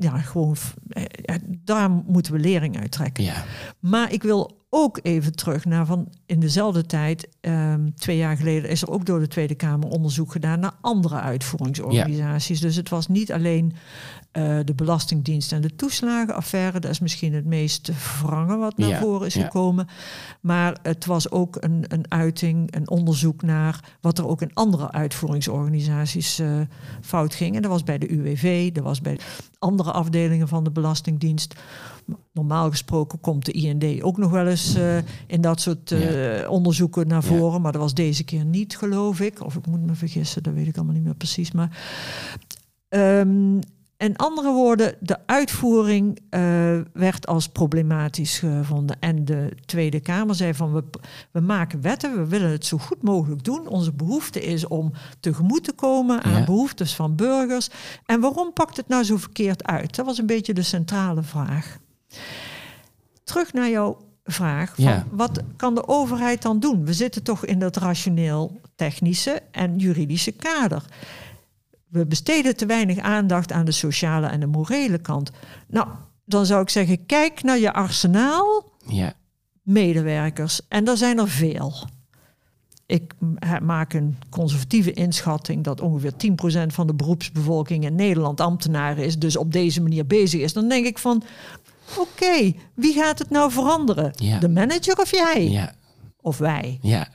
ja, 0.00 0.18
gewoon. 0.18 0.56
Eh, 0.88 1.34
daar 1.64 1.90
moeten 1.90 2.32
we 2.32 2.38
lering 2.38 2.78
uit 2.78 2.90
trekken. 2.90 3.24
Ja. 3.24 3.44
Maar 3.80 4.12
ik 4.12 4.22
wil 4.22 4.64
ook 4.70 4.98
even 5.02 5.34
terug 5.34 5.64
naar 5.64 5.86
van 5.86 6.12
in 6.26 6.40
dezelfde 6.40 6.86
tijd, 6.86 7.28
um, 7.40 7.94
twee 7.94 8.16
jaar 8.16 8.36
geleden, 8.36 8.70
is 8.70 8.82
er 8.82 8.90
ook 8.90 9.06
door 9.06 9.20
de 9.20 9.28
Tweede 9.28 9.54
Kamer 9.54 9.88
onderzoek 9.88 10.32
gedaan 10.32 10.60
naar 10.60 10.74
andere 10.80 11.20
uitvoeringsorganisaties. 11.20 12.60
Dus 12.60 12.76
het 12.76 12.88
was 12.88 13.08
niet 13.08 13.32
alleen 13.32 13.72
uh, 14.38 14.58
de 14.64 14.74
Belastingdienst 14.74 15.52
en 15.52 15.60
de 15.60 15.76
toeslagenaffaire. 15.76 16.80
Dat 16.80 16.90
is 16.90 17.00
misschien 17.00 17.34
het 17.34 17.44
meest 17.44 17.90
wrange 18.22 18.56
wat 18.56 18.76
naar 18.76 19.00
voren 19.00 19.26
is 19.26 19.34
gekomen. 19.34 19.88
Maar 20.40 20.76
het 20.82 21.06
was 21.06 21.30
ook 21.30 21.56
een, 21.60 21.84
een 21.88 22.04
uiting, 22.08 22.74
een 22.74 22.90
onderzoek 22.90 23.42
naar 23.42 23.96
wat 24.00 24.18
er 24.18 24.26
ook 24.26 24.42
in 24.42 24.54
andere 24.54 24.92
uitvoeringsorganisaties 24.92 26.40
uh, 26.40 26.60
fout 27.00 27.34
ging. 27.34 27.56
En 27.56 27.62
dat 27.62 27.70
was 27.70 27.82
bij 27.82 27.98
de 27.98 28.12
UWV, 28.12 28.72
dat 28.72 28.84
was 28.84 29.00
bij 29.00 29.18
andere 29.58 29.92
afdelingen 29.92 30.48
van 30.48 30.64
de 30.64 30.70
Belastingdienst. 30.70 31.54
Normaal 32.32 32.70
gesproken 32.70 33.20
komt 33.20 33.44
de 33.44 33.52
IND 33.52 34.02
ook 34.02 34.16
nog 34.16 34.30
wel 34.30 34.46
eens 34.46 34.76
uh, 34.76 34.96
in 35.26 35.40
dat 35.40 35.60
soort 35.60 35.94
onderzoeken 36.48 37.06
naar 37.06 37.22
voren. 37.22 37.52
Ja. 37.52 37.58
Maar 37.58 37.72
dat 37.72 37.80
was 37.80 37.94
deze 37.94 38.24
keer 38.24 38.44
niet, 38.44 38.76
geloof 38.76 39.20
ik. 39.20 39.44
Of 39.44 39.56
ik 39.56 39.66
moet 39.66 39.86
me 39.86 39.94
vergissen, 39.94 40.42
dat 40.42 40.54
weet 40.54 40.66
ik 40.66 40.76
allemaal 40.76 40.94
niet 40.94 41.04
meer 41.04 41.14
precies. 41.14 41.52
Maar 41.52 41.78
um, 42.88 43.60
in 43.96 44.16
andere 44.16 44.52
woorden, 44.52 44.94
de 45.00 45.16
uitvoering 45.26 46.18
uh, 46.30 46.40
werd 46.92 47.26
als 47.26 47.48
problematisch 47.48 48.38
gevonden. 48.38 48.96
En 49.00 49.24
de 49.24 49.52
Tweede 49.64 50.00
Kamer 50.00 50.34
zei 50.34 50.54
van 50.54 50.72
we, 50.72 50.84
we 51.30 51.40
maken 51.40 51.80
wetten, 51.80 52.16
we 52.16 52.26
willen 52.26 52.50
het 52.50 52.66
zo 52.66 52.78
goed 52.78 53.02
mogelijk 53.02 53.44
doen. 53.44 53.66
Onze 53.68 53.92
behoefte 53.92 54.42
is 54.44 54.66
om 54.66 54.92
tegemoet 55.20 55.64
te 55.64 55.72
komen 55.72 56.22
aan 56.22 56.38
Ja. 56.38 56.44
behoeftes 56.44 56.94
van 56.94 57.16
burgers. 57.16 57.68
En 58.06 58.20
waarom 58.20 58.52
pakt 58.52 58.76
het 58.76 58.88
nou 58.88 59.04
zo 59.04 59.16
verkeerd 59.16 59.64
uit? 59.64 59.96
Dat 59.96 60.06
was 60.06 60.18
een 60.18 60.26
beetje 60.26 60.54
de 60.54 60.62
centrale 60.62 61.22
vraag. 61.22 61.78
Terug 63.24 63.52
naar 63.52 63.70
jouw 63.70 63.96
vraag. 64.24 64.74
Van 64.74 64.84
Ja. 64.84 65.06
Wat 65.10 65.40
kan 65.56 65.74
de 65.74 65.88
overheid 65.88 66.42
dan 66.42 66.60
doen? 66.60 66.84
We 66.84 66.92
zitten 66.92 67.22
toch 67.22 67.44
in 67.44 67.58
dat 67.58 67.76
rationeel 67.76 68.60
technische 68.76 69.42
en 69.50 69.78
juridische 69.78 70.32
kader. 70.32 70.82
We 71.94 72.06
besteden 72.06 72.56
te 72.56 72.66
weinig 72.66 72.98
aandacht 72.98 73.52
aan 73.52 73.64
de 73.64 73.72
sociale 73.72 74.26
en 74.26 74.40
de 74.40 74.46
morele 74.46 74.98
kant. 74.98 75.30
Nou, 75.68 75.88
dan 76.24 76.46
zou 76.46 76.62
ik 76.62 76.68
zeggen, 76.68 77.06
kijk 77.06 77.42
naar 77.42 77.58
je 77.58 77.72
arsenaal 77.72 78.72
Ja. 78.86 79.12
medewerkers. 79.62 80.60
En 80.68 80.88
er 80.88 80.96
zijn 80.96 81.18
er 81.18 81.28
veel. 81.28 81.72
Ik 82.86 83.14
maak 83.62 83.92
een 83.92 84.16
conservatieve 84.30 84.92
inschatting 84.92 85.64
dat 85.64 85.80
ongeveer 85.80 86.16
10% 86.16 86.72
van 86.74 86.86
de 86.86 86.94
beroepsbevolking 86.94 87.84
in 87.84 87.94
Nederland 87.94 88.40
ambtenaar 88.40 88.98
is, 88.98 89.18
dus 89.18 89.36
op 89.36 89.52
deze 89.52 89.82
manier 89.82 90.06
bezig 90.06 90.40
is. 90.40 90.52
Dan 90.52 90.68
denk 90.68 90.86
ik 90.86 90.98
van, 90.98 91.22
oké, 91.98 92.52
wie 92.74 92.92
gaat 92.94 93.18
het 93.18 93.30
nou 93.30 93.50
veranderen? 93.52 94.10
Ja. 94.14 94.38
De 94.38 94.48
manager 94.48 94.98
of 94.98 95.10
jij? 95.10 95.48
Ja. 95.50 95.72
Of 96.20 96.38
wij? 96.38 96.78
Ja. 96.82 97.08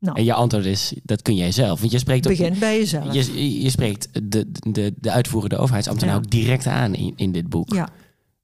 Nou, 0.00 0.16
En 0.18 0.24
je 0.24 0.34
antwoord 0.34 0.64
is, 0.64 0.92
dat 1.02 1.22
kun 1.22 1.36
jij 1.36 1.52
zelf. 1.52 1.80
Want 1.80 1.92
je 1.92 1.98
spreekt 1.98 2.26
ook, 2.28 2.36
begin 2.36 2.58
bij 2.58 2.78
jezelf. 2.78 3.12
je, 3.14 3.62
je 3.62 3.70
spreekt 3.70 4.08
de, 4.22 4.50
de, 4.52 4.94
de 5.00 5.10
uitvoerende 5.10 5.56
overheidsambtenaar 5.56 6.14
Ja. 6.14 6.20
ook 6.20 6.30
direct 6.30 6.66
aan 6.66 6.94
in, 6.94 7.12
in 7.16 7.32
dit 7.32 7.48
boek. 7.48 7.72
Ja. 7.74 7.88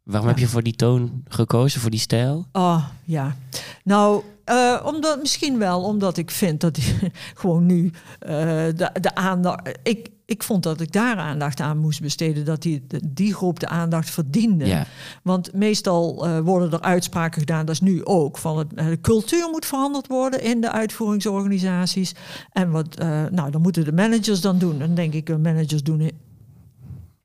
Waarom 0.02 0.28
heb 0.28 0.38
je 0.38 0.46
voor 0.46 0.62
die 0.62 0.76
toon 0.76 1.22
gekozen, 1.28 1.80
voor 1.80 1.90
die 1.90 2.00
stijl? 2.00 2.46
Oh, 2.52 2.84
ja. 3.04 3.36
Nou, 3.84 4.22
eh, 4.44 4.80
omdat, 4.84 5.20
misschien 5.20 5.58
wel 5.58 5.82
omdat 5.82 6.16
ik 6.16 6.30
vind 6.30 6.60
dat 6.60 6.74
die, 6.74 6.94
gewoon 7.34 7.66
nu 7.66 7.90
eh, 8.18 8.28
de, 8.74 8.90
de 9.00 9.14
aandacht... 9.14 9.78
Ik, 9.82 10.08
ik 10.26 10.42
vond 10.42 10.62
dat 10.62 10.80
ik 10.80 10.92
daar 10.92 11.16
aandacht 11.16 11.60
aan 11.60 11.78
moest 11.78 12.00
besteden. 12.00 12.44
Dat 12.44 12.62
die, 12.62 12.86
die 13.08 13.34
groep 13.34 13.60
de 13.60 13.68
aandacht 13.68 14.10
verdiende. 14.10 14.86
Want 15.22 15.52
meestal 15.52 16.26
eh, 16.26 16.38
worden 16.38 16.72
er 16.72 16.80
uitspraken 16.80 17.40
gedaan, 17.40 17.66
dat 17.66 17.74
is 17.74 17.80
nu 17.80 18.04
ook, 18.04 18.38
van 18.38 18.58
het, 18.58 18.74
eh, 18.74 18.86
de 18.86 19.00
cultuur 19.00 19.48
moet 19.50 19.66
veranderd 19.66 20.06
worden 20.06 20.42
in 20.42 20.60
de 20.60 20.72
uitvoeringsorganisaties. 20.72 22.14
En 22.52 22.70
wat, 22.70 22.96
eh, 22.96 23.24
nou, 23.30 23.50
dan 23.50 23.60
moeten 23.60 23.84
de 23.84 23.92
managers 23.92 24.40
dan 24.40 24.58
doen. 24.58 24.78
Dan 24.78 24.94
denk 24.94 25.12
ik, 25.12 25.26
de 25.26 25.38
managers 25.38 25.82
doen, 25.82 26.10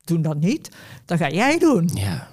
doen 0.04 0.22
dat 0.22 0.40
niet. 0.40 0.70
Dat 1.06 1.18
ga 1.18 1.30
jij 1.30 1.60
doen. 1.60 1.90
Ja. 1.94 2.28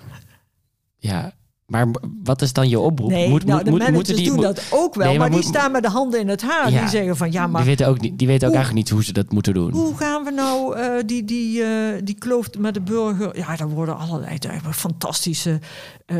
Ja. 0.99 1.33
Maar 1.69 1.87
wat 2.25 2.43
is 2.43 2.53
dan 2.53 2.69
je 2.69 2.79
oproep? 2.79 3.11
Nee, 3.11 3.29
Moet- 3.29 3.45
nou, 3.45 3.65
de 3.65 3.71
moet- 3.71 3.79
managers 3.79 3.97
moeten 4.09 4.17
die- 4.17 4.27
doen 4.33 4.41
dat 4.41 4.63
ook 4.71 4.95
wel. 4.95 5.07
Nee, 5.09 5.19
maar, 5.19 5.31
maar 5.31 5.41
die 5.41 5.49
staan 5.49 5.73
met 5.73 5.83
de 5.83 5.89
handen 5.89 6.21
in 6.21 6.29
het 6.29 6.43
haar. 6.43 6.71
Ja. 6.71 6.81
Die 6.81 6.89
zeggen 6.89 7.17
van, 7.17 7.33
ja, 7.33 7.47
maar 7.47 7.61
Die 7.61 7.71
weten 7.71 7.87
ook, 7.87 8.01
niet, 8.01 8.19
die 8.19 8.27
weten 8.27 8.49
ook 8.49 8.55
Hoe- 8.55 8.63
eigenlijk 8.63 8.85
niet 8.87 8.95
hoe 8.97 9.05
ze 9.05 9.13
dat 9.13 9.33
moeten 9.33 9.55
doen. 9.55 9.73
hoe 9.73 9.97
gaan 9.97 10.25
we 10.25 10.31
nou 10.31 10.77
eh, 10.77 10.91
die, 11.07 11.25
die, 11.25 11.63
eh, 11.63 11.69
die 12.05 12.15
kloof 12.15 12.49
met 12.59 12.75
de 12.75 12.81
burger... 12.81 13.37
Ja, 13.39 13.57
daar 13.57 13.69
worden 13.69 13.99
allerlei 13.99 14.39
fantastische 14.71 15.61
eh, 16.07 16.17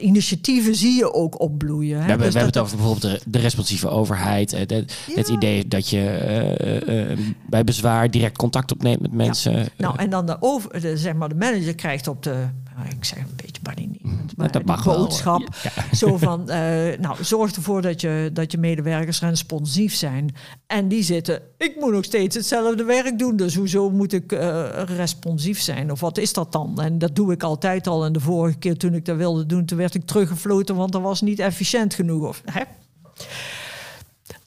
initiatieven 0.00 0.74
zie 0.74 0.94
je 0.96 1.12
ook 1.12 1.40
opbloeien. 1.40 1.96
Hè? 1.98 2.02
We 2.02 2.08
hebben, 2.08 2.26
Dus 2.26 2.34
we 2.34 2.40
hebben 2.40 2.60
het 2.60 2.70
over 2.72 2.76
bijvoorbeeld 2.76 3.12
de, 3.24 3.30
de 3.30 3.38
responsieve 3.38 3.88
overheid. 3.88 4.50
Het, 4.50 5.28
idee 5.28 5.68
dat 5.68 5.88
je 5.88 7.20
bij 7.48 7.64
bezwaar 7.64 8.10
direct 8.10 8.36
contact 8.36 8.72
opneemt 8.72 9.00
met 9.00 9.12
mensen. 9.12 9.66
Nou, 9.78 9.94
en 9.98 10.10
dan 10.10 10.26
de, 10.26 10.36
over, 10.40 10.80
de, 10.80 10.96
zeg 10.96 11.14
maar, 11.14 11.28
de 11.28 11.34
manager 11.34 11.74
krijgt 11.74 12.08
op 12.08 12.22
de, 12.22 12.34
nou, 12.76 12.88
ik 12.88 13.04
zeg 13.04 13.18
een 13.18 13.36
beetje 13.36 13.62
badinierend, 13.62 14.36
maar 14.36 14.52
dat 14.52 14.62
de 14.62 14.66
mag 14.68 14.84
boodschap. 14.84 15.48
Ja. 15.62 15.70
Zo 15.96 16.16
van, 16.16 16.50
eh, 16.50 16.98
nou, 16.98 17.24
zorg 17.24 17.52
ervoor 17.52 17.82
dat 17.82 18.00
je, 18.00 18.30
dat 18.32 18.52
je 18.52 18.58
medewerkers 18.58 19.20
responsief 19.20 19.94
zijn. 19.94 20.34
En 20.66 20.88
die 20.88 21.02
zitten, 21.02 21.42
ik 21.58 21.76
moet 21.80 21.92
nog 21.92 22.04
steeds 22.04 22.36
hetzelfde 22.36 22.84
werk 22.84 23.18
doen, 23.18 23.36
dus 23.36 23.54
hoezo 23.54 23.90
moet 23.90 24.12
ik 24.12 24.32
eh, 24.32 24.82
responsief 24.86 25.60
zijn? 25.60 25.90
Of 25.90 26.00
wat 26.00 26.18
is 26.18 26.32
dat 26.32 26.52
dan? 26.52 26.80
En 26.80 26.98
dat 26.98 27.16
doe 27.16 27.32
ik 27.32 27.42
altijd 27.42 27.86
al. 27.86 28.04
En 28.04 28.12
de 28.12 28.20
vorige 28.20 28.58
keer 28.58 28.76
toen 28.76 28.94
ik 28.94 29.04
dat 29.04 29.16
wilde 29.16 29.46
doen, 29.46 29.64
toen 29.64 29.78
werd 29.78 29.94
ik 29.94 30.06
teruggefloten, 30.06 30.76
want 30.76 30.92
dat 30.92 31.02
was 31.02 31.20
niet 31.20 31.38
efficiënt 31.38 31.94
genoeg. 31.94 32.28
Of, 32.28 32.42
hè? 32.44 32.62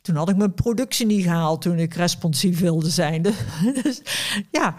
Toen 0.01 0.15
had 0.15 0.30
ik 0.30 0.36
mijn 0.36 0.53
productie 0.53 1.05
niet 1.05 1.23
gehaald 1.23 1.61
toen 1.61 1.80
ik 1.80 1.93
responsief 1.93 2.59
wilde 2.59 2.89
zijn. 2.89 3.21
Dus, 3.84 4.01
ja, 4.51 4.76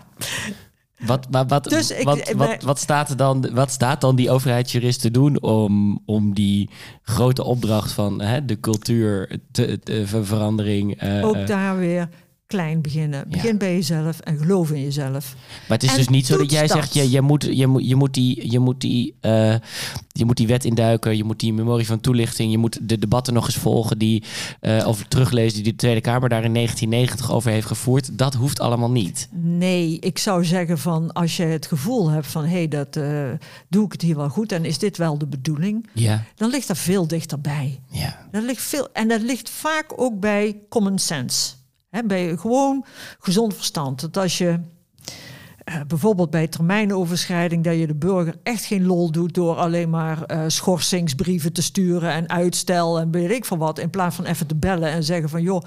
Wat, 1.04 1.30
maar 1.30 1.46
wat, 1.46 1.64
Dus 1.64 1.90
ik- 1.90 2.04
wat, 2.04 2.34
maar- 2.34 2.48
wat, 2.48 2.62
wat, 2.62 2.78
staat 2.78 3.10
er 3.10 3.16
dan, 3.16 3.48
wat 3.54 3.70
staat 3.70 4.00
dan 4.00 4.16
die 4.16 4.30
overheidsjurist 4.30 5.00
te 5.00 5.10
doen 5.10 5.42
om, 5.42 6.02
om 6.06 6.34
die 6.34 6.70
grote 7.02 7.44
opdracht 7.44 7.92
van 7.92 8.20
hè, 8.20 8.44
de 8.44 8.60
cultuur, 8.60 9.38
te, 9.52 9.78
te- 9.82 10.06
ver- 10.06 10.26
verandering. 10.26 11.00
eh, 11.00 11.26
ook 11.26 11.46
daar 11.46 11.76
weer 11.76 12.08
klein 12.46 12.80
beginnen. 12.82 13.24
Begin 13.28 13.50
Ja. 13.50 13.56
bij 13.56 13.74
jezelf 13.74 14.20
en 14.20 14.38
geloof 14.38 14.70
in 14.70 14.82
jezelf. 14.82 15.34
Maar 15.68 15.78
het 15.78 15.82
is 15.82 15.90
En 15.90 15.96
dus 15.96 16.08
niet 16.08 16.26
zo 16.26 16.36
dat 16.38 16.50
jij 16.50 16.68
zegt, 16.68 16.94
je, 16.94 17.10
je, 17.10 17.20
moet, 17.20 17.48
je, 17.50 17.66
moet, 17.66 17.88
je, 17.88 17.94
moet 17.94 18.14
die, 18.14 18.50
je, 18.50 18.58
moet 18.58 18.80
die, 18.80 19.14
eh, 19.20 19.54
je 20.12 20.24
moet 20.24 20.36
die 20.36 20.46
wet 20.46 20.64
induiken, 20.64 21.16
je 21.16 21.24
moet 21.24 21.40
die 21.40 21.52
memorie 21.52 21.86
van 21.86 22.00
toelichting, 22.00 22.50
je 22.50 22.58
moet 22.58 22.88
de 22.88 22.98
debatten 22.98 23.34
nog 23.34 23.46
eens 23.46 23.56
volgen 23.56 23.98
die, 23.98 24.22
eh, 24.60 24.86
of 24.86 25.04
teruglezen 25.08 25.62
die 25.62 25.72
de 25.72 25.78
Tweede 25.78 26.00
Kamer 26.00 26.28
daar 26.28 26.44
in 26.44 26.52
1990 26.52 27.32
over 27.32 27.50
heeft 27.50 27.66
gevoerd. 27.66 28.18
Dat 28.18 28.34
hoeft 28.34 28.60
allemaal 28.60 28.90
niet. 28.90 29.28
Nee, 29.32 29.98
ik 29.98 30.18
zou 30.18 30.44
zeggen 30.44 30.78
van 30.78 31.12
als 31.12 31.36
je 31.36 31.42
het 31.44 31.66
gevoel 31.66 32.10
hebt 32.10 32.26
van 32.26 32.44
hé, 32.44 32.50
hey, 32.56 32.68
dat 32.68 32.96
eh, 32.96 33.30
doe 33.68 33.84
ik 33.86 33.92
het 33.92 34.02
hier 34.02 34.16
wel 34.16 34.28
goed 34.28 34.52
en 34.52 34.64
is 34.64 34.78
dit 34.78 34.96
wel 34.96 35.18
de 35.18 35.26
bedoeling, 35.26 35.88
Ja, 35.92 36.24
dan 36.36 36.50
ligt 36.50 36.68
dat 36.68 36.78
veel 36.78 37.06
dichterbij. 37.06 37.80
ja, 37.90 38.26
Dat 38.30 38.42
ligt 38.42 38.62
veel, 38.62 38.88
en 38.92 39.08
dat 39.08 39.20
ligt 39.20 39.50
vaak 39.50 39.92
ook 39.96 40.20
bij 40.20 40.56
common 40.68 40.98
sense. 40.98 41.54
Hè, 41.96 42.04
bij 42.04 42.36
gewoon 42.36 42.84
gezond 43.18 43.54
verstand. 43.54 44.00
Dat 44.00 44.16
als 44.16 44.38
je 44.38 44.60
eh, 45.64 45.74
bijvoorbeeld 45.86 46.30
bij 46.30 46.46
termijnoverschrijding, 46.46 47.64
dat 47.64 47.78
je 47.78 47.86
de 47.86 47.94
burger 47.94 48.34
echt 48.42 48.64
geen 48.64 48.86
lol 48.86 49.10
doet 49.10 49.34
door 49.34 49.56
alleen 49.56 49.90
maar 49.90 50.22
eh, 50.22 50.42
schorsingsbrieven 50.46 51.52
te 51.52 51.62
sturen 51.62 52.12
en 52.12 52.28
uitstel 52.28 52.98
en 52.98 53.10
weet 53.10 53.30
ik 53.30 53.44
van 53.44 53.58
wat, 53.58 53.78
in 53.78 53.90
plaats 53.90 54.16
van 54.16 54.24
even 54.24 54.46
te 54.46 54.54
bellen 54.54 54.90
en 54.90 55.04
zeggen 55.04 55.28
van 55.28 55.42
joh, 55.42 55.62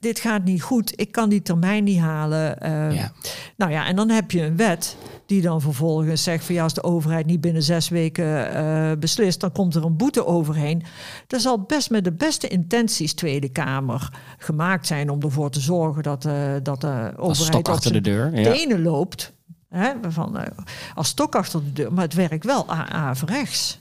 dit 0.00 0.18
gaat 0.18 0.44
niet 0.44 0.62
goed, 0.62 0.92
ik 1.00 1.12
kan 1.12 1.28
die 1.28 1.42
termijn 1.42 1.84
niet 1.84 1.98
halen. 1.98 2.60
Eh, 2.60 2.94
ja. 2.94 3.12
nou 3.56 3.70
ja, 3.70 3.86
en 3.86 3.96
dan 3.96 4.08
heb 4.08 4.30
je 4.30 4.42
een 4.42 4.56
wet 4.56 4.96
die 5.26 5.42
dan 5.42 5.60
vervolgens 5.60 6.22
zegt 6.22 6.44
van 6.44 6.54
ja, 6.54 6.62
als 6.62 6.74
de 6.74 6.82
overheid 6.82 7.26
niet 7.26 7.40
binnen 7.40 7.62
zes 7.62 7.88
weken 7.88 8.54
eh, 8.54 8.98
beslist, 8.98 9.40
dan 9.40 9.52
komt 9.52 9.74
er 9.74 9.84
een 9.84 9.96
boete 9.96 10.26
overheen. 10.26 10.82
Dat 11.26 11.40
zal 11.40 11.60
best 11.60 11.90
met 11.90 12.04
de 12.04 12.12
beste 12.12 12.48
intenties 12.48 13.14
Tweede 13.14 13.48
Kamer 13.48 14.10
gemaakt 14.38 14.86
zijn 14.86 15.10
om 15.10 15.22
ervoor 15.22 15.50
te 15.50 15.60
zorgen 15.60 16.02
dat, 16.02 16.24
eh, 16.24 16.54
dat 16.62 16.80
de 16.80 17.12
Als 17.16 17.40
overheid 17.40 17.68
achter 17.68 17.92
de 17.92 18.00
deur. 18.00 18.38
Ja. 18.38 18.52
tenen 18.52 18.82
loopt. 18.82 19.34
Hè, 19.68 19.92
van, 20.08 20.38
eh, 20.38 20.50
als 20.94 21.08
stok 21.08 21.34
achter 21.34 21.64
de 21.64 21.72
deur, 21.72 21.92
maar 21.92 22.04
het 22.04 22.14
werkt 22.14 22.44
wel 22.44 22.68
averechts. 22.68 23.80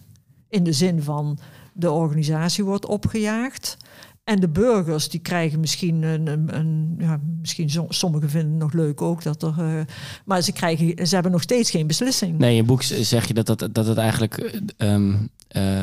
In 0.50 0.64
de 0.64 0.74
zin 0.74 1.04
van 1.04 1.40
de 1.74 1.92
organisatie 1.92 2.64
wordt 2.64 2.86
opgejaagd. 2.86 3.78
En 4.26 4.40
de 4.40 4.50
burgers 4.50 5.10
die 5.10 5.20
krijgen 5.20 5.60
misschien 5.60 6.04
een, 6.04 6.28
een, 6.28 6.58
een- 6.58 6.96
ja, 7.00 7.20
misschien 7.40 7.70
sommigen 7.90 8.30
vinden 8.30 8.52
het 8.52 8.60
nog 8.62 8.74
leuk 8.74 9.02
ook 9.02 9.24
dat 9.24 9.44
er, 9.44 9.54
eh, 9.58 9.82
maar 10.26 10.42
ze 10.42 10.52
krijgen, 10.52 11.08
ze 11.08 11.14
hebben 11.14 11.32
nog 11.32 11.42
steeds 11.42 11.70
geen 11.72 11.88
beslissing. 11.88 12.38
Nee, 12.38 12.50
in 12.50 12.56
je 12.56 12.64
boek 12.64 12.84
zeg 12.84 13.28
je 13.28 13.34
dat, 13.34 13.46
dat, 13.46 13.68
dat 13.72 13.86
het 13.88 13.98
eigenlijk 13.98 14.38
eh, 14.38 14.94
ehm, 14.94 15.14
eh, 15.48 15.82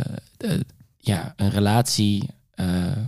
ja, 0.98 1.32
een 1.36 1.50
relatie. 1.50 2.28
ehm, 2.54 2.98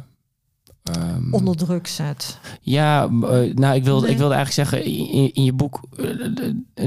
Onder 1.30 1.56
druk 1.56 1.86
zet. 1.86 2.38
Ja, 2.60 3.06
nou, 3.54 3.74
ik 3.74 3.84
wilde, 3.84 4.02
Nee. 4.02 4.10
ik 4.12 4.18
wilde 4.18 4.34
eigenlijk 4.34 4.68
zeggen, 4.70 4.84
in, 4.84 5.34
in 5.34 5.44
je 5.44 5.52
boek 5.52 5.80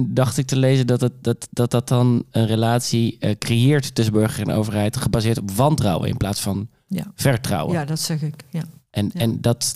dacht 0.07 0.37
ik 0.37 0.45
te 0.47 0.55
lezen 0.57 0.87
dat 0.87 1.01
het, 1.01 1.13
dat, 1.21 1.47
dat, 1.51 1.71
dat 1.71 1.87
dan 1.87 2.23
een 2.31 2.45
relatie 2.45 3.17
creëert 3.39 3.95
tussen 3.95 4.13
burger 4.13 4.47
en 4.47 4.53
overheid, 4.55 4.97
gebaseerd 4.97 5.37
op 5.37 5.51
wantrouwen 5.51 6.09
in 6.09 6.17
plaats 6.17 6.41
van 6.41 6.67
Ja. 6.87 7.11
vertrouwen. 7.15 7.73
Ja, 7.73 7.85
dat 7.85 7.99
zeg 7.99 8.21
ik. 8.21 8.43
Ja. 8.49 8.63
en, 8.89 9.09
ja. 9.13 9.19
en 9.19 9.41
dat, 9.41 9.75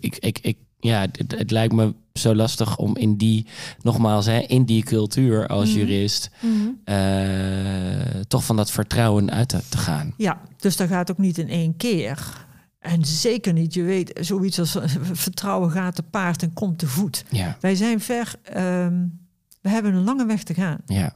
ik, 0.00 0.16
ik, 0.16 0.38
ik, 0.38 0.56
ja, 0.78 1.00
het, 1.00 1.34
het 1.38 1.50
lijkt 1.50 1.74
me 1.74 1.94
zo 2.12 2.34
lastig 2.34 2.78
om 2.78 2.96
in 2.96 3.16
die, 3.16 3.46
nogmaals, 3.82 4.26
hè, 4.26 4.38
in 4.38 4.64
die 4.64 4.82
cultuur 4.82 5.46
als 5.46 5.68
Mhm. 5.68 5.78
jurist, 5.78 6.30
eh, 6.84 8.20
toch 8.28 8.44
van 8.44 8.56
dat 8.56 8.70
vertrouwen 8.70 9.30
uit 9.30 9.48
te, 9.48 9.60
te 9.68 9.78
gaan. 9.78 10.14
Ja, 10.16 10.40
dus 10.56 10.76
dat 10.76 10.88
gaat 10.88 11.10
ook 11.10 11.18
niet 11.18 11.38
in 11.38 11.48
één 11.48 11.76
keer. 11.76 12.44
En 12.78 13.04
zeker 13.04 13.52
niet, 13.52 13.74
je 13.74 13.82
weet, 13.82 14.18
zoiets 14.20 14.58
als 14.58 14.74
eh, 14.76 14.88
vertrouwen 15.12 15.70
gaat 15.70 15.94
te 15.94 16.02
paard 16.02 16.42
en 16.42 16.52
komt 16.52 16.78
te 16.78 16.86
voet. 16.86 17.24
Ja, 17.30 17.56
Wij 17.60 17.74
zijn 17.74 18.00
ver, 18.00 18.34
ehm, 18.42 19.04
we 19.60 19.68
hebben 19.68 19.94
een 19.94 20.04
lange 20.04 20.26
weg 20.26 20.42
te 20.42 20.54
gaan. 20.54 20.78
ja, 20.86 21.14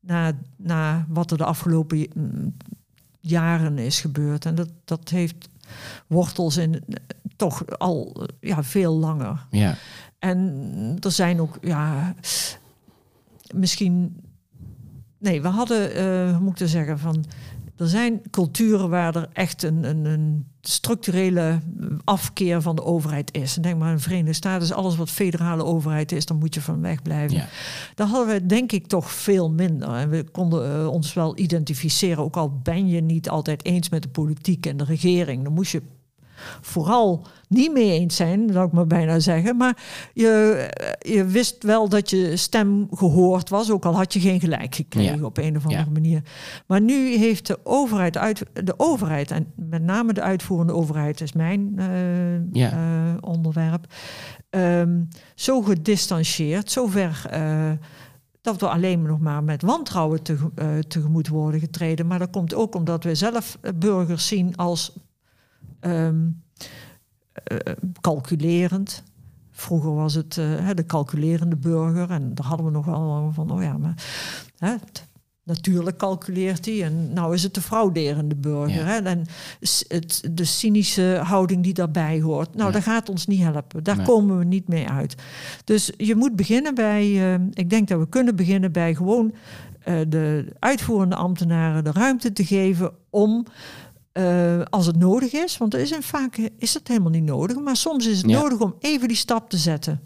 na, 0.00 0.32
na 0.56 1.06
wat 1.08 1.30
er 1.30 1.36
de 1.38 1.44
afgelopen 1.44 2.06
mm, 2.14 2.56
jaren 3.22 3.78
is 3.78 4.00
gebeurd. 4.00 4.44
En 4.44 4.54
dat, 4.54 4.68
dat 4.84 5.08
heeft 5.08 5.48
wortels 6.06 6.56
in 6.56 6.74
eh, 6.74 6.96
toch 7.36 7.78
al 7.78 8.26
eh, 8.40 8.48
ja, 8.50 8.62
veel 8.62 8.94
langer. 8.94 9.46
ja. 9.50 9.76
En 10.18 10.96
er 11.00 11.10
zijn 11.10 11.40
ook, 11.40 11.58
ja, 11.60 12.14
misschien. 13.54 14.20
Nee, 15.18 15.42
we 15.42 15.48
hadden, 15.48 15.96
uh, 15.96 16.30
hoe 16.30 16.40
moet 16.40 16.52
ik 16.52 16.58
dat 16.58 16.68
zeggen, 16.68 16.98
van. 16.98 17.24
Er 17.76 17.88
zijn 17.88 18.20
culturen 18.30 18.88
waar 18.88 19.16
er 19.16 19.28
echt 19.32 19.62
een, 19.62 19.84
een, 19.84 20.04
een 20.04 20.46
structurele 20.62 21.60
afkeer 22.04 22.62
van 22.62 22.76
de 22.76 22.84
overheid 22.84 23.34
is. 23.34 23.56
En 23.56 23.62
denk 23.62 23.78
maar, 23.78 23.90
in 23.90 23.96
de 23.96 24.02
Verenigde 24.02 24.32
Staten 24.32 24.62
is 24.62 24.72
alles 24.72 24.96
wat 24.96 25.10
federale 25.10 25.64
overheid 25.64 26.12
is, 26.12 26.26
dan 26.26 26.38
moet 26.38 26.54
je 26.54 26.60
van 26.60 26.80
weg 26.80 27.02
blijven. 27.02 27.36
Ja. 27.36 27.48
Daar 27.94 28.06
hadden 28.06 28.34
we 28.34 28.46
denk 28.46 28.72
ik 28.72 28.86
toch 28.86 29.10
veel 29.10 29.50
minder. 29.50 29.88
En 29.88 30.10
we 30.10 30.24
konden 30.30 30.80
uh, 30.80 30.88
ons 30.88 31.14
wel 31.14 31.38
identificeren, 31.38 32.24
ook 32.24 32.36
al 32.36 32.58
ben 32.62 32.88
je 32.88 33.00
niet 33.00 33.28
altijd 33.28 33.64
eens 33.64 33.88
met 33.88 34.02
de 34.02 34.08
politiek 34.08 34.66
en 34.66 34.76
de 34.76 34.84
regering. 34.84 35.44
Dan 35.44 35.52
moest 35.52 35.72
je 35.72 35.82
vooral 36.60 37.26
niet 37.52 37.72
mee 37.72 37.90
eens 37.90 38.16
zijn, 38.16 38.50
zou 38.52 38.66
ik 38.66 38.72
maar 38.72 38.86
bijna 38.86 39.18
zeggen. 39.18 39.56
Maar 39.56 39.76
je, 40.12 40.68
je 40.98 41.24
wist 41.24 41.62
wel 41.62 41.88
dat 41.88 42.10
je 42.10 42.36
stem 42.36 42.88
gehoord 42.90 43.48
was, 43.48 43.70
ook 43.70 43.84
al 43.84 43.94
had 43.94 44.12
je 44.12 44.20
geen 44.20 44.40
gelijk 44.40 44.74
gekregen 44.74 45.24
op 45.24 45.38
een 45.38 45.56
of 45.56 45.64
andere 45.64 45.90
manier. 45.90 46.22
Maar 46.66 46.80
nu 46.80 47.16
heeft 47.16 47.46
de 47.46 47.58
overheid, 47.62 48.16
uit, 48.16 48.42
de 48.52 48.74
overheid, 48.76 49.30
en 49.30 49.52
met 49.54 49.82
name 49.82 50.12
de 50.12 50.22
uitvoerende 50.22 50.74
overheid 50.74 51.20
is 51.20 51.32
mijn 51.32 51.76
uh, 52.52 53.14
onderwerp, 53.20 53.86
um, 54.50 55.08
zo 55.34 55.62
gedistanceerd, 55.62 56.70
zover. 56.70 57.26
Uh, 57.32 57.70
dat 58.40 58.60
we 58.60 58.68
alleen 58.68 59.02
nog 59.02 59.20
maar 59.20 59.44
met 59.44 59.62
wantrouwen 59.62 60.22
te, 60.22 60.36
tegemoet 60.88 61.28
worden 61.28 61.60
getreden. 61.60 62.06
Maar 62.06 62.18
dat 62.18 62.30
komt 62.30 62.54
ook 62.54 62.74
omdat 62.74 63.04
we 63.04 63.14
zelf 63.14 63.58
burgers 63.74 64.26
zien 64.26 64.56
als 64.56 64.92
um, 65.86 66.42
calculerend. 68.00 69.02
Vroeger 69.50 69.94
was 69.94 70.14
het 70.14 70.36
uh, 70.36 70.70
de 70.74 70.86
calculerende 70.86 71.56
burger 71.56 72.10
en 72.10 72.34
daar 72.34 72.46
hadden 72.46 72.66
we 72.66 72.72
nog 72.72 72.84
wel 72.84 73.30
van, 73.34 73.50
oh 73.50 73.62
ja, 73.62 73.78
maar 73.78 74.04
hè, 74.58 74.74
natuurlijk 75.44 75.96
calculeert 75.96 76.64
hij 76.64 76.82
en 76.82 77.12
nou 77.12 77.34
is 77.34 77.42
het 77.42 77.54
de 77.54 77.60
frauderende 77.60 78.34
burger. 78.34 78.86
Hè, 78.86 78.98
en 78.98 79.26
het, 79.88 80.28
de 80.30 80.44
cynische 80.44 81.20
houding 81.22 81.62
die 81.62 81.74
daarbij 81.74 82.20
hoort, 82.20 82.54
nou 82.54 82.72
dat 82.72 82.82
gaat 82.82 83.08
ons 83.08 83.26
niet 83.26 83.42
helpen. 83.42 83.84
Daar 83.84 84.02
komen 84.02 84.38
we 84.38 84.44
niet 84.44 84.68
mee 84.68 84.88
uit. 84.88 85.14
Dus 85.64 85.92
je 85.96 86.14
moet 86.14 86.36
beginnen 86.36 86.74
bij, 86.74 87.34
uh, 87.34 87.46
ik 87.52 87.70
denk 87.70 87.88
dat 87.88 87.98
we 87.98 88.08
kunnen 88.08 88.36
beginnen 88.36 88.72
bij 88.72 88.94
gewoon 88.94 89.32
de 90.08 90.46
uitvoerende 90.58 91.16
ambtenaren 91.16 91.84
de 91.84 91.92
ruimte 91.92 92.32
te 92.32 92.44
geven 92.44 92.92
om 93.10 93.46
uh, 94.12 94.62
als 94.70 94.86
het 94.86 94.96
nodig 94.96 95.32
is. 95.32 95.58
Want 95.58 95.74
er 95.74 95.80
is 95.80 95.90
in 95.90 96.02
vaak 96.02 96.36
is 96.58 96.72
dat 96.72 96.88
helemaal 96.88 97.10
niet 97.10 97.24
nodig. 97.24 97.56
Maar 97.56 97.76
soms 97.76 98.06
is 98.06 98.16
het 98.16 98.26
nodig 98.26 98.58
om 98.58 98.74
even 98.80 99.08
die 99.08 99.16
stap 99.16 99.50
te 99.50 99.56
zetten. 99.56 100.00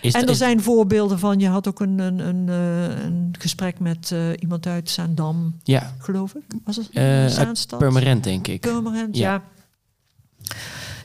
Is 0.00 0.14
en 0.14 0.28
er 0.28 0.34
zijn 0.34 0.62
voorbeelden 0.62 1.18
van. 1.18 1.38
Je 1.38 1.48
had 1.48 1.68
ook 1.68 1.80
een, 1.80 1.98
een, 1.98 2.18
een, 2.18 2.46
uh, 2.46 3.04
een 3.04 3.34
gesprek 3.38 3.78
met 3.78 4.10
uh, 4.12 4.28
iemand 4.38 4.66
uit 4.66 4.90
Zaandam, 4.90 5.60
ja. 5.62 5.94
geloof 5.98 6.34
ik. 6.34 6.42
Was 6.64 6.76
het 6.76 6.88
Zaanstad? 7.32 7.78
Purmerend, 7.78 8.24
denk 8.24 8.46
ik. 8.46 8.60
Purmerend, 8.60 9.16
ja. 9.16 9.32
ja. 9.32 9.42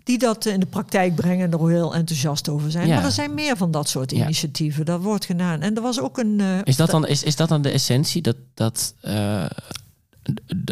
Die 0.04 0.18
dat 0.18 0.46
in 0.46 0.60
de 0.60 0.66
praktijk 0.66 1.16
brengen 1.16 1.52
en 1.52 1.60
er 1.60 1.70
heel 1.70 1.96
enthousiast 1.96 2.50
over 2.50 2.72
zijn. 2.72 2.88
Ja. 2.88 2.96
Maar 2.96 3.06
er 3.06 3.12
zijn 3.12 3.34
meer 3.34 3.58
van 3.58 3.72
dat 3.72 3.90
soort 3.90 4.12
initiatieven. 4.12 4.86
Dat 4.86 5.02
wordt 5.02 5.26
gedaan. 5.26 5.62
En 5.62 5.76
er 5.76 5.82
was 5.82 6.00
ook 6.00 6.18
een. 6.18 6.42
is, 6.64 6.76
dat 6.76 6.90
dan, 6.90 7.08
is, 7.08 7.24
is 7.24 7.36
dat 7.36 7.50
dan 7.50 7.62
de 7.62 7.70
essentie? 7.70 8.22
Dat, 8.22 8.36
dat 8.54 8.94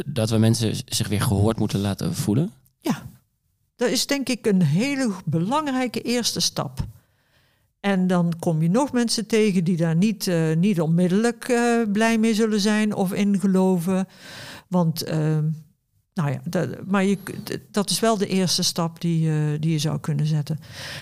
dat 0.05 0.29
we 0.29 0.37
mensen 0.37 0.75
zich 0.85 1.07
weer 1.07 1.21
gehoord 1.21 1.59
moeten 1.59 1.79
laten 1.79 2.15
voelen? 2.15 2.51
Ja, 2.79 3.09
dat 3.75 3.89
is 3.89 4.07
denk 4.07 4.29
ik 4.29 4.45
een 4.45 4.61
hele 4.61 5.11
belangrijke 5.25 6.01
eerste 6.01 6.39
stap. 6.39 6.87
En 7.79 8.07
dan 8.07 8.33
kom 8.39 8.61
je 8.61 8.69
nog 8.69 8.91
mensen 8.91 9.27
tegen 9.27 9.63
die 9.63 9.77
daar 9.77 9.95
niet, 9.95 10.25
uh, 10.25 10.55
niet 10.55 10.81
onmiddellijk 10.81 11.47
uh, 11.49 11.91
blij 11.91 12.17
mee 12.17 12.33
zullen 12.33 12.59
zijn 12.59 12.95
of 12.95 13.13
in 13.13 13.39
geloven. 13.39 14.07
Want, 14.67 15.07
uh, 15.07 15.37
nou 16.13 16.31
ja, 16.31 16.41
dat, 16.43 16.85
maar 16.85 17.03
je, 17.03 17.17
dat 17.71 17.89
is 17.89 17.99
wel 17.99 18.17
de 18.17 18.27
eerste 18.27 18.63
stap 18.63 19.01
die, 19.01 19.59
die 19.59 19.71
je 19.71 19.79
zou 19.79 19.99
kunnen 19.99 20.25
zetten. 20.25 20.59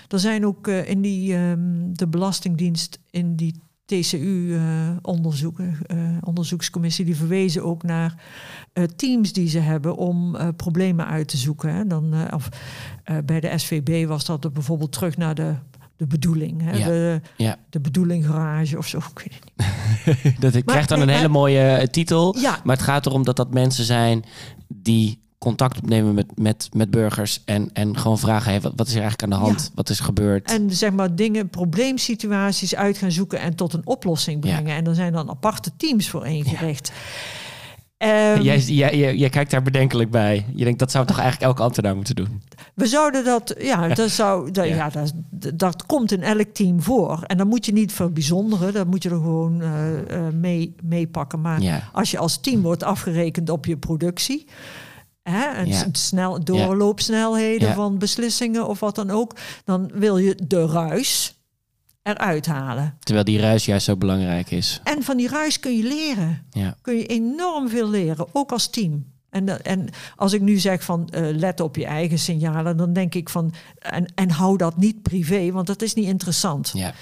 Er 0.08 0.18
zijn 0.18 0.46
ook 0.46 0.68
in 0.68 1.00
die, 1.00 1.36
um, 1.36 1.96
de 1.96 2.06
Belastingdienst 2.06 2.98
in 3.10 3.36
die 3.36 3.60
TCU-onderzoeken, 3.86 5.78
uh, 5.86 5.98
uh, 5.98 6.16
onderzoekscommissie, 6.24 7.04
die 7.04 7.16
verwezen 7.16 7.64
ook 7.64 7.82
naar 7.82 8.22
uh, 8.74 8.84
teams 8.84 9.32
die 9.32 9.48
ze 9.48 9.58
hebben 9.58 9.96
om 9.96 10.36
problemen 10.56 11.06
uit 11.06 11.28
te 11.28 11.36
zoeken. 11.36 11.74
Hè. 11.74 11.86
Dan, 11.86 12.32
of, 12.34 12.48
bij 13.24 13.40
de 13.40 13.58
SVB 13.58 14.06
was 14.06 14.24
dat 14.24 14.52
bijvoorbeeld 14.52 14.92
terug 14.92 15.16
naar 15.16 15.34
de, 15.34 15.54
de 15.96 16.06
bedoeling. 16.06 16.62
Hè. 16.62 16.76
Ja. 16.76 16.86
De, 16.86 17.20
ja. 17.36 17.56
de 17.70 17.80
bedoeling 17.80 18.26
garage 18.26 18.78
of 18.78 18.86
zo. 18.86 18.98
Ik 18.98 19.18
weet 19.18 19.34
het 19.34 19.44
niet. 20.24 20.40
dat 20.54 20.64
krijgt 20.64 20.88
dan 20.88 21.00
een 21.00 21.08
hele 21.08 21.28
mooie 21.28 21.88
titel. 21.90 22.38
Ja. 22.38 22.60
Maar 22.64 22.76
het 22.76 22.84
gaat 22.84 23.06
erom 23.06 23.24
dat 23.24 23.36
dat 23.36 23.54
mensen 23.54 23.84
zijn 23.84 24.24
die 24.68 25.24
contact 25.38 25.76
opnemen 25.76 26.14
met, 26.14 26.38
met, 26.38 26.68
met 26.72 26.90
burgers 26.90 27.42
en, 27.44 27.70
en 27.72 27.98
gewoon 27.98 28.18
vragen: 28.18 28.50
hey, 28.50 28.60
wat, 28.60 28.72
wat 28.76 28.86
is 28.86 28.94
er 28.94 29.00
eigenlijk 29.00 29.32
aan 29.32 29.38
de 29.38 29.44
hand? 29.46 29.70
Wat 29.74 29.88
is 29.88 30.00
gebeurd? 30.00 30.50
En 30.50 30.70
zeg 30.70 30.92
maar 30.92 31.14
dingen, 31.14 31.48
probleemsituaties 31.48 32.74
uit 32.74 32.98
gaan 32.98 33.12
zoeken 33.12 33.40
en 33.40 33.54
tot 33.54 33.72
een 33.72 33.86
oplossing 33.86 34.40
brengen. 34.40 34.76
En 34.76 34.86
er 34.86 34.94
zijn 34.94 35.12
dan 35.12 35.30
aparte 35.30 35.70
teams 35.76 36.08
voor 36.08 36.26
ingericht. 36.26 36.92
Um, 37.98 38.08
jij, 38.42 38.58
jij, 38.58 38.96
jij, 38.96 39.16
jij, 39.16 39.28
kijkt 39.28 39.50
daar 39.50 39.62
bedenkelijk 39.62 40.10
bij. 40.10 40.46
Je 40.54 40.64
denkt 40.64 40.78
dat 40.78 40.90
zou 40.90 41.06
toch 41.06 41.18
eigenlijk 41.18 41.50
elke 41.50 41.62
ambtenaar 41.62 41.96
moeten 41.96 42.14
doen? 42.14 42.42
We 42.74 42.86
zouden 42.86 43.24
dat, 43.24 43.54
ja, 43.58 43.88
dat, 43.94 44.10
zou, 44.10 44.50
dat, 44.50 44.68
ja. 44.68 44.90
dat, 44.90 45.12
dat, 45.54 45.86
komt 45.86 46.12
in 46.12 46.22
elk 46.22 46.48
team 46.52 46.82
voor. 46.82 47.22
En 47.22 47.36
dan 47.36 47.48
moet 47.48 47.66
je 47.66 47.72
niet 47.72 47.98
bijzonderen, 48.12 48.72
dat 48.72 48.86
moet 48.86 49.02
je 49.02 49.08
er 49.08 49.16
gewoon 49.16 49.62
uh, 49.62 49.68
uh, 50.10 50.28
mee, 50.32 50.74
mee 50.82 51.06
pakken. 51.06 51.40
Maar 51.40 51.90
als 51.92 52.10
je 52.10 52.18
als 52.18 52.40
team 52.40 52.62
wordt 52.62 52.82
afgerekend 52.82 53.50
op 53.50 53.66
je 53.66 53.76
productie, 53.76 54.46
hè, 55.30 55.44
en 55.44 55.88
snel, 55.92 56.44
doorloopsnelheden 56.44 57.74
van 57.74 57.98
beslissingen 57.98 58.68
of 58.68 58.80
wat 58.80 58.94
dan 58.94 59.10
ook, 59.10 59.36
dan 59.64 59.90
wil 59.94 60.18
je 60.18 60.38
de 60.46 60.66
ruis 60.66 61.34
eruit 62.02 62.46
halen. 62.46 62.96
Terwijl 63.00 63.24
die 63.24 63.40
ruis 63.40 63.64
juist 63.64 63.84
zo 63.84 63.96
belangrijk 63.96 64.50
is. 64.50 64.80
En 64.84 65.02
van 65.02 65.16
die 65.16 65.28
ruis 65.28 65.60
kun 65.60 65.76
je 65.76 65.82
leren. 65.82 66.46
Ja. 66.50 66.76
Kun 66.82 66.96
je 66.96 67.06
enorm 67.06 67.68
veel 67.68 67.90
leren, 67.90 68.26
ook 68.32 68.52
als 68.52 68.68
team. 68.68 69.14
En, 69.30 69.64
en 69.64 69.88
als 70.16 70.32
ik 70.32 70.40
nu 70.40 70.58
zeg 70.58 70.84
van 70.84 71.08
uh, 71.14 71.36
let 71.36 71.60
op 71.60 71.76
je 71.76 71.86
eigen 71.86 72.18
signalen, 72.18 72.76
dan 72.76 72.92
denk 72.92 73.14
ik 73.14 73.28
van 73.28 73.54
en, 73.78 74.12
en 74.14 74.30
hou 74.30 74.56
dat 74.56 74.76
niet 74.76 75.02
privé, 75.02 75.50
want 75.52 75.66
dat 75.66 75.82
is 75.82 75.94
niet 75.94 76.06
interessant. 76.06 76.70
Ja. 76.74 76.94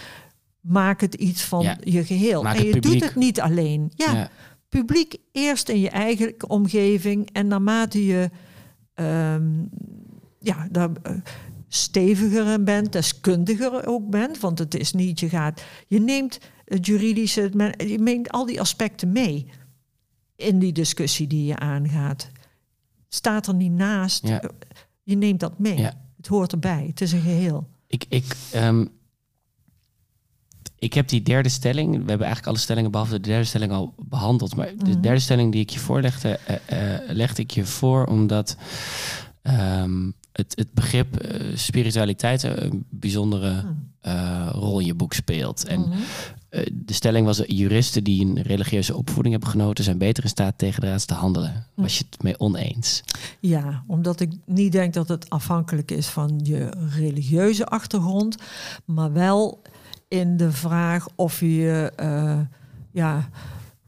Maak 0.60 1.00
het 1.00 1.14
iets 1.14 1.42
van 1.42 1.76
je 1.80 2.04
geheel. 2.04 2.46
en 2.46 2.66
je 2.66 2.80
doet 2.80 3.04
het 3.04 3.14
niet 3.14 3.40
alleen. 3.40 3.92
ja 3.96 4.30
publiek 4.78 5.16
eerst 5.32 5.68
in 5.68 5.80
je 5.80 5.90
eigen 5.90 6.34
omgeving 6.48 7.30
en 7.32 7.46
naarmate 7.46 8.06
je 8.06 8.30
um, 8.94 9.68
ja, 10.38 10.68
daar, 10.70 10.90
uh, 11.06 11.12
steviger 11.68 12.62
bent, 12.62 12.92
deskundiger 12.92 13.86
ook 13.86 14.10
bent, 14.10 14.40
want 14.40 14.58
het 14.58 14.74
is 14.74 14.92
niet, 14.92 15.20
je 15.20 15.28
gaat, 15.28 15.62
je 15.86 16.00
neemt 16.00 16.38
het 16.64 16.86
juridische, 16.86 17.72
je 17.76 17.98
neemt 17.98 18.30
al 18.30 18.46
die 18.46 18.60
aspecten 18.60 19.12
mee 19.12 19.46
in 20.36 20.58
die 20.58 20.72
discussie 20.72 21.26
die 21.26 21.44
je 21.44 21.56
aangaat. 21.56 22.30
Staat 23.08 23.46
er 23.46 23.54
niet 23.54 23.72
naast, 23.72 24.26
ja. 24.26 24.42
je 25.02 25.16
neemt 25.16 25.40
dat 25.40 25.58
mee. 25.58 25.78
Ja. 25.78 26.02
Het 26.16 26.26
hoort 26.26 26.52
erbij, 26.52 26.84
het 26.86 27.00
is 27.00 27.12
een 27.12 27.20
geheel. 27.20 27.68
Ik, 27.86 28.04
ik 28.08 28.36
um 28.54 28.88
ik 30.84 30.94
heb 30.94 31.08
die 31.08 31.22
derde 31.22 31.48
stelling, 31.48 31.90
we 31.90 31.96
hebben 31.96 32.26
eigenlijk 32.26 32.46
alle 32.46 32.58
stellingen 32.58 32.90
behalve 32.90 33.12
de 33.12 33.20
derde 33.20 33.44
stelling 33.44 33.72
al 33.72 33.94
behandeld. 33.98 34.56
Maar 34.56 34.66
de 34.66 34.90
mhm. 34.90 35.00
derde 35.00 35.20
stelling 35.20 35.52
die 35.52 35.60
ik 35.60 35.70
je 35.70 35.78
voorlegde, 35.78 36.38
uh, 36.50 36.56
uh, 36.78 36.98
legde 37.08 37.42
ik 37.42 37.50
je 37.50 37.64
voor 37.64 38.06
omdat 38.06 38.56
um, 39.42 40.14
het, 40.32 40.52
het 40.56 40.72
begrip 40.72 41.24
uh, 41.24 41.56
spiritualiteit 41.56 42.42
een 42.42 42.84
bijzondere 42.90 43.64
mhm. 44.02 44.48
rol 44.48 44.80
in 44.80 44.86
je 44.86 44.94
boek 44.94 45.12
speelt. 45.12 45.64
En 45.64 45.80
mhm. 45.80 45.98
de 46.72 46.92
stelling 46.92 47.26
was: 47.26 47.42
juristen 47.46 48.04
die 48.04 48.24
een 48.24 48.42
religieuze 48.42 48.96
opvoeding 48.96 49.34
hebben 49.34 49.52
genoten, 49.52 49.84
zijn 49.84 49.98
beter 49.98 50.22
in 50.22 50.28
staat 50.28 50.58
tegen 50.58 50.80
de 50.80 50.86
raad 50.86 51.06
te 51.06 51.14
handelen. 51.14 51.66
Was 51.74 51.98
je 51.98 52.04
het 52.10 52.22
mee 52.22 52.40
oneens? 52.40 53.02
Ja, 53.40 53.84
omdat 53.86 54.20
ik 54.20 54.32
niet 54.46 54.72
denk 54.72 54.94
dat 54.94 55.08
het 55.08 55.30
afhankelijk 55.30 55.90
is 55.90 56.06
van 56.06 56.40
je 56.42 56.72
religieuze 56.94 57.66
achtergrond, 57.66 58.36
maar 58.84 59.12
wel 59.12 59.62
in 60.14 60.36
de 60.36 60.52
vraag 60.52 61.06
of 61.14 61.40
je 61.40 61.54
je 61.54 61.92
uh, 62.00 62.38
ja, 62.90 63.28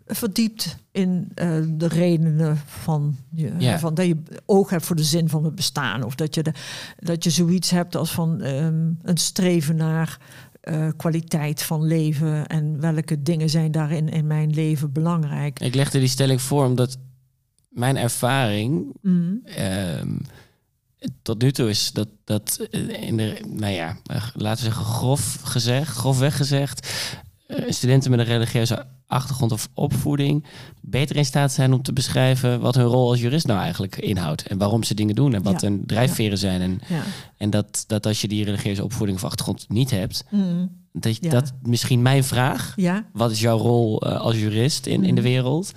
verdiept 0.07 0.77
in 0.93 1.29
uh, 1.35 1.63
de 1.69 1.89
redenen 1.89 2.57
van, 2.67 3.17
je, 3.31 3.79
van 3.79 3.95
dat 3.95 4.07
je 4.07 4.23
oog 4.47 4.71
hebt 4.71 4.87
voor 4.87 4.97
de 4.97 5.05
zin 5.05 5.29
van 5.29 5.45
het 5.45 5.55
bestaan. 5.55 6.03
Of 6.03 6.15
dat 6.15 6.35
je, 6.35 6.43
de, 6.43 6.53
dat 6.99 7.25
je 7.25 7.31
zoiets 7.31 7.71
hebt 7.71 7.97
als 7.97 8.13
van 8.13 8.45
um, 8.45 8.99
een 9.03 9.17
streven 9.17 9.77
naar 9.77 10.19
uh, 10.65 10.89
kwaliteit 10.97 11.63
van 11.63 11.87
leven 11.87 12.47
en 12.47 12.81
welke 12.81 13.23
dingen 13.23 13.51
zijn 13.51 13.73
daarin 13.73 14.09
in 14.09 14.27
mijn 14.27 14.51
leven 14.51 14.93
belangrijk. 14.93 15.61
Ik 15.61 15.75
legde 15.75 15.99
die 15.99 16.09
stelling 16.09 16.41
voor 16.41 16.65
omdat 16.65 16.99
mijn 17.69 17.97
ervaring. 17.97 18.97
Mm 19.03 19.43
tot 21.23 21.43
nu 21.43 21.53
toe 21.53 21.69
is 21.69 21.93
dat, 21.93 22.09
dat 22.25 22.67
eh, 22.71 23.03
in 23.03 23.17
de, 23.17 23.41
nou 23.49 23.73
ja, 23.73 23.97
laten 24.35 24.65
we 24.65 24.71
zeggen, 24.71 24.85
grof 24.85 25.39
gezegd, 25.45 25.97
grofweg 25.97 26.37
gezegd, 26.37 26.89
eh, 27.47 27.65
studenten 27.69 28.11
met 28.11 28.19
een 28.21 28.27
religieuze 28.27 28.87
achtergrond 29.07 29.53
of 29.53 29.69
opvoeding 29.75 30.45
beter 30.81 31.17
in 31.17 31.25
staat 31.25 31.53
zijn 31.53 31.73
om 31.73 31.83
te 31.83 31.93
beschrijven 31.93 32.61
wat 32.61 32.75
hun 32.75 32.85
rol 32.85 33.11
als 33.11 33.21
jurist 33.21 33.47
nou 33.47 33.61
eigenlijk 33.61 33.97
inhoudt. 33.97 34.47
En 34.47 34.59
waarom 34.59 34.83
ze 34.83 34.95
dingen 34.95 35.15
doen 35.15 35.35
en 35.35 35.43
wat 35.43 35.61
hun 35.61 35.83
drijfveren 35.87 36.39
zijn. 36.39 36.61
En, 36.61 36.81
Ja. 36.89 37.03
en 37.37 37.51
dat, 37.51 37.85
dat 37.87 38.07
als 38.07 38.21
je 38.21 38.29
die 38.29 38.45
religieuze 38.45 38.85
opvoeding 38.85 39.19
of 39.19 39.25
achtergrond 39.25 39.65
niet 39.69 39.91
hebt, 39.91 40.25
Mm. 40.31 40.71
dat, 40.93 41.19
dat 41.21 41.53
misschien 41.63 42.03
mijn 42.03 42.25
vraag, 42.25 42.73
Ja, 42.77 43.05
wat 43.13 43.31
is 43.31 43.41
jouw 43.41 43.59
rol 43.59 44.01
eh, 44.03 44.21
als 44.21 44.37
jurist 44.39 44.87
in, 44.87 45.05
in 45.05 45.15
de 45.15 45.21
Mhm. 45.21 45.31
wereld, 45.31 45.73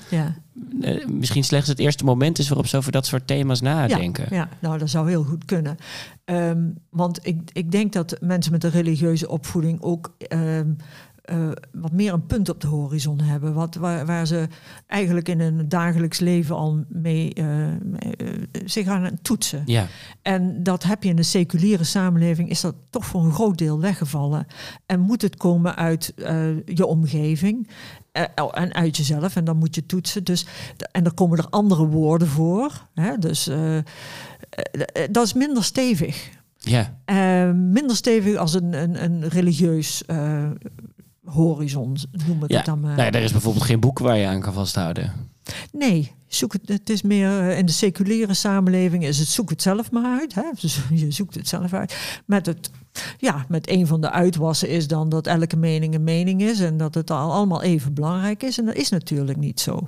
eh, 0.82 1.05
misschien 1.07 1.43
slechts 1.43 1.68
het 1.68 1.80
eerste 1.80 2.03
moment 2.03 2.39
is 2.39 2.47
waarop 2.47 2.68
ze 2.68 2.78
over 2.78 2.91
dat 2.91 3.05
soort 3.05 3.28
thema's 3.28 3.62
nadenken. 3.62 4.26
Ja, 4.30 4.36
ja, 4.36 4.49
nou 4.60 4.78
dat 4.78 4.89
zou 4.89 5.10
heel 5.10 5.24
goed 5.24 5.45
kunnen. 5.45 5.78
Ehm, 6.26 6.70
want 6.89 7.28
ik, 7.28 7.49
ik 7.53 7.72
denk 7.72 7.93
dat 7.93 8.18
mensen 8.22 8.51
met 8.51 8.64
een 8.64 8.72
religieuze 8.72 9.30
opvoeding 9.30 9.82
ook 9.82 10.16
ehm, 10.18 10.72
eh, 11.22 11.49
wat 11.72 11.91
meer 11.91 12.14
een 12.14 12.26
punt 12.26 12.49
op 12.49 12.62
de 12.62 12.68
horizon 12.68 13.22
hebben. 13.22 13.53
Wat, 13.53 13.76
waar, 13.76 14.05
waar 14.05 14.28
ze 14.28 14.47
eigenlijk 14.88 15.30
in 15.30 15.39
hun 15.39 15.70
dagelijks 15.70 16.20
leven 16.20 16.55
al 16.55 16.84
mee 16.88 17.34
eh, 17.34 17.45
mee, 17.84 18.49
zich 18.66 18.88
aan 18.88 19.20
toetsen. 19.22 19.64
Ja, 19.66 19.88
En 20.22 20.64
dat 20.64 20.84
heb 20.84 21.03
je 21.03 21.10
in 21.10 21.18
een 21.18 21.24
seculiere 21.24 21.84
samenleving, 21.84 22.49
is 22.49 22.62
dat 22.62 22.76
toch 22.89 23.05
voor 23.05 23.24
een 23.24 23.34
groot 23.34 23.57
deel 23.57 23.80
weggevallen. 23.80 24.47
En 24.86 24.99
moet 24.99 25.22
het 25.22 25.38
komen 25.38 25.76
uit 25.76 26.14
je 26.66 26.86
omgeving 26.86 27.68
en 28.53 28.74
uit 28.74 28.97
jezelf. 28.97 29.36
En 29.36 29.43
dan 29.43 29.57
moet 29.57 29.76
je 29.76 29.86
toetsen. 29.86 30.24
Dus, 30.24 30.45
en 30.91 31.05
er 31.05 31.13
komen 31.13 31.38
er 31.38 31.47
andere 31.49 31.86
woorden 31.88 32.28
voor. 32.28 32.86
Hè? 32.93 33.17
Dus 33.17 33.47
eh, 33.47 33.78
eh, 33.78 33.84
dat 35.11 35.26
is 35.26 35.34
minder 35.34 35.63
stevig. 35.63 36.30
ja. 36.57 36.97
Eh, 37.05 37.51
minder 37.51 37.95
stevig 37.95 38.36
als 38.36 38.53
een, 38.53 38.74
een, 38.74 39.03
een 39.03 39.28
religieus 39.28 40.05
eh, 40.05 40.49
horizon, 41.26 41.97
noem 42.28 42.43
ik 42.43 42.49
Ja. 42.51 42.57
het 42.57 42.65
dan 42.65 42.80
maar. 42.80 42.95
Nou 42.95 43.11
ja, 43.11 43.11
er 43.17 43.24
is 43.24 43.32
bijvoorbeeld 43.32 43.65
geen 43.65 43.80
boek 43.80 43.99
waar 43.99 44.17
je 44.17 44.28
aan 44.28 44.41
kan 44.41 44.53
vasthouden. 44.53 45.11
Nee, 45.72 46.12
zoek 46.28 46.54
het, 46.54 46.68
het 46.68 46.89
is 46.89 47.02
meer 47.02 47.50
eh, 47.50 47.58
in 47.58 47.66
de 47.66 47.72
seculiere 47.72 48.34
samenleving 48.34 49.06
is 49.06 49.20
het 49.20 49.28
zoek 49.28 49.50
het 49.50 49.62
zelf 49.62 49.91
maar 49.91 50.20
uit. 50.20 50.36
Hè? 50.36 50.43
Dus 50.60 50.80
je 50.93 51.12
zoekt 51.12 51.36
het 51.36 51.47
zelf 51.47 51.74
uit. 51.74 52.22
Met, 52.26 52.45
het, 52.45 52.72
ja, 53.18 53.45
met 53.47 53.70
een 53.70 53.88
van 53.88 54.02
de 54.02 54.12
uitwassen 54.12 54.70
is 54.70 54.88
dan 54.88 55.10
dat 55.10 55.28
elke 55.28 55.58
mening 55.58 55.95
een 55.95 56.04
mening 56.04 56.41
is 56.41 56.60
en 56.60 56.78
dat 56.78 56.93
het 56.93 57.12
al 57.12 57.32
allemaal 57.32 57.62
even 57.62 57.93
belangrijk 57.93 58.43
is. 58.43 58.58
En 58.58 58.66
dat 58.66 58.76
is 58.76 58.89
natuurlijk 58.89 59.38
niet 59.38 59.60
zo. 59.60 59.88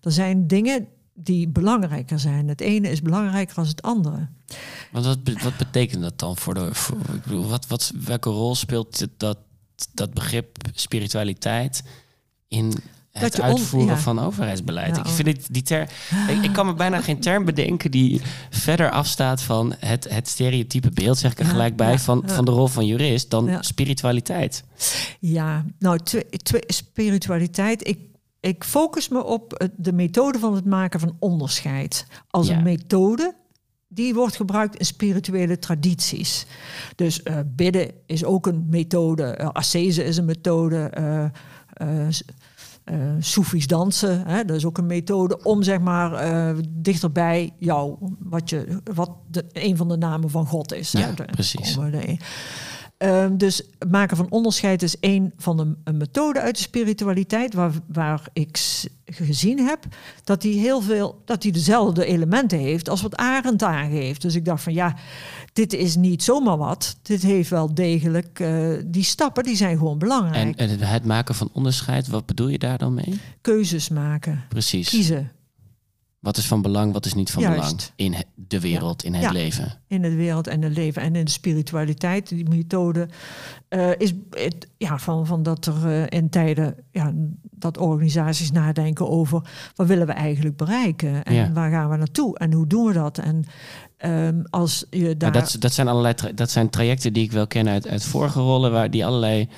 Er 0.00 0.12
zijn 0.12 0.46
dingen 0.46 0.88
die 1.14 1.48
belangrijker 1.48 2.18
zijn. 2.18 2.48
Het 2.48 2.60
ene 2.60 2.90
is 2.90 3.02
belangrijker 3.02 3.54
dan 3.54 3.66
het 3.66 3.82
andere. 3.82 4.28
Wat, 4.92 5.04
wat 5.42 5.56
betekent 5.58 6.02
dat 6.02 6.18
dan 6.18 6.36
voor 6.36 6.54
de. 6.54 6.70
Ik 7.14 7.22
bedoel, 7.22 7.48
wat, 7.48 7.66
wat, 7.66 7.92
welke 8.04 8.30
rol 8.30 8.54
speelt 8.54 9.06
dat, 9.16 9.38
dat 9.94 10.14
begrip 10.14 10.56
spiritualiteit 10.74 11.82
in 12.48 12.72
het 13.12 13.22
Dat 13.22 13.36
je 13.36 13.42
on- 13.42 13.48
uitvoeren 13.48 13.94
ja. 13.94 14.00
van 14.00 14.18
overheidsbeleid? 14.18 14.96
Ja, 14.96 15.02
ik 15.04 15.08
vind 15.10 15.28
het, 15.28 15.46
die 15.50 15.62
term. 15.62 15.86
Ik, 16.28 16.42
ik 16.42 16.52
kan 16.52 16.66
me 16.66 16.74
bijna 16.74 17.00
geen 17.00 17.20
term 17.20 17.44
bedenken 17.44 17.90
die 17.90 18.20
verder 18.50 18.90
afstaat 18.90 19.42
van 19.42 19.74
het, 19.78 20.06
het 20.10 20.28
stereotype 20.28 20.90
beeld, 20.90 21.18
zeg 21.18 21.32
ik 21.32 21.38
er 21.38 21.44
gelijk 21.44 21.76
bij, 21.76 21.98
van, 21.98 22.22
van 22.26 22.44
de 22.44 22.50
rol 22.50 22.66
van 22.66 22.86
jurist 22.86 23.30
dan 23.30 23.56
spiritualiteit. 23.60 24.64
Ja, 25.20 25.64
nou, 25.78 25.98
twee, 25.98 26.24
twee, 26.28 26.62
spiritualiteit. 26.66 27.88
Ik, 27.88 27.98
ik 28.40 28.64
focus 28.64 29.08
me 29.08 29.24
op 29.24 29.68
de 29.76 29.92
methode 29.92 30.38
van 30.38 30.54
het 30.54 30.64
maken 30.64 31.00
van 31.00 31.16
onderscheid. 31.18 32.06
Als 32.30 32.46
Ja. 32.48 32.56
een 32.56 32.62
methode 32.62 33.34
die 33.88 34.14
wordt 34.14 34.36
gebruikt 34.36 34.76
in 34.76 34.84
spirituele 34.86 35.58
tradities. 35.58 36.46
Dus 36.96 37.22
eh, 37.22 37.38
bidden 37.46 37.90
is 38.06 38.24
ook 38.24 38.46
een 38.46 38.66
methode. 38.70 39.38
Uh, 39.40 39.48
ascese 39.48 40.04
is 40.04 40.16
een 40.16 40.24
methode. 40.24 40.78
eh 40.78 41.24
Soefisch 43.18 43.66
dansen, 43.66 44.26
hè, 44.26 44.44
dat 44.44 44.56
is 44.56 44.64
ook 44.64 44.78
een 44.78 44.86
methode 44.86 45.42
om 45.42 45.62
zeg 45.62 45.80
maar 45.80 46.12
eh, 46.12 46.58
dichterbij 46.68 47.50
jou, 47.58 47.96
wat, 48.18 48.50
je, 48.50 48.80
wat 48.94 49.10
de, 49.30 49.44
een 49.52 49.76
van 49.76 49.88
de 49.88 49.96
namen 49.96 50.30
van 50.30 50.46
God 50.46 50.72
is. 50.72 50.92
Ja, 50.92 51.12
hè. 51.14 51.24
Precies. 51.24 51.78
Ehm, 53.02 53.36
dus 53.36 53.62
het 53.78 53.90
maken 53.90 54.16
van 54.16 54.30
onderscheid 54.30 54.82
is 54.82 54.96
een 55.00 55.32
van 55.36 55.56
de 55.56 55.74
een 55.84 55.96
methode 55.96 56.40
uit 56.40 56.56
de 56.56 56.62
spiritualiteit 56.62 57.54
waar, 57.54 57.72
waar 57.86 58.28
ik 58.32 58.58
gezien 59.04 59.58
heb 59.58 59.86
dat 60.24 60.42
die 60.42 60.58
heel 60.60 60.80
veel 60.80 61.22
dat 61.24 61.42
die 61.42 61.52
dezelfde 61.52 62.04
elementen 62.04 62.58
heeft 62.58 62.88
als 62.88 63.02
wat 63.02 63.16
Arendt 63.16 63.62
aangeeft. 63.62 64.22
Dus 64.22 64.34
ik 64.34 64.44
dacht 64.44 64.62
van 64.62 64.72
ja, 64.72 64.96
dit 65.52 65.72
is 65.72 65.96
niet 65.96 66.22
zomaar 66.22 66.56
wat. 66.56 66.96
Dit 67.02 67.22
heeft 67.22 67.50
wel 67.50 67.74
degelijk 67.74 68.40
eh, 68.40 68.72
die 68.84 69.04
stappen 69.04 69.44
die 69.44 69.56
zijn 69.56 69.78
gewoon 69.78 69.98
belangrijk. 69.98 70.56
En, 70.56 70.68
en 70.68 70.78
het 70.78 71.04
maken 71.04 71.34
van 71.34 71.50
onderscheid, 71.52 72.08
wat 72.08 72.26
bedoel 72.26 72.48
je 72.48 72.58
daar 72.58 72.78
dan 72.78 72.94
mee? 72.94 73.20
Keuzes 73.40 73.88
maken, 73.88 74.44
Precies. 74.48 74.88
kiezen 74.88 75.30
Wat 76.22 76.36
is 76.36 76.46
van 76.46 76.62
belang, 76.62 76.92
wat 76.92 77.06
is 77.06 77.14
niet 77.14 77.30
van 77.30 77.42
Juist. 77.42 77.58
belang 77.60 77.80
in 77.96 78.14
de 78.34 78.60
wereld, 78.60 79.04
in 79.04 79.14
het 79.14 79.22
Ja. 79.22 79.30
leven? 79.32 79.72
in 79.86 80.02
de 80.02 80.14
wereld 80.14 80.46
en 80.46 80.62
het 80.62 80.72
leven 80.76 81.02
en 81.02 81.16
in 81.16 81.24
de 81.24 81.30
spiritualiteit. 81.30 82.28
Die 82.28 82.48
methode 82.48 83.08
eh, 83.68 83.90
is 83.98 84.12
het, 84.30 84.68
ja, 84.76 84.98
van, 84.98 85.26
van 85.26 85.42
dat 85.42 85.66
er 85.66 85.86
eh, 85.86 86.18
in 86.20 86.28
tijden 86.30 86.74
ja, 86.90 87.12
dat 87.50 87.78
organisaties 87.78 88.50
nadenken 88.52 89.08
over 89.08 89.42
wat 89.74 89.86
willen 89.86 90.06
we 90.06 90.12
eigenlijk 90.12 90.56
bereiken 90.56 91.24
en 91.24 91.34
Ja. 91.34 91.52
waar 91.52 91.70
gaan 91.70 91.90
we 91.90 91.96
naartoe 91.96 92.38
en 92.38 92.52
hoe 92.52 92.66
doen 92.66 92.86
we 92.86 92.92
dat. 92.92 93.18
En 93.18 93.44
ehm, 93.96 94.42
als 94.50 94.86
je 94.90 95.16
daar. 95.16 95.32
Dat, 95.32 95.56
dat 95.58 95.72
zijn 95.72 95.88
allerlei 95.88 96.14
dat 96.34 96.50
zijn 96.50 96.70
trajecten 96.70 97.12
die 97.12 97.24
ik 97.24 97.32
wel 97.32 97.46
ken 97.46 97.68
uit, 97.68 97.88
uit 97.88 98.04
vorige 98.04 98.40
rollen, 98.40 98.72
waar 98.72 98.90
die 98.90 99.06
allerlei 99.06 99.48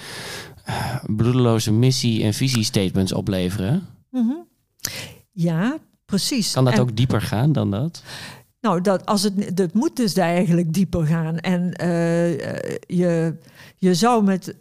eh, 0.65 1.05
bloedeloze 1.07 1.73
missie- 1.73 2.23
en 2.25 2.35
visiestatements 2.35 3.13
opleveren. 3.13 3.87
Mhm. 4.11 4.33
Ja, 5.33 5.77
precies. 6.05 6.53
Kan 6.53 6.65
dat 6.65 6.73
En- 6.75 6.81
ook 6.81 6.97
dieper 6.97 7.21
gaan 7.23 7.53
dan 7.53 7.71
dat? 7.71 8.03
Nou, 8.61 8.81
dat, 8.81 9.07
als 9.07 9.23
het, 9.23 9.57
dat 9.57 9.73
moet 9.75 9.97
dus 9.97 10.15
daar 10.15 10.29
eigenlijk 10.29 10.73
dieper 10.73 11.07
gaan. 11.07 11.39
En 11.39 11.73
eh, 11.73 12.39
je, 12.87 13.35
je 13.77 13.95
zou 13.95 14.25
met, 14.25 14.57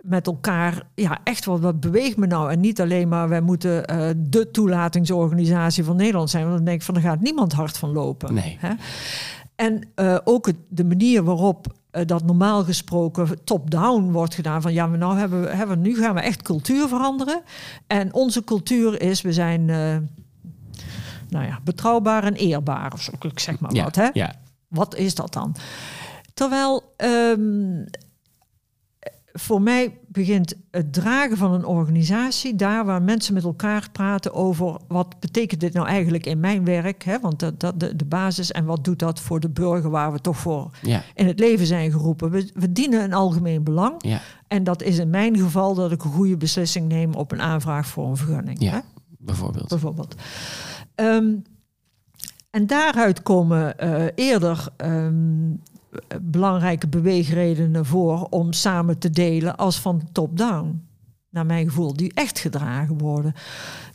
met 0.00 0.26
elkaar, 0.26 0.82
ja, 0.94 1.18
echt 1.24 1.44
wel, 1.44 1.60
wat 1.60 1.80
beweegt 1.80 2.16
me 2.16 2.26
nou? 2.26 2.50
En 2.52 2.60
niet 2.60 2.80
alleen 2.80 3.08
maar, 3.08 3.28
wij 3.28 3.40
moeten 3.40 3.84
eh, 3.86 4.08
de 4.16 4.50
toelatingsorganisatie 4.50 5.84
van 5.84 5.96
Nederland 5.96 6.30
zijn. 6.30 6.44
Want 6.44 6.56
dan 6.56 6.64
denk 6.64 6.78
ik 6.78 6.84
van, 6.84 6.94
daar 6.94 7.02
gaat 7.02 7.20
niemand 7.20 7.52
hard 7.52 7.78
van 7.78 7.92
lopen. 7.92 8.34
Nee. 8.34 8.56
Hè? 8.60 8.72
En 9.54 9.82
eh, 9.94 10.18
ook 10.24 10.46
het, 10.46 10.56
de 10.68 10.84
manier 10.84 11.24
waarop 11.24 11.66
dat 12.06 12.24
normaal 12.24 12.64
gesproken 12.64 13.44
top-down 13.44 14.10
wordt 14.10 14.34
gedaan. 14.34 14.62
Van 14.62 14.72
ja, 14.72 14.86
maar 14.86 14.98
nou 14.98 15.18
hebben 15.18 15.40
we, 15.40 15.48
hebben, 15.48 15.80
nu 15.80 15.96
gaan 15.96 16.14
we 16.14 16.20
echt 16.20 16.42
cultuur 16.42 16.88
veranderen. 16.88 17.42
En 17.86 18.14
onze 18.14 18.44
cultuur 18.44 19.00
is, 19.00 19.22
we 19.22 19.32
zijn 19.32 19.70
nou 21.28 21.44
ja, 21.46 21.58
betrouwbaar 21.64 22.24
en 22.24 22.34
eerbaar. 22.34 22.92
Of 22.92 23.02
zo, 23.02 23.12
ik 23.20 23.38
zeg 23.38 23.60
maar 23.60 23.74
ja, 23.74 23.84
wat. 23.84 23.96
Hè? 23.96 24.08
ja. 24.12 24.34
Wat 24.68 24.96
is 24.96 25.14
dat 25.14 25.32
dan? 25.32 25.54
Terwijl 26.34 26.92
ehm, 26.96 27.84
voor 29.38 29.62
mij 29.62 29.98
begint 30.08 30.54
het 30.70 30.92
dragen 30.92 31.36
van 31.36 31.52
een 31.52 31.64
organisatie 31.64 32.54
daar 32.54 32.84
waar 32.84 33.02
mensen 33.02 33.34
met 33.34 33.44
elkaar 33.44 33.88
praten 33.92 34.34
over 34.34 34.76
wat 34.88 35.20
betekent 35.20 35.60
dit 35.60 35.72
nou 35.72 35.86
eigenlijk 35.86 36.26
in 36.26 36.40
mijn 36.40 36.64
werk? 36.64 37.04
Hè? 37.04 37.20
Want 37.20 37.38
dat, 37.38 37.60
dat 37.60 37.80
de, 37.80 37.96
de 37.96 38.04
basis 38.04 38.52
en 38.52 38.64
wat 38.64 38.84
doet 38.84 38.98
dat 38.98 39.20
voor 39.20 39.40
de 39.40 39.48
burger 39.48 39.90
waar 39.90 40.12
we 40.12 40.20
toch 40.20 40.36
voor 40.36 40.70
Ja, 40.82 41.02
in 41.14 41.26
het 41.26 41.38
leven 41.38 41.66
zijn 41.66 41.90
geroepen. 41.90 42.30
We, 42.30 42.50
we 42.54 42.72
dienen 42.72 43.02
een 43.02 43.12
algemeen 43.12 43.62
belang. 43.62 43.94
ja, 43.98 44.20
En 44.48 44.64
dat 44.64 44.82
is 44.82 44.98
in 44.98 45.10
mijn 45.10 45.38
geval 45.38 45.74
dat 45.74 45.92
ik 45.92 46.04
een 46.04 46.10
goede 46.10 46.36
beslissing 46.36 46.88
neem 46.88 47.14
op 47.14 47.32
een 47.32 47.42
aanvraag 47.42 47.86
voor 47.86 48.08
een 48.08 48.16
vergunning. 48.16 48.60
Ja. 48.60 48.72
Hè? 48.72 48.78
Bijvoorbeeld. 49.26 49.68
bijvoorbeeld. 49.68 50.14
Ehm, 50.94 51.34
en 52.50 52.66
daaruit 52.66 53.22
komen 53.22 53.78
eh, 53.78 54.04
eerder 54.14 54.68
ehm, 54.76 55.52
belangrijke 56.20 56.88
beweegredenen 56.88 57.86
voor 57.86 58.26
om 58.30 58.52
samen 58.52 58.98
te 58.98 59.10
delen 59.10 59.56
als 59.56 59.80
van 59.80 60.08
top-down. 60.12 60.84
Naar 61.30 61.46
mijn 61.46 61.66
gevoel, 61.68 61.92
die 61.92 62.12
echt 62.14 62.38
gedragen 62.38 62.98
worden. 62.98 63.34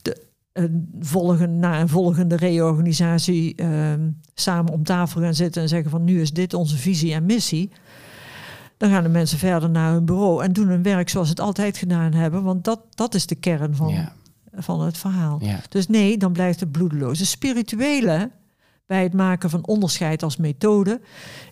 De, 0.01 0.29
een 0.53 0.89
volgen, 0.99 1.59
na 1.59 1.79
een 1.79 1.89
volgende 1.89 2.35
reorganisatie 2.35 3.55
ehm, 3.55 4.09
samen 4.33 4.73
om 4.73 4.83
tafel 4.83 5.21
gaan 5.21 5.35
zitten 5.35 5.61
en 5.61 5.67
zeggen 5.67 5.89
van 5.89 6.03
nu 6.03 6.21
is 6.21 6.33
dit 6.33 6.53
onze 6.53 6.77
visie 6.77 7.13
en 7.13 7.25
missie. 7.25 7.71
Dan 8.77 8.89
gaan 8.89 9.03
de 9.03 9.09
mensen 9.09 9.37
verder 9.37 9.69
naar 9.69 9.93
hun 9.93 10.05
bureau 10.05 10.43
en 10.43 10.53
doen 10.53 10.67
hun 10.67 10.83
werk 10.83 11.09
zoals 11.09 11.27
ze 11.27 11.33
het 11.33 11.43
altijd 11.43 11.77
gedaan 11.77 12.13
hebben. 12.13 12.43
Want 12.43 12.63
dat, 12.63 12.79
dat 12.89 13.13
is 13.13 13.25
de 13.25 13.35
kern 13.35 13.75
van, 13.75 13.87
Ja, 13.87 14.13
van 14.53 14.81
het 14.81 14.97
verhaal. 14.97 15.37
ja, 15.41 15.59
Dus 15.69 15.87
nee, 15.87 16.17
dan 16.17 16.33
blijft 16.33 16.59
het 16.59 16.71
bloedeloos. 16.71 17.29
Spirituele 17.29 18.31
bij 18.85 19.03
het 19.03 19.13
maken 19.13 19.49
van 19.49 19.67
onderscheid 19.67 20.23
als 20.23 20.37
methode 20.37 21.01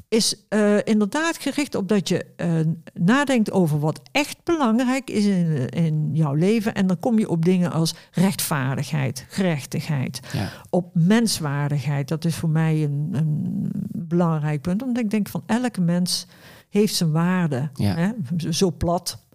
is 0.07 0.45
eh, 0.49 0.77
inderdaad 0.83 1.37
gericht 1.37 1.75
op 1.75 1.87
dat 1.87 2.09
je 2.09 2.25
eh, 2.35 2.59
nadenkt 2.93 3.51
over 3.51 3.79
wat 3.79 4.01
echt 4.11 4.37
belangrijk 4.43 5.09
is 5.09 5.25
in, 5.25 5.69
in 5.69 6.09
jouw 6.13 6.33
leven. 6.33 6.73
En 6.73 6.87
dan 6.87 6.99
kom 6.99 7.19
je 7.19 7.29
op 7.29 7.45
dingen 7.45 7.71
als 7.71 7.95
rechtvaardigheid, 8.11 9.25
gerechtigheid, 9.29 10.19
ja. 10.33 10.49
op 10.69 10.89
menswaardigheid. 10.93 12.07
Dat 12.07 12.25
is 12.25 12.35
voor 12.35 12.49
mij 12.49 12.83
een, 12.83 13.09
een 13.11 13.71
belangrijk 13.93 14.61
punt, 14.61 14.81
omdat 14.81 15.03
ik 15.03 15.09
denk 15.09 15.27
van 15.27 15.43
elke 15.45 15.81
mens 15.81 16.27
heeft 16.69 16.95
zijn 16.95 17.11
waarde. 17.11 17.69
Ja. 17.73 17.95
Hè? 17.95 18.11
Zo 18.51 18.71
plat. 18.71 19.27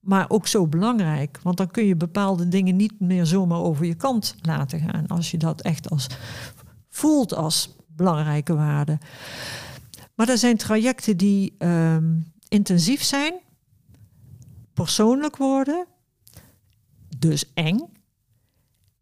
Maar 0.00 0.24
ook 0.28 0.46
zo 0.46 0.66
belangrijk. 0.66 1.40
Want 1.42 1.56
dan 1.56 1.70
kun 1.70 1.84
je 1.84 1.96
bepaalde 1.96 2.48
dingen 2.48 2.76
niet 2.76 3.00
meer 3.00 3.26
zomaar 3.26 3.60
over 3.60 3.84
je 3.84 3.94
kant 3.94 4.34
laten 4.40 4.80
gaan. 4.80 5.06
Als 5.06 5.30
je 5.30 5.38
dat 5.38 5.60
echt 5.60 5.90
als 5.90 6.06
voelt 6.88 7.34
als 7.34 7.76
belangrijke 7.86 8.54
waarde. 8.54 8.98
Maar 10.14 10.28
er 10.28 10.38
zijn 10.38 10.56
trajecten 10.56 11.16
die 11.16 11.54
ehm, 11.58 12.18
intensief 12.48 13.02
zijn, 13.02 13.34
persoonlijk 14.74 15.36
worden, 15.36 15.86
dus 17.18 17.52
eng. 17.54 17.78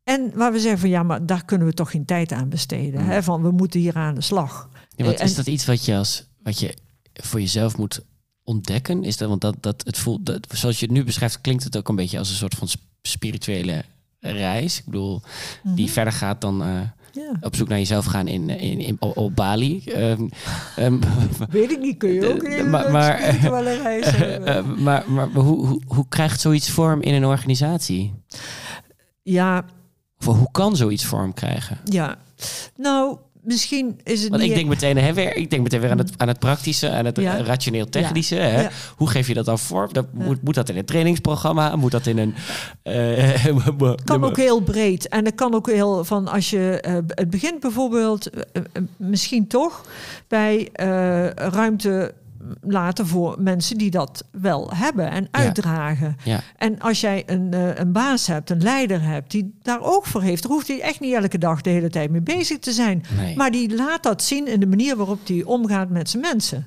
En 0.04 0.30
waar 0.34 0.52
we 0.52 0.60
zeggen 0.60 0.80
van 0.80 0.88
ja, 0.88 1.02
maar 1.02 1.26
daar 1.26 1.44
kunnen 1.44 1.66
we 1.66 1.72
toch 1.72 1.90
geen 1.90 2.04
tijd 2.04 2.32
aan 2.32 2.48
besteden. 2.48 3.04
Hè? 3.04 3.22
Van 3.22 3.42
we 3.42 3.50
moeten 3.50 3.80
hier 3.80 3.96
aan 3.96 4.14
de 4.14 4.20
slag. 4.20 4.68
Ja, 4.96 5.04
wat, 5.04 5.20
is 5.20 5.34
dat 5.34 5.46
iets 5.46 5.66
wat 5.66 5.84
je 5.84 5.96
als 5.96 6.28
wat 6.42 6.58
je 6.58 6.76
voor 7.12 7.40
jezelf 7.40 7.76
moet 7.76 8.04
ontdekken? 8.48 9.04
Is 9.04 9.16
dat, 9.16 9.28
want 9.28 9.40
dat, 9.40 9.56
dat 9.60 9.82
het 9.86 9.98
voelt, 9.98 10.26
dat, 10.26 10.46
zoals 10.50 10.78
je 10.80 10.86
het 10.86 10.94
nu 10.94 11.04
beschrijft, 11.04 11.40
klinkt 11.40 11.64
het 11.64 11.76
ook 11.76 11.88
een 11.88 11.96
beetje 11.96 12.18
als 12.18 12.30
een 12.30 12.36
soort 12.36 12.54
van 12.54 12.68
spirituele 13.02 13.84
reis. 14.20 14.78
Ik 14.78 14.84
bedoel, 14.84 15.20
die 15.62 15.84
mhm. 15.84 15.92
verder 15.92 16.12
gaat 16.12 16.40
dan 16.40 16.62
uh, 16.62 16.80
ja. 17.12 17.32
op 17.40 17.56
zoek 17.56 17.68
naar 17.68 17.78
jezelf 17.78 18.04
gaan 18.04 18.28
in, 18.28 18.50
in, 18.50 18.80
in 18.80 18.96
op, 19.00 19.36
Bali. 19.36 19.82
Um, 19.86 20.28
um, 20.78 21.00
Weet 21.50 21.70
ik 21.70 21.80
niet, 21.80 21.96
kun 21.96 22.12
je 22.12 22.34
ook 22.34 22.42
in 22.42 22.70
maar, 22.70 22.90
maar, 22.90 23.18
spirituele 23.18 23.82
reis 23.82 24.14
uh, 24.18 24.76
maar, 24.76 25.10
maar, 25.10 25.28
hoe, 25.28 25.66
hoe, 25.66 25.82
hoe 25.86 26.08
krijgt 26.08 26.40
zoiets 26.40 26.70
vorm 26.70 27.02
in 27.02 27.14
een 27.14 27.26
organisatie? 27.26 28.14
Ja. 29.22 29.64
Of 30.18 30.36
hoe 30.36 30.50
kan 30.50 30.76
zoiets 30.76 31.04
vorm 31.04 31.34
krijgen? 31.34 31.78
Ja, 31.84 32.18
nou, 32.76 33.18
misschien 33.48 34.00
is 34.04 34.20
het 34.22 34.30
Want 34.30 34.42
ik 34.42 34.54
denk 34.54 34.68
meteen, 34.68 34.96
hè, 34.96 35.12
weer, 35.12 35.36
ik 35.36 35.50
denk 35.50 35.62
meteen 35.62 35.80
weer 35.80 35.90
aan 35.90 35.98
het, 35.98 36.12
aan 36.16 36.28
het 36.28 36.38
praktische, 36.38 36.90
aan 36.90 37.04
het 37.04 37.18
rationeel 37.18 37.88
technische. 37.88 38.34
Hè? 38.34 38.66
Hoe 38.96 39.08
geef 39.08 39.28
je 39.28 39.34
dat 39.34 39.44
dan 39.44 39.58
vorm? 39.58 39.92
Dat, 39.92 40.06
moet, 40.12 40.42
moet 40.42 40.54
dat 40.54 40.68
in 40.68 40.76
een 40.76 40.84
trainingsprogramma? 40.84 41.76
Moet 41.76 41.90
dat 41.90 42.06
in 42.06 42.18
een... 42.18 42.34
Uh, 42.84 43.92
kan 44.04 44.24
ook 44.24 44.36
heel 44.36 44.60
breed. 44.60 45.08
En 45.08 45.24
het 45.24 45.34
kan 45.34 45.54
ook 45.54 45.70
heel 45.70 46.04
van 46.04 46.28
als 46.28 46.50
je... 46.50 46.84
Uh, 46.88 46.94
het 47.06 47.30
begint 47.30 47.60
bijvoorbeeld 47.60 48.30
uh, 48.34 48.62
misschien 48.96 49.46
toch 49.46 49.84
bij 50.28 50.68
ruimte 51.34 52.14
laten 52.60 53.06
voor 53.06 53.36
mensen 53.38 53.78
die 53.78 53.90
dat 53.90 54.24
wel 54.30 54.70
hebben 54.74 55.10
en 55.10 55.28
uitdragen. 55.30 56.16
Ja. 56.24 56.40
En 56.56 56.78
als 56.78 57.00
jij 57.00 57.22
een, 57.26 57.54
uh, 57.54 57.74
een 57.74 57.92
baas 57.92 58.26
hebt, 58.26 58.50
een 58.50 58.62
leider 58.62 59.02
hebt, 59.02 59.30
die 59.30 59.54
daar 59.62 59.80
ook 59.82 60.06
voor 60.06 60.22
heeft, 60.22 60.42
dan 60.42 60.52
hoeft 60.52 60.68
hij 60.68 60.80
echt 60.80 61.00
niet 61.00 61.14
elke 61.14 61.38
dag 61.38 61.60
de 61.60 61.70
hele 61.70 61.90
tijd 61.90 62.10
mee 62.10 62.20
bezig 62.20 62.58
te 62.58 62.72
zijn. 62.72 63.04
Maar 63.36 63.50
die 63.50 63.74
laat 63.74 64.02
dat 64.02 64.22
zien 64.22 64.46
in 64.46 64.60
de 64.60 64.66
manier 64.66 64.96
waarop 64.96 65.26
hij 65.26 65.42
omgaat 65.44 65.88
met 65.88 66.10
zijn 66.10 66.22
mensen. 66.22 66.66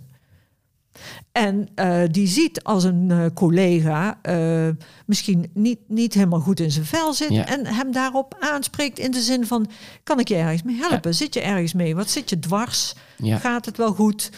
En 1.32 1.70
uh, 1.76 2.02
die 2.12 2.28
ziet 2.28 2.64
als 2.64 2.84
een 2.84 3.10
uh, 3.10 3.26
collega 3.34 4.20
uh, 4.24 4.70
misschien 5.06 5.50
niet, 5.54 5.80
niet 5.88 6.14
helemaal 6.14 6.40
goed 6.40 6.60
in 6.60 6.72
zijn 6.72 6.86
vel 6.86 7.14
zit. 7.14 7.30
Ja. 7.30 7.48
En 7.48 7.66
hem 7.66 7.92
daarop 7.92 8.36
aanspreekt 8.40 9.00
in 9.00 9.12
de 9.12 9.22
zin 9.22 9.46
van: 9.46 9.70
kan 10.04 10.20
ik 10.20 10.28
je 10.28 10.36
ergens 10.36 10.64
mee 10.64 10.76
helpen? 10.76 11.12
Ja. 11.12 11.18
Zit 11.18 11.34
je 11.34 11.42
ergens 11.42 11.74
mee? 11.74 11.96
Wat 11.96 12.10
zit 12.10 12.30
je 12.30 12.40
dwars? 12.40 12.94
Ja. 13.18 13.38
Gaat 13.38 13.66
het 13.66 13.78
wel 13.78 13.94
goed? 13.94 14.32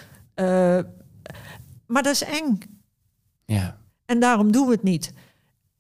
Maar 1.85 2.03
dat 2.03 2.13
is 2.13 2.23
eng. 2.23 2.57
Ja. 3.45 3.77
En 4.05 4.19
daarom 4.19 4.51
doen 4.51 4.65
we 4.65 4.71
het 4.71 4.83
niet. 4.83 5.13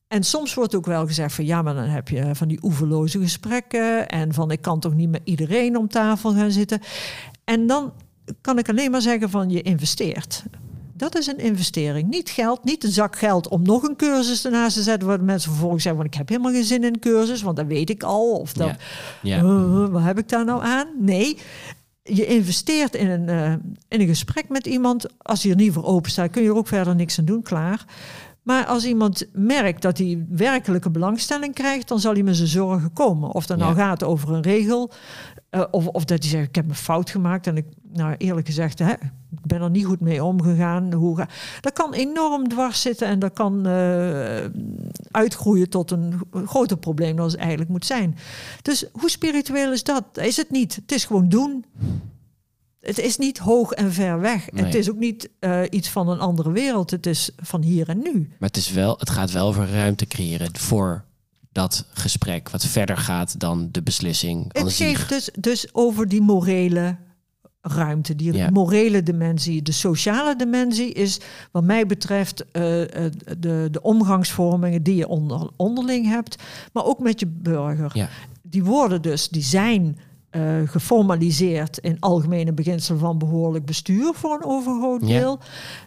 En 0.07 0.23
soms 0.23 0.53
wordt 0.53 0.75
ook 0.75 0.85
wel 0.85 1.07
gezegd 1.07 1.33
van 1.35 1.45
ja, 1.45 1.61
maar 1.61 1.73
dan 1.73 1.83
heb 1.83 2.09
je 2.09 2.35
van 2.35 2.47
die 2.47 2.59
oeverloze 2.63 3.19
gesprekken 3.19 4.07
en 4.09 4.33
van 4.33 4.51
ik 4.51 4.61
kan 4.61 4.79
toch 4.79 4.93
niet 4.93 5.09
met 5.09 5.21
iedereen 5.23 5.77
om 5.77 5.87
tafel 5.87 6.33
gaan 6.33 6.51
zitten. 6.51 6.79
En 7.43 7.67
dan 7.67 7.93
kan 8.41 8.57
ik 8.57 8.69
alleen 8.69 8.91
maar 8.91 9.01
zeggen 9.01 9.29
van 9.29 9.49
je 9.49 9.61
investeert. 9.61 10.43
Dat 10.93 11.17
is 11.17 11.27
een 11.27 11.37
investering. 11.37 12.09
Niet 12.09 12.29
geld, 12.29 12.63
niet 12.63 12.83
een 12.83 12.91
zak 12.91 13.17
geld 13.17 13.47
om 13.47 13.61
nog 13.61 13.83
een 13.83 13.95
cursus 13.95 14.45
ernaast 14.45 14.75
te 14.75 14.81
zetten. 14.81 15.07
Waar 15.07 15.23
mensen 15.23 15.51
vervolgens 15.51 15.83
zeggen: 15.83 16.01
van 16.01 16.11
ik 16.11 16.17
heb 16.17 16.29
helemaal 16.29 16.51
geen 16.51 16.63
zin 16.63 16.83
in 16.83 16.93
een 16.93 16.99
cursus, 16.99 17.41
want 17.41 17.57
dat 17.57 17.65
weet 17.65 17.89
ik 17.89 18.03
al. 18.03 18.31
Of 18.31 18.53
dat, 18.53 18.75
ja. 19.21 19.35
Ja. 19.35 19.87
wat 19.87 20.03
heb 20.03 20.17
ik 20.17 20.29
daar 20.29 20.45
nou 20.45 20.63
aan? 20.63 20.87
Nee, 20.99 21.37
je 22.03 22.25
investeert 22.25 22.95
in 22.95 23.09
een, 23.09 23.27
uh, 23.27 23.51
in 23.87 24.01
een 24.01 24.07
gesprek 24.07 24.49
met 24.49 24.67
iemand. 24.67 25.05
Als 25.17 25.43
hij 25.43 25.51
er 25.51 25.57
niet 25.57 25.73
voor 25.73 25.85
open 25.85 26.11
staat, 26.11 26.31
kun 26.31 26.41
je 26.41 26.49
er 26.49 26.55
ook 26.55 26.67
verder 26.67 26.95
niks 26.95 27.19
aan 27.19 27.25
doen, 27.25 27.41
klaar. 27.41 27.85
Maar 28.43 28.65
als 28.65 28.85
iemand 28.85 29.25
merkt 29.33 29.81
dat 29.81 29.97
hij 29.97 30.25
werkelijke 30.29 30.89
belangstelling 30.89 31.53
krijgt, 31.53 31.87
dan 31.87 31.99
zal 31.99 32.13
hij 32.13 32.23
met 32.23 32.35
zijn 32.35 32.47
zorgen 32.47 32.93
komen. 32.93 33.31
Of 33.31 33.45
dat 33.45 33.57
nou 33.57 33.75
gaat 33.75 34.03
over 34.03 34.33
een 34.33 34.41
regel, 34.41 34.91
uh, 35.55 35.63
of, 35.71 35.87
of 35.87 36.05
dat 36.05 36.19
hij 36.19 36.29
zegt: 36.29 36.47
Ik 36.47 36.55
heb 36.55 36.69
een 36.69 36.75
fout 36.75 37.09
gemaakt. 37.09 37.47
En 37.47 37.57
ik, 37.57 37.65
nou 37.91 38.15
eerlijk 38.17 38.47
gezegd, 38.47 38.79
hè, 38.79 38.91
ik 38.91 39.45
ben 39.45 39.61
er 39.61 39.69
niet 39.69 39.85
goed 39.85 39.99
mee 39.99 40.23
omgegaan. 40.23 40.93
Hoe 40.93 41.17
ga... 41.17 41.27
Dat 41.61 41.73
kan 41.73 41.93
enorm 41.93 42.47
dwars 42.47 42.81
zitten 42.81 43.07
en 43.07 43.19
dat 43.19 43.33
kan 43.33 43.67
uh, 43.67 44.45
uitgroeien 45.11 45.69
tot 45.69 45.91
een 45.91 46.21
groter 46.45 46.77
probleem 46.77 47.15
dan 47.15 47.25
het 47.25 47.35
eigenlijk 47.35 47.69
moet 47.69 47.85
zijn. 47.85 48.17
Dus 48.61 48.85
hoe 48.91 49.09
spiritueel 49.09 49.71
is 49.71 49.83
dat? 49.83 50.03
Is 50.13 50.37
het 50.37 50.51
niet. 50.51 50.75
Het 50.75 50.91
is 50.91 51.05
gewoon 51.05 51.29
doen. 51.29 51.65
Het 52.79 52.99
is 52.99 53.17
niet 53.17 53.37
hoog 53.37 53.71
en 53.71 53.93
ver 53.93 54.19
weg. 54.19 54.51
Nee. 54.51 54.65
Het 54.65 54.75
is 54.75 54.89
ook 54.89 54.97
niet 54.97 55.29
uh, 55.39 55.61
iets 55.69 55.89
van 55.89 56.09
een 56.09 56.19
andere 56.19 56.51
wereld. 56.51 56.91
Het 56.91 57.05
is 57.05 57.31
van 57.37 57.61
hier 57.61 57.89
en 57.89 57.99
nu. 57.99 58.29
Maar 58.39 58.49
het, 58.49 58.57
is 58.57 58.71
wel, 58.71 58.95
het 58.97 59.09
gaat 59.09 59.31
wel 59.31 59.47
over 59.47 59.69
ruimte 59.71 60.05
creëren 60.05 60.57
voor 60.57 61.05
dat 61.53 61.85
gesprek, 61.93 62.49
wat 62.49 62.65
verder 62.65 62.97
gaat 62.97 63.39
dan 63.39 63.69
de 63.71 63.81
beslissing. 63.81 64.45
Het 64.51 64.73
geeft 64.73 65.09
dus, 65.09 65.29
dus 65.39 65.67
over 65.71 66.07
die 66.07 66.21
morele 66.21 66.97
ruimte, 67.61 68.15
die 68.15 68.33
ja. 68.33 68.49
morele 68.49 69.03
dimensie. 69.03 69.61
De 69.61 69.71
sociale 69.71 70.35
dimensie 70.35 70.91
is, 70.91 71.19
wat 71.51 71.63
mij 71.63 71.85
betreft, 71.85 72.41
uh, 72.41 72.51
de, 72.51 73.67
de 73.71 73.81
omgangsvormingen 73.81 74.83
die 74.83 74.95
je 74.95 75.07
onder, 75.07 75.49
onderling 75.55 76.05
hebt, 76.05 76.43
maar 76.73 76.85
ook 76.85 76.99
met 76.99 77.19
je 77.19 77.27
burger. 77.27 77.91
Ja. 77.93 78.09
Die 78.41 78.63
worden 78.63 79.01
dus, 79.01 79.29
die 79.29 79.43
zijn 79.43 79.97
uh, 80.35 80.67
geformaliseerd 80.67 81.77
in 81.77 81.99
algemene 81.99 82.53
beginselen 82.53 82.99
van 82.99 83.17
behoorlijk 83.17 83.65
bestuur 83.65 84.13
voor 84.13 84.33
een 84.33 84.45
overgroot 84.45 85.07
deel. 85.07 85.39
Ja. 85.39 85.45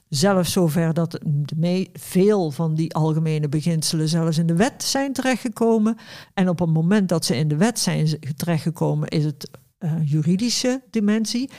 Zelfs 0.08 0.52
zover 0.52 0.94
dat 0.94 1.18
mee, 1.56 1.90
veel 1.92 2.50
van 2.50 2.74
die 2.74 2.94
algemene 2.94 3.48
beginselen 3.48 4.08
zelfs 4.08 4.38
in 4.38 4.46
de 4.46 4.56
wet 4.56 4.82
zijn 4.82 5.12
terechtgekomen. 5.12 5.96
En 6.34 6.48
op 6.48 6.58
het 6.58 6.70
moment 6.70 7.08
dat 7.08 7.24
ze 7.24 7.36
in 7.36 7.48
de 7.48 7.56
wet 7.56 7.78
zijn 7.78 8.18
terechtgekomen, 8.36 9.08
is 9.08 9.24
het 9.24 9.50
uh, 9.78 9.92
juridische 10.04 10.82
dimensie. 10.90 11.50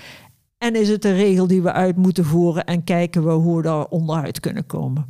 En 0.58 0.76
is 0.76 0.90
het 0.90 1.06
een 1.06 1.16
regel 1.16 1.48
die 1.48 1.62
we 1.62 1.72
uit 1.72 1.96
moeten 1.96 2.26
voeren 2.26 2.66
en 2.66 2.84
kijken 2.84 3.26
we 3.26 3.32
hoe 3.32 3.58
we 3.58 3.62
daar 3.62 3.86
onderuit 3.86 4.40
kunnen 4.40 4.66
komen. 4.66 5.06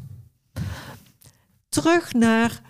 Terug 1.69 2.13
naar 2.13 2.61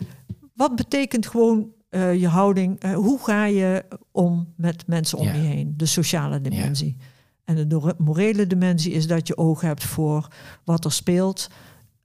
wat 0.53 0.75
betekent 0.75 1.27
gewoon 1.27 1.75
uh, 1.97 2.19
je 2.19 2.27
houding, 2.27 2.83
uh, 2.83 2.95
hoe 2.95 3.19
ga 3.23 3.45
je 3.45 3.85
om 4.11 4.53
met 4.55 4.87
mensen 4.87 5.17
om 5.17 5.25
ja. 5.25 5.33
je 5.33 5.39
heen? 5.39 5.73
De 5.77 5.85
sociale 5.85 6.41
dimensie. 6.41 6.95
Ja. 6.99 7.05
En 7.45 7.67
de 7.67 7.93
morele 7.97 8.47
dimensie 8.47 8.91
is 8.91 9.07
dat 9.07 9.27
je 9.27 9.37
oog 9.37 9.61
hebt 9.61 9.83
voor 9.83 10.27
wat 10.63 10.85
er 10.85 10.91
speelt 10.91 11.49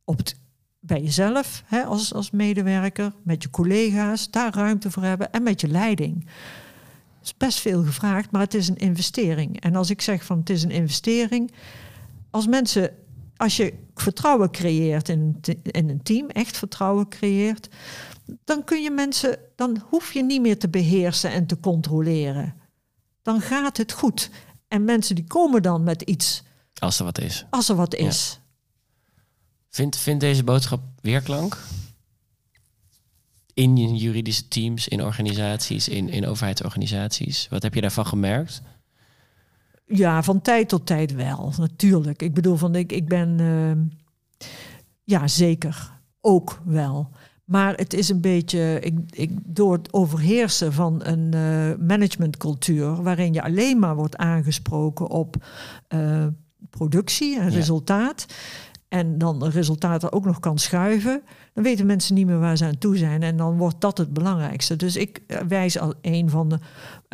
op 0.04 0.16
het, 0.18 0.36
bij 0.80 1.02
jezelf 1.02 1.62
hè, 1.66 1.82
als, 1.82 2.14
als 2.14 2.30
medewerker, 2.30 3.12
met 3.22 3.42
je 3.42 3.50
collega's, 3.50 4.30
daar 4.30 4.54
ruimte 4.54 4.90
voor 4.90 5.02
hebben 5.02 5.32
en 5.32 5.42
met 5.42 5.60
je 5.60 5.68
leiding. 5.68 6.24
Het 7.18 7.30
is 7.30 7.36
best 7.36 7.60
veel 7.60 7.84
gevraagd, 7.84 8.30
maar 8.30 8.40
het 8.40 8.54
is 8.54 8.68
een 8.68 8.76
investering. 8.76 9.60
En 9.60 9.76
als 9.76 9.90
ik 9.90 10.00
zeg 10.00 10.24
van 10.24 10.38
het 10.38 10.50
is 10.50 10.62
een 10.62 10.70
investering, 10.70 11.52
als 12.30 12.46
mensen, 12.46 12.90
als 13.36 13.56
je 13.56 13.72
vertrouwen 13.94 14.50
creëert 14.50 15.08
in, 15.08 15.40
in 15.62 15.88
een 15.88 16.02
team, 16.02 16.28
echt 16.28 16.56
vertrouwen 16.56 17.08
creëert, 17.08 17.68
dan 18.44 18.64
kun 18.64 18.82
je 18.82 18.90
mensen, 18.90 19.38
dan 19.56 19.82
hoef 19.88 20.12
je 20.12 20.24
niet 20.24 20.40
meer 20.40 20.58
te 20.58 20.68
beheersen 20.68 21.30
en 21.30 21.46
te 21.46 21.60
controleren. 21.60 22.54
Dan 23.22 23.40
gaat 23.40 23.76
het 23.76 23.92
goed. 23.92 24.30
En 24.68 24.84
mensen 24.84 25.14
die 25.14 25.24
komen 25.24 25.62
dan 25.62 25.82
met 25.82 26.02
iets. 26.02 26.42
Als 26.78 26.98
er 26.98 27.04
wat 27.04 27.18
is. 27.18 27.46
Als 27.50 27.68
er 27.68 27.74
wat 27.74 27.94
is. 27.94 28.32
Ja. 28.32 28.40
Vindt 29.68 29.96
vind 29.96 30.20
deze 30.20 30.44
boodschap 30.44 30.80
weerklank? 31.00 31.58
In 33.54 33.96
juridische 33.96 34.48
teams, 34.48 34.88
in 34.88 35.02
organisaties, 35.02 35.88
in, 35.88 36.08
in 36.08 36.26
overheidsorganisaties. 36.26 37.48
Wat 37.48 37.62
heb 37.62 37.74
je 37.74 37.80
daarvan 37.80 38.06
gemerkt? 38.06 38.62
Ja, 39.84 40.22
van 40.22 40.40
tijd 40.40 40.68
tot 40.68 40.86
tijd 40.86 41.12
wel, 41.12 41.52
natuurlijk. 41.56 42.22
Ik 42.22 42.34
bedoel, 42.34 42.56
van 42.56 42.74
ik, 42.74 42.92
ik 42.92 43.08
ben. 43.08 43.38
Uh, 43.38 43.72
ja, 45.04 45.28
zeker. 45.28 46.00
Ook 46.20 46.60
wel. 46.64 47.10
Maar 47.44 47.74
het 47.74 47.92
is 47.94 48.08
een 48.08 48.20
beetje 48.20 48.78
ik, 48.80 48.98
ik, 49.10 49.30
door 49.44 49.72
het 49.72 49.92
overheersen 49.92 50.72
van 50.72 51.00
een 51.04 51.32
uh, 51.34 51.86
managementcultuur, 51.86 53.02
waarin 53.02 53.32
je 53.32 53.42
alleen 53.42 53.78
maar 53.78 53.96
wordt 53.96 54.16
aangesproken 54.16 55.08
op 55.08 55.36
uh, 55.94 56.26
productie 56.70 57.38
en 57.38 57.50
ja. 57.50 57.56
resultaat. 57.56 58.26
En 58.88 59.18
dan 59.18 59.44
resultaten 59.44 60.12
ook 60.12 60.24
nog 60.24 60.40
kan 60.40 60.58
schuiven, 60.58 61.22
dan 61.52 61.64
weten 61.64 61.86
mensen 61.86 62.14
niet 62.14 62.26
meer 62.26 62.38
waar 62.38 62.56
ze 62.56 62.64
aan 62.64 62.78
toe 62.78 62.96
zijn. 62.96 63.22
En 63.22 63.36
dan 63.36 63.56
wordt 63.56 63.80
dat 63.80 63.98
het 63.98 64.12
belangrijkste. 64.12 64.76
Dus 64.76 64.96
ik 64.96 65.22
eh, 65.26 65.38
wijs 65.48 65.78
al 65.78 65.94
een 66.00 66.30
van 66.30 66.48
de 66.48 66.58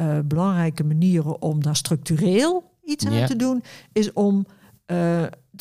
uh, 0.00 0.18
belangrijke 0.24 0.84
manieren 0.84 1.42
om 1.42 1.62
daar 1.62 1.76
structureel 1.76 2.72
iets 2.84 3.06
aan 3.06 3.12
ja. 3.12 3.26
te 3.26 3.36
doen, 3.36 3.62
is 3.92 4.12
om 4.12 4.46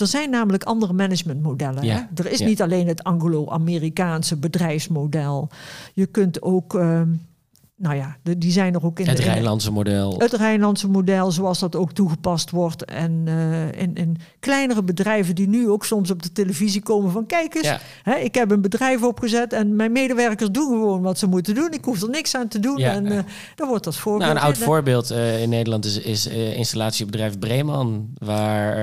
er 0.02 0.08
zijn 0.08 0.30
namelijk 0.30 0.64
andere 0.64 0.94
managementmodellen. 0.94 1.84
Ja? 1.84 2.10
Er 2.16 2.32
is 2.32 2.40
ja. 2.40 2.46
niet 2.46 2.62
alleen 2.62 2.88
het 2.88 3.04
Anglo-Amerikaanse 3.04 4.38
bedrijfsmodel. 4.38 5.50
Je 5.94 6.06
kunt 6.06 6.42
ook, 6.42 6.76
ehm, 6.76 7.10
nou 7.80 7.96
ja, 7.96 8.18
de- 8.24 8.38
die 8.38 8.52
zijn 8.52 8.74
er 8.74 8.86
ook 8.86 9.00
in 9.00 9.08
Het 9.08 9.18
de, 9.18 9.24
in 9.24 9.30
Rijnlandse 9.30 9.72
model. 9.72 10.16
het 10.20 10.34
Rijnlandse 10.34 10.88
model, 10.90 11.32
zoals 11.32 11.60
dat 11.60 11.76
ook 11.76 11.92
toegepast 11.92 12.50
wordt. 12.52 12.86
En 12.86 13.22
eh, 13.26 13.82
in, 13.82 13.94
in 13.96 14.18
kleinere 14.40 14.84
bedrijven 14.84 15.36
die 15.36 15.48
nu 15.48 15.70
ook 15.70 15.86
soms 15.86 16.12
op 16.12 16.24
de 16.24 16.32
televisie 16.32 16.82
komen 16.82 17.12
van... 17.12 17.26
kijk 17.26 17.56
eens, 17.56 17.66
Ja. 17.68 17.80
hè, 18.04 18.16
ik 18.16 18.36
heb 18.36 18.52
een 18.52 18.62
bedrijf 18.62 19.04
opgezet 19.04 19.54
en 19.54 19.76
mijn 19.76 19.92
medewerkers 19.92 20.50
doen 20.52 20.68
gewoon 20.70 21.02
wat 21.02 21.20
ze 21.20 21.28
moeten 21.28 21.56
doen. 21.56 21.72
Ik 21.72 21.86
hoef 21.86 22.02
er 22.02 22.10
niks 22.10 22.36
aan 22.36 22.48
te 22.48 22.60
doen. 22.60 22.78
Ja. 22.78 22.92
En 22.94 23.06
eh 23.06 23.20
dan 23.56 23.68
wordt 23.68 23.84
dat 23.84 23.96
voorbeeld... 23.96 24.24
Nou, 24.26 24.36
een 24.40 24.46
oud 24.46 24.58
in- 24.58 24.64
voorbeeld 24.64 25.12
eh, 25.12 25.42
in 25.42 25.50
Nederland 25.50 25.86
is, 25.86 26.00
is 26.00 26.28
installatiebedrijf 26.28 27.40
Breeman, 27.40 28.10
waar 28.18 28.76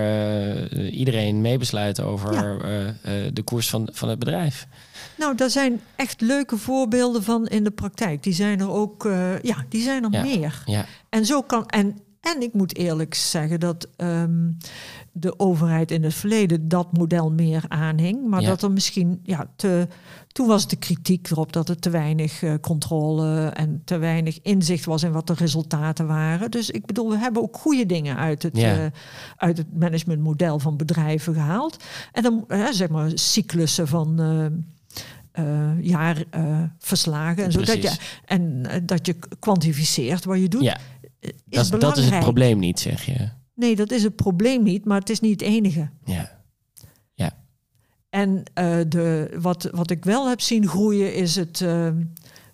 iedereen 0.72 1.40
meebesluit 1.40 2.00
over 2.00 2.32
Ja. 2.34 2.56
de 3.32 3.42
koers 3.44 3.70
van, 3.70 3.88
van 3.92 4.08
het 4.08 4.18
bedrijf. 4.18 4.66
Nou, 5.18 5.34
daar 5.36 5.50
zijn 5.50 5.80
echt 5.96 6.20
leuke 6.20 6.56
voorbeelden 6.56 7.22
van 7.22 7.46
in 7.46 7.64
de 7.64 7.70
praktijk. 7.70 8.22
Die 8.22 8.32
zijn 8.32 8.60
er 8.60 8.70
ook, 8.70 9.04
eh, 9.04 9.40
ja, 9.42 9.64
die 9.68 9.82
zijn 9.82 10.04
er 10.04 10.12
Ja. 10.12 10.22
meer. 10.22 10.62
Ja, 10.66 10.84
En 11.08 11.26
zo 11.26 11.42
kan. 11.42 11.66
En, 11.66 11.96
en 12.20 12.42
ik 12.42 12.52
moet 12.52 12.76
eerlijk 12.76 13.14
zeggen 13.14 13.60
dat 13.60 13.88
ehm, 13.96 14.50
de 15.12 15.38
overheid 15.38 15.90
in 15.90 16.02
het 16.04 16.14
verleden 16.14 16.68
dat 16.68 16.92
model 16.92 17.30
meer 17.30 17.64
aanhing. 17.68 18.26
Maar 18.28 18.40
Ja. 18.40 18.48
dat 18.48 18.62
er 18.62 18.70
misschien 18.72 19.20
ja, 19.22 19.46
te. 19.56 19.88
Toen 20.32 20.46
was 20.46 20.68
de 20.68 20.76
kritiek 20.76 21.30
erop 21.30 21.52
dat 21.52 21.68
er 21.68 21.78
te 21.78 21.90
weinig 21.90 22.42
eh, 22.42 22.54
controle 22.60 23.46
en 23.48 23.82
te 23.84 23.96
weinig 23.96 24.38
inzicht 24.42 24.84
was 24.84 25.02
in 25.02 25.12
wat 25.12 25.26
de 25.26 25.34
resultaten 25.34 26.06
waren. 26.06 26.50
Dus 26.50 26.70
ik 26.70 26.86
bedoel, 26.86 27.10
we 27.10 27.18
hebben 27.18 27.42
ook 27.42 27.56
goede 27.56 27.86
dingen 27.86 28.16
uit 28.16 28.42
het, 28.42 28.56
Ja. 28.56 28.76
eh, 28.84 28.90
uit 29.36 29.56
het 29.58 29.78
managementmodel 29.78 30.58
van 30.58 30.76
bedrijven 30.76 31.34
gehaald. 31.34 31.76
En 32.12 32.22
dan 32.22 32.44
zeg 32.70 32.88
maar 32.88 33.10
cyclussen 33.14 33.88
van. 33.88 34.20
Eh, 35.34 35.70
eh, 35.70 35.82
jaarverslagen 35.82 37.44
en 37.44 37.52
zo. 37.52 37.60
Dat 37.62 37.82
je, 37.82 37.96
en 38.24 38.66
eh, 38.66 38.80
dat 38.82 39.06
je 39.06 39.16
kwantificeert 39.38 40.24
wat 40.24 40.38
je 40.40 40.48
doet. 40.48 40.62
ja. 40.62 40.78
is 41.20 41.32
Dat, 41.48 41.64
is- 41.64 41.70
dat 41.70 41.96
is 41.96 42.10
het 42.10 42.18
probleem 42.20 42.58
niet, 42.58 42.80
zeg 42.80 43.02
je. 43.04 43.28
Nee, 43.54 43.76
dat 43.76 43.90
is 43.90 44.02
het 44.02 44.16
probleem 44.16 44.62
niet, 44.62 44.84
maar 44.84 44.98
het 44.98 45.10
is 45.10 45.20
niet 45.20 45.40
het 45.40 45.50
enige. 45.50 45.90
Ja, 46.04 46.42
En 48.10 48.42
eh, 48.54 48.76
de, 48.88 49.36
wat, 49.40 49.68
wat 49.72 49.90
ik 49.90 50.04
wel 50.04 50.28
heb 50.28 50.40
zien 50.40 50.66
groeien 50.68 51.14
is 51.14 51.36
het, 51.36 51.64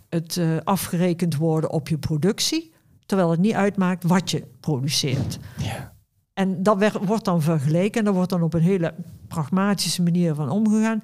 het 0.08 0.40
afgerekend 0.64 1.36
worden 1.36 1.70
op 1.70 1.88
je 1.88 1.98
productie. 1.98 2.72
Terwijl 3.06 3.30
het 3.30 3.40
niet 3.40 3.52
uitmaakt 3.54 4.04
wat 4.04 4.30
je 4.30 4.44
produceert. 4.60 5.38
ja. 5.58 5.92
En 6.34 6.62
dat 6.62 6.92
wordt 7.04 7.24
dan 7.24 7.42
vergeleken 7.42 7.98
en 7.98 8.04
daar 8.04 8.14
wordt 8.14 8.30
dan 8.30 8.42
op 8.42 8.54
een 8.54 8.62
hele 8.62 8.94
pragmatische 9.28 10.02
manier 10.02 10.34
van 10.34 10.50
omgegaan. 10.50 11.02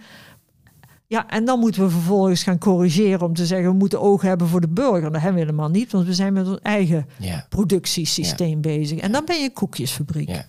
Ja, 1.09 1.29
en 1.29 1.45
dan 1.45 1.59
moeten 1.61 1.83
we 1.83 1.91
vervolgens 1.91 2.43
gaan 2.43 2.59
corrigeren 2.59 3.23
om 3.23 3.35
te 3.35 3.47
zeggen... 3.47 3.69
we 3.71 3.77
moeten 3.77 4.01
oog 4.01 4.23
hebben 4.23 4.47
voor 4.47 4.61
de 4.61 4.69
burger. 4.69 5.01
Dat 5.13 5.13
hebben 5.13 5.33
we 5.35 5.47
helemaal 5.47 5.69
niet, 5.69 5.93
want 5.93 6.07
we 6.07 6.15
zijn 6.15 6.33
met 6.33 6.47
ons 6.49 6.59
eigen 6.63 7.07
ja. 7.19 7.47
productiesysteem 7.49 8.61
bezig. 8.61 8.99
En 8.99 9.13
dan 9.13 9.25
ben 9.25 9.39
je 9.39 9.45
een 9.45 9.53
koekjesfabriek. 9.53 10.29
Ja. 10.29 10.45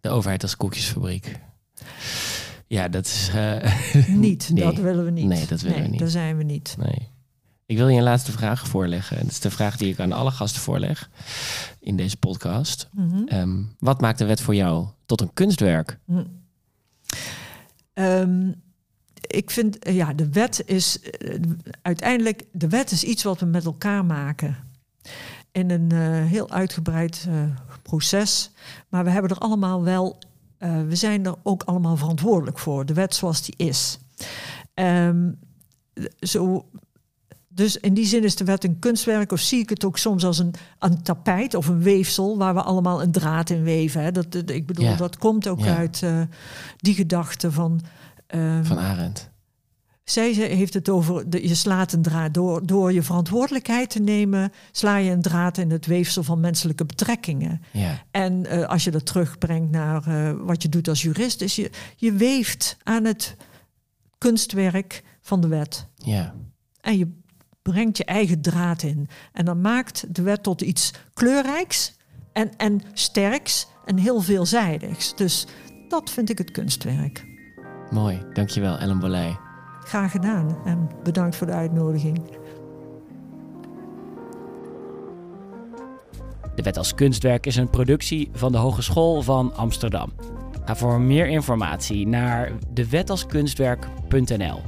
De 0.00 0.08
overheid 0.08 0.42
als 0.42 0.56
koekjesfabriek. 0.56 1.38
Ja, 2.66 2.88
dat 2.88 3.06
is... 3.06 3.30
eh, 3.34 4.06
Niet, 4.08 4.50
Nee. 4.52 4.64
dat 4.64 4.76
willen 4.76 5.04
we 5.04 5.10
niet. 5.10 5.26
Nee, 5.26 5.46
dat 5.46 5.60
willen 5.60 5.82
we 5.82 5.88
niet. 5.88 5.98
Daar 5.98 6.08
zijn 6.08 6.36
we 6.36 6.42
niet. 6.42 6.76
Nee. 6.78 7.08
Ik 7.66 7.76
wil 7.76 7.88
je 7.88 7.96
een 7.96 8.02
laatste 8.02 8.32
vraag 8.32 8.66
voorleggen. 8.68 9.16
Dat 9.16 9.26
is 9.30 9.40
de 9.40 9.50
vraag 9.50 9.76
die 9.76 9.92
ik 9.92 10.00
aan 10.00 10.12
alle 10.12 10.30
gasten 10.30 10.60
voorleg 10.62 11.10
in 11.80 11.96
deze 11.96 12.16
podcast. 12.16 12.88
Mhm. 12.92 13.26
Ehm, 13.26 13.62
wat 13.78 14.00
maakt 14.00 14.18
de 14.18 14.24
wet 14.24 14.40
voor 14.40 14.54
jou 14.54 14.86
tot 15.06 15.20
een 15.20 15.32
kunstwerk? 15.34 15.98
Ehm, 17.92 18.52
ik 19.26 19.50
vind, 19.50 19.78
eh, 19.78 19.94
ja, 19.96 20.12
de 20.12 20.28
wet 20.28 20.62
is 20.66 21.00
eh, 21.00 21.40
uiteindelijk, 21.82 22.44
de 22.52 22.68
wet 22.68 22.90
is 22.90 23.04
iets 23.04 23.22
wat 23.22 23.40
we 23.40 23.46
met 23.46 23.64
elkaar 23.64 24.04
maken. 24.04 24.56
In 25.52 25.70
een 25.70 25.90
eh, 25.92 25.98
heel 26.30 26.50
uitgebreid 26.50 27.28
proces. 27.82 28.50
Maar 28.88 29.04
we 29.04 29.10
hebben 29.10 29.30
er 29.30 29.38
allemaal 29.38 29.82
wel, 29.82 30.18
we 30.58 30.94
zijn 30.96 31.26
er 31.26 31.34
ook 31.42 31.62
allemaal 31.62 31.96
verantwoordelijk 31.96 32.58
voor. 32.58 32.86
De 32.86 32.94
wet 32.94 33.14
zoals 33.14 33.42
die 33.42 33.54
is. 33.66 33.98
Ehm, 34.74 35.30
zo, 36.20 36.68
dus 37.48 37.76
in 37.76 37.94
die 37.94 38.06
zin 38.06 38.24
is 38.24 38.36
de 38.36 38.44
wet 38.44 38.64
een 38.64 38.78
kunstwerk, 38.78 39.32
of 39.32 39.40
zie 39.40 39.60
ik 39.60 39.68
het 39.68 39.84
ook 39.84 39.98
soms 39.98 40.24
als 40.24 40.38
een, 40.38 40.54
een 40.78 41.02
tapijt 41.02 41.54
of 41.54 41.66
een 41.68 41.82
weefsel 41.82 42.38
waar 42.38 42.54
we 42.54 42.62
allemaal 42.62 43.02
een 43.02 43.12
draad 43.12 43.50
in 43.50 43.62
weven. 43.62 44.02
Hè. 44.02 44.12
Dat, 44.12 44.32
dat- 44.32 44.50
ik 44.50 44.66
bedoel, 44.66 44.84
Ja. 44.84 44.96
dat 44.96 45.18
komt 45.18 45.48
ook 45.48 45.60
Ja. 45.60 45.76
uit 45.76 46.02
die 46.76 46.94
gedachte 46.94 47.52
van. 47.52 47.80
Ehm, 48.26 48.64
Van 48.64 48.78
Arendt. 48.78 49.30
zij 50.04 50.32
heeft 50.32 50.74
het 50.74 50.88
over, 50.88 51.30
de, 51.30 51.48
je 51.48 51.54
slaat 51.54 51.92
een 51.92 52.02
draad 52.02 52.34
door, 52.34 52.66
door 52.66 52.92
je 52.92 53.02
verantwoordelijkheid 53.02 53.90
te 53.90 54.00
nemen, 54.00 54.52
sla 54.72 54.96
je 54.96 55.10
een 55.10 55.22
draad 55.22 55.58
in 55.58 55.70
het 55.70 55.86
weefsel 55.86 56.22
van 56.22 56.40
menselijke 56.40 56.84
betrekkingen. 56.84 57.62
Ja, 57.70 58.02
En 58.10 58.46
eh, 58.46 58.68
als 58.68 58.84
je 58.84 58.90
dat 58.90 59.06
terugbrengt 59.06 59.70
naar 59.70 60.06
eh, 60.06 60.32
wat 60.38 60.62
je 60.62 60.68
doet 60.68 60.88
als 60.88 61.02
jurist, 61.02 61.40
is 61.40 61.56
je, 61.56 61.70
je 61.96 62.12
weeft 62.12 62.76
aan 62.82 63.04
het 63.04 63.36
kunstwerk 64.18 65.02
van 65.20 65.40
de 65.40 65.48
wet. 65.48 65.86
ja, 65.94 66.34
En 66.80 66.98
je 66.98 67.08
brengt 67.62 67.96
je 67.96 68.04
eigen 68.04 68.40
draad 68.40 68.82
in. 68.82 69.08
En 69.32 69.44
dan 69.44 69.60
maakt 69.60 70.14
de 70.14 70.22
wet 70.22 70.42
tot 70.42 70.60
iets 70.60 70.92
kleurrijks 71.14 71.96
en, 72.32 72.56
en 72.56 72.80
sterks 72.92 73.66
en 73.84 73.98
heel 73.98 74.20
veelzijdigs. 74.20 75.16
Dus 75.16 75.46
dat 75.88 76.10
vind 76.10 76.30
ik 76.30 76.38
het 76.38 76.50
kunstwerk. 76.50 77.33
Mooi. 77.90 78.22
Dankjewel, 78.32 78.78
Ellen 78.78 78.98
Bolij. 78.98 79.36
Graag 79.84 80.10
gedaan 80.10 80.56
en 80.64 80.88
bedankt 81.02 81.36
voor 81.36 81.46
de 81.46 81.52
uitnodiging. 81.52 82.22
De 86.54 86.62
Wet 86.62 86.76
als 86.76 86.94
Kunstwerk 86.94 87.46
is 87.46 87.56
een 87.56 87.70
productie 87.70 88.30
van 88.32 88.52
de 88.52 88.58
Hogeschool 88.58 89.22
van 89.22 89.54
Amsterdam. 89.56 90.12
Ga 90.64 90.76
voor 90.76 91.00
meer 91.00 91.26
informatie 91.26 92.06
naar 92.06 92.52
dewetalskunstwerk.nl. 92.72 94.60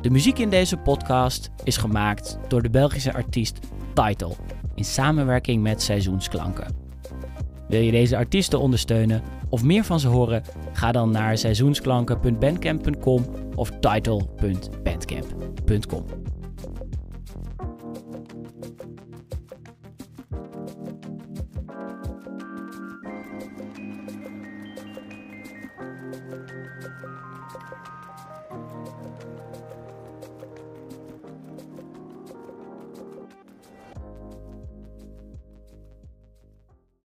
De 0.00 0.10
muziek 0.10 0.38
in 0.38 0.50
deze 0.50 0.76
podcast 0.76 1.50
is 1.64 1.76
gemaakt 1.76 2.38
door 2.48 2.62
de 2.62 2.70
Belgische 2.70 3.14
artiest 3.14 3.58
Title 3.94 4.32
in 4.74 4.84
samenwerking 4.84 5.62
met 5.62 5.82
Seizoensklanken. 5.82 6.87
Wil 7.68 7.80
je 7.80 7.90
deze 7.90 8.16
artiesten 8.16 8.60
ondersteunen 8.60 9.22
of 9.48 9.62
meer 9.62 9.84
van 9.84 10.00
ze 10.00 10.08
horen? 10.08 10.42
Ga 10.72 10.92
dan 10.92 11.10
naar 11.10 11.38
seizoensklanken.bandcamp.com 11.38 13.24
of 13.54 13.70
title.bandcamp.com. 13.80 16.04